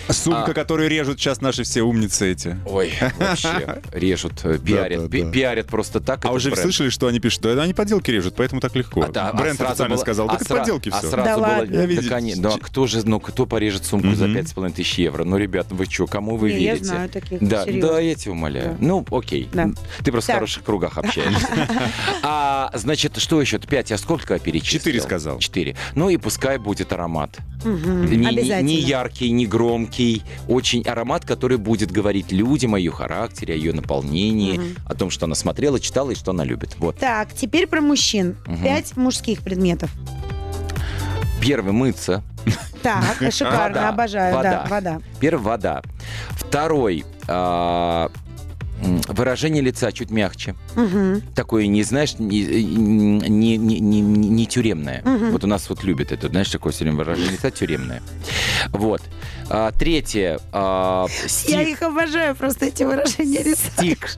Сумка, 0.08 0.44
А. 0.50 0.54
которую 0.54 0.88
режут 0.88 1.18
сейчас 1.20 1.40
наши 1.40 1.62
все 1.64 1.82
умницы 1.82 2.30
эти. 2.32 2.56
Ой, 2.66 2.92
вообще 3.18 3.80
режут, 3.92 4.44
э, 4.44 4.58
пиарят, 4.58 5.10
пиарят 5.32 5.66
просто 5.66 6.00
так. 6.00 6.24
А 6.24 6.32
уже 6.32 6.54
слышали, 6.56 6.88
что 6.88 7.06
они 7.06 7.20
пишут? 7.20 7.42
Да 7.42 7.62
они 7.62 7.74
подделки 7.98 8.10
режут, 8.10 8.34
поэтому 8.36 8.60
так 8.60 8.74
легко. 8.74 9.02
А, 9.02 9.08
да, 9.08 9.28
а 9.30 9.32
Бренд 9.36 9.56
сразу 9.58 9.72
официально 9.72 9.94
было- 9.96 10.00
сказал, 10.00 10.26
а 10.28 10.32
так 10.32 10.42
это 10.42 10.54
сра- 10.54 10.58
подделки 10.58 10.88
а 10.90 10.98
все. 10.98 11.10
сразу 11.10 11.24
Да 11.28 11.36
было, 11.36 11.42
ладно? 11.46 11.72
Я 11.74 11.78
да, 11.80 11.86
видел. 11.86 12.10
коне- 12.10 12.36
да, 12.36 12.52
кто 12.60 12.86
же, 12.86 13.06
ну, 13.06 13.20
кто 13.20 13.46
порежет 13.46 13.84
сумку 13.84 14.14
за 14.14 14.26
Мгм. 14.26 14.36
5,5 14.36 14.72
тысяч 14.72 14.98
евро? 14.98 15.24
Ну, 15.24 15.36
ребят, 15.36 15.66
ну 15.70 15.76
вы 15.76 15.86
что, 15.86 16.06
кому 16.06 16.36
вы 16.36 16.52
Не, 16.52 16.60
я 16.60 16.72
верите? 16.72 16.84
знаю 16.86 17.08
таких, 17.08 17.38
Да, 17.40 17.64
серьезно. 17.64 17.90
да, 17.92 18.00
я 18.00 18.14
тебя 18.14 18.32
умоляю. 18.32 18.70
Да. 18.72 18.76
Ну, 18.80 19.06
окей. 19.10 19.48
Да. 19.52 19.70
Ты 20.04 20.12
просто 20.12 20.28
Так. 20.28 20.36
в 20.36 20.38
хороших 20.38 20.64
кругах 20.64 20.98
общаешься. 20.98 21.48
А, 22.22 22.70
значит, 22.74 23.16
что 23.18 23.40
еще? 23.40 23.58
Пять, 23.58 23.90
я 23.90 23.98
сколько 23.98 24.38
перечислил? 24.38 24.78
Четыре 24.80 25.00
сказал. 25.00 25.38
Четыре. 25.38 25.76
Ну 25.94 26.08
и 26.10 26.16
пускай 26.16 26.58
будет 26.58 26.92
аромат. 26.92 27.36
Не, 27.64 28.16
не- 28.16 28.28
Обязательно. 28.28 28.60
не 28.66 28.76
яркий, 28.80 29.30
не 29.30 29.46
громкий, 29.46 30.22
очень 30.46 30.82
аромат, 30.82 31.24
который 31.24 31.58
будет 31.58 31.90
говорить 31.90 32.30
людям 32.30 32.74
о 32.74 32.78
ее 32.78 32.92
характере, 32.92 33.54
о 33.54 33.56
ее 33.56 33.72
наполнении, 33.72 34.60
о 34.86 34.94
том, 34.94 35.10
что 35.10 35.26
она 35.26 35.34
смотрела, 35.34 35.80
читала 35.80 36.12
и 36.12 36.14
что 36.14 36.30
она 36.30 36.44
любит. 36.44 36.76
Вот. 36.78 36.96
Так, 36.98 37.32
теперь 37.34 37.66
про 37.66 37.80
мужчин. 37.88 38.36
Мгм. 38.46 38.62
Пять 38.62 38.96
мужских 38.96 39.40
предметов. 39.42 39.90
Первый 41.40 41.72
мыться. 41.72 42.22
Так, 42.82 43.16
шикарно, 43.32 43.74
Вода. 43.80 43.88
обожаю. 43.88 44.34
Вода. 44.34 44.50
Да, 44.50 44.66
вода. 44.68 45.00
Первый 45.20 45.42
вода. 45.42 45.82
Второй 46.30 47.04
м, 47.28 49.00
выражение 49.08 49.62
лица 49.62 49.90
чуть 49.92 50.10
мягче. 50.10 50.54
Мгм. 50.76 51.20
Такое, 51.34 51.66
не 51.66 51.82
знаешь, 51.82 52.14
не, 52.18 52.42
не, 52.44 53.56
не, 53.56 53.80
не- 53.80 54.00
не 54.00 54.46
тюремное. 54.46 55.02
Мгм. 55.04 55.32
Вот 55.32 55.44
у 55.44 55.46
нас 55.46 55.68
вот 55.68 55.82
любят 55.84 56.12
это, 56.12 56.28
знаешь, 56.28 56.48
такое 56.50 56.72
все 56.72 56.84
время 56.84 56.98
выражение 56.98 57.32
лица 57.32 57.50
тюремное. 57.50 58.02
Вот. 58.68 59.02
А, 59.50 59.72
третье. 59.72 60.38
а, 60.52 61.06
Я 61.08 61.28
стик. 61.28 61.68
их 61.68 61.82
обожаю, 61.82 62.34
просто 62.36 62.66
эти 62.66 62.82
выражения 62.84 63.42
лица. 63.42 63.70
Стик. 63.76 64.10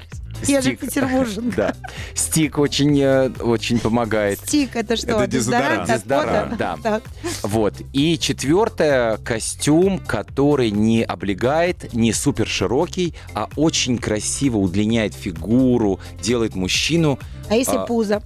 Я 0.47 0.61
же 0.61 0.77
петербурженка. 0.77 1.51
Да. 1.61 1.75
Стик 2.15 2.59
очень, 2.59 2.99
э, 3.01 3.29
очень 3.41 3.79
помогает. 3.81 4.39
Стик, 4.41 4.77
это 4.77 4.97
что? 4.97 5.11
Это 5.13 5.27
дезодорант. 5.27 5.89
Дезодорант, 5.89 6.57
да. 6.57 6.79
Так. 6.83 7.03
Вот. 7.43 7.75
И 7.93 8.19
четвертое, 8.19 9.17
костюм, 9.19 9.99
который 9.99 10.71
не 10.71 11.03
облегает, 11.03 11.93
не 11.93 12.13
супер 12.13 12.47
широкий, 12.47 13.15
а 13.35 13.49
очень 13.57 13.99
красиво 13.99 14.59
удлиняет 14.59 15.15
фигуру, 15.15 16.01
делает 16.23 16.55
мужчину. 16.55 17.19
А 17.49 17.57
если 17.57 17.77
А, 17.77 17.85
пузо? 17.85 18.23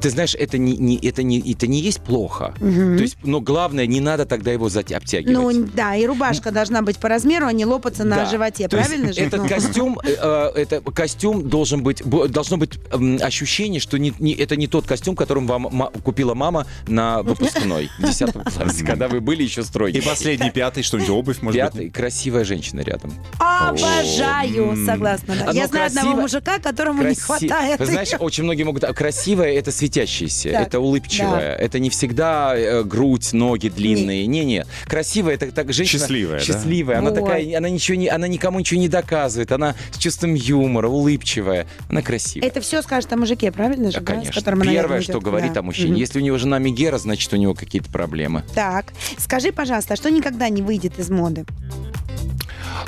Ты 0.00 0.10
знаешь, 0.10 0.34
это 0.34 0.58
не, 0.58 0.76
не- 0.76 0.96
это 0.98 1.22
не, 1.22 1.38
это 1.52 1.66
не 1.66 1.80
есть 1.80 2.00
плохо. 2.00 2.54
Мгм. 2.60 2.96
То 2.96 3.02
есть, 3.02 3.16
но 3.22 3.40
главное, 3.40 3.86
не 3.86 4.00
надо 4.00 4.24
тогда 4.26 4.50
его 4.52 4.68
зате- 4.68 4.94
обтягивать. 4.96 5.32
Ну, 5.34 5.66
да, 5.74 5.94
и 5.96 6.06
рубашка 6.06 6.50
должна 6.50 6.82
быть 6.82 6.98
по 6.98 7.08
размеру, 7.08 7.46
а 7.46 7.52
не 7.52 7.64
лопаться 7.66 8.04
на 8.04 8.16
Да. 8.16 8.26
животе, 8.26 8.68
То 8.68 8.76
есть 8.76 8.88
правильно 8.88 9.12
же? 9.12 9.20
Этот 9.20 9.42
Ну. 9.42 9.48
костюм, 9.48 9.98
э, 10.02 10.14
э, 10.20 10.50
это 10.54 10.80
костюм 10.80 11.48
должен 11.48 11.82
быть, 11.82 12.02
должно 12.04 12.56
быть 12.56 12.78
ощущение, 13.22 13.80
что 13.80 13.98
не, 13.98 14.12
не- 14.18 14.32
это 14.34 14.56
не 14.56 14.66
тот 14.66 14.86
костюм, 14.86 15.16
которым 15.16 15.46
вам 15.46 15.68
ма- 15.70 15.90
купила 16.02 16.34
мама 16.34 16.66
на 16.88 17.22
выпускной 17.22 17.90
в 17.98 18.02
10 18.06 18.32
классе, 18.32 18.84
когда 18.84 19.08
вы 19.08 19.20
были 19.20 19.42
еще 19.42 19.60
И 19.60 19.64
стройнее. 19.64 20.02
последний, 20.02 20.50
пятый, 20.50 20.82
что-нибудь, 20.82 21.10
обувь, 21.10 21.42
может 21.42 21.60
Пятый, 21.60 21.84
быть? 21.86 21.92
красивая 21.92 22.44
женщина 22.44 22.80
рядом. 22.80 23.12
Обожаю, 23.38 24.76
согласна. 24.86 25.34
Я 25.52 25.66
знаю 25.66 25.86
одного 25.86 26.14
мужика, 26.22 26.58
которому 26.58 27.02
не 27.02 27.14
хватает. 27.14 27.80
Знаешь, 27.84 28.10
очень 28.18 28.44
многие 28.44 28.62
могут... 28.64 28.84
а, 28.84 28.92
Красивое— 28.92 29.52
это 29.54 29.72
светящаяся, 29.90 30.50
Так, 30.52 30.68
это 30.68 30.80
улыбчивая. 30.80 31.54
Это 31.54 31.78
не 31.78 31.90
всегда 31.90 32.54
э, 32.56 32.82
грудь, 32.84 33.32
ноги 33.32 33.68
длинные. 33.68 34.26
Не-не. 34.26 34.64
Красивая, 34.86 35.34
это 35.34 35.50
так 35.52 35.72
женщина... 35.72 36.00
Счастливая, 36.00 36.38
да? 36.38 36.44
Счастливая. 36.44 36.98
Она 36.98 37.10
Ой. 37.10 37.14
такая, 37.20 37.56
она 37.58 37.68
ничего 37.68 37.96
не, 37.98 38.08
она 38.08 38.28
никому 38.28 38.60
ничего 38.60 38.80
не 38.80 38.88
доказывает. 38.88 39.50
Она 39.52 39.74
с 39.90 39.98
чувством 39.98 40.34
юмора, 40.34 40.88
улыбчивая. 40.88 41.66
Она 41.88 42.02
красивая. 42.02 42.48
Это 42.48 42.60
все 42.60 42.82
скажет 42.82 43.12
о 43.12 43.16
мужике, 43.16 43.50
правильно 43.52 43.90
же? 43.90 44.00
Да, 44.00 44.00
да, 44.00 44.12
с 44.12 44.14
конечно. 44.14 44.32
которым 44.34 44.62
она, 44.62 44.70
Первое, 44.70 44.82
наверное, 44.88 45.02
что 45.02 45.12
идет? 45.14 45.22
говорит 45.22 45.52
Да. 45.52 45.60
о 45.60 45.62
мужчине. 45.62 45.90
Мгм. 45.90 45.96
Если 46.00 46.18
у 46.20 46.22
него 46.22 46.38
жена 46.38 46.58
Мегера, 46.58 46.98
значит, 46.98 47.32
у 47.32 47.36
него 47.36 47.54
какие-то 47.54 47.90
проблемы. 47.90 48.44
Так, 48.54 48.92
скажи, 49.18 49.52
пожалуйста, 49.52 49.94
а 49.94 49.96
что 49.96 50.10
никогда 50.10 50.48
не 50.48 50.62
выйдет 50.62 50.98
из 50.98 51.10
моды? 51.10 51.44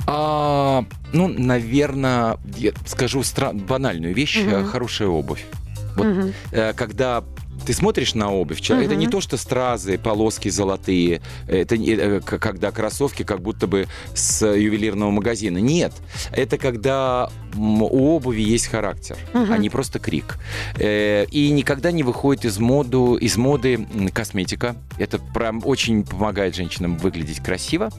А, 0.06 0.84
ну, 1.12 1.28
наверное, 1.28 2.38
я 2.56 2.72
скажу 2.86 3.20
стра- 3.20 3.52
банальную 3.52 4.14
вещь. 4.14 4.38
Э, 4.44 4.64
Хорошая 4.64 5.08
обувь. 5.08 5.44
Вот 5.96 6.06
Мгм. 6.06 6.32
э, 6.52 6.72
когда 6.74 7.24
ты 7.66 7.74
смотришь 7.74 8.14
на 8.14 8.32
обувь, 8.32 8.60
ча- 8.60 8.80
это 8.82 8.94
не 8.96 9.06
то, 9.06 9.20
что 9.20 9.36
стразы, 9.36 9.98
полоски 9.98 10.48
золотые, 10.48 11.20
это 11.46 11.76
э, 11.76 12.20
когда 12.20 12.70
кроссовки 12.72 13.22
как 13.24 13.40
будто 13.40 13.66
бы 13.66 13.86
с 14.14 14.44
ювелирного 14.46 15.10
магазина. 15.10 15.58
Нет, 15.58 15.92
это 16.32 16.56
когда 16.58 17.30
у 17.56 18.14
обуви 18.16 18.40
есть 18.42 18.66
характер, 18.66 19.16
Мгм. 19.32 19.52
а 19.52 19.58
не 19.58 19.70
просто 19.70 19.98
крик. 19.98 20.38
Э, 20.78 21.24
И 21.30 21.50
никогда 21.50 21.90
не 21.92 22.02
выходит 22.02 22.44
из, 22.44 22.58
моду, 22.58 23.16
из 23.16 23.36
моды 23.36 23.86
косметика. 24.12 24.76
Это 24.98 25.18
прям 25.18 25.62
очень 25.64 26.04
помогает 26.04 26.54
женщинам 26.54 26.96
выглядеть 26.98 27.40
красиво. 27.40 27.90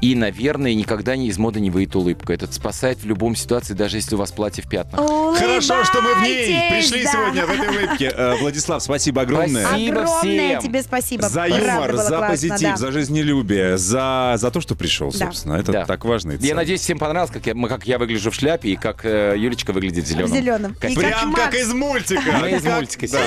И, 0.00 0.14
наверное, 0.14 0.74
никогда 0.74 1.16
не 1.16 1.28
из 1.28 1.38
моды 1.38 1.60
не 1.60 1.70
выйдет 1.70 1.94
улыбка. 1.96 2.32
Это 2.32 2.50
спасает 2.52 2.98
в 3.02 3.06
любом 3.06 3.36
ситуации, 3.36 3.74
даже 3.74 3.96
если 3.98 4.14
у 4.14 4.18
вас 4.18 4.32
платье 4.32 4.62
в 4.64 4.68
пятнах. 4.68 5.00
Хорошо, 5.38 5.84
что 5.84 6.00
мы 6.02 6.14
в 6.14 6.22
ней 6.22 6.70
пришли 6.70 7.04
да. 7.04 7.12
сегодня 7.12 7.46
в 7.46 7.50
этой 7.50 7.68
улыбке. 7.68 8.12
Э, 8.14 8.36
Владислав, 8.40 8.82
спасибо 8.82 9.22
огромное. 9.22 9.66
Спасибо. 9.66 10.00
Огромное 10.02 10.58
всем. 10.58 10.62
тебе 10.70 10.82
спасибо. 10.82 11.28
За 11.28 11.46
юмор, 11.46 11.96
за 11.96 12.08
классно, 12.08 12.26
позитив, 12.28 12.60
да. 12.70 12.76
за 12.76 12.92
жизнелюбие, 12.92 13.78
за, 13.78 14.34
за 14.36 14.50
то, 14.50 14.60
что 14.60 14.74
пришел, 14.74 15.10
Да. 15.12 15.18
собственно. 15.26 15.54
Это 15.54 15.72
Да. 15.72 15.84
так 15.86 16.04
важно. 16.04 16.32
Я 16.40 16.54
надеюсь, 16.54 16.80
всем 16.80 16.98
понравилось, 16.98 17.30
как 17.32 17.46
я, 17.46 17.54
как 17.68 17.86
я 17.86 17.98
выгляжу 17.98 18.30
в 18.30 18.34
шляпе 18.34 18.73
и 18.74 18.76
как 18.76 19.04
э, 19.04 19.34
Юлечка 19.36 19.72
выглядит 19.72 20.04
в 20.04 20.08
зеленом. 20.08 20.30
В 20.30 20.34
зеленом. 20.34 20.72
И 20.72 20.74
костюме. 20.74 21.08
как 21.08 21.18
Прям 21.20 21.32
как 21.34 21.44
Макс. 21.46 21.56
из 21.58 21.72
мультика. 21.72 22.22
Мы 22.40 22.50
из 22.50 22.62
Как- 22.62 22.74
мультика 22.74 23.08
да. 23.10 23.18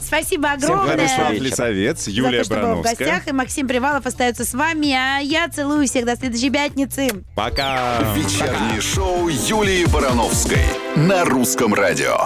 Спасибо 0.00 0.56
Всем 0.58 0.70
огромное. 0.72 0.96
Вечера. 0.96 1.30
Лисовец, 1.32 2.04
за 2.04 2.10
Юлия 2.10 2.42
то, 2.44 2.48
был 2.50 2.56
в 2.56 2.60
Барановская. 2.62 2.96
гостях. 3.08 3.28
И 3.28 3.32
Максим 3.32 3.68
Привалов 3.68 4.06
остается 4.06 4.44
с 4.44 4.54
вами. 4.54 4.92
А 4.92 5.18
я 5.18 5.48
целую 5.48 5.86
всех 5.86 6.04
до 6.06 6.16
следующей 6.16 6.50
пятницы. 6.50 7.08
Пока. 7.34 7.98
Вечернее 8.14 8.80
шоу 8.80 9.28
Юлии 9.28 9.84
Барановской 9.86 10.64
на 10.96 11.24
русском 11.24 11.74
радио. 11.74 12.18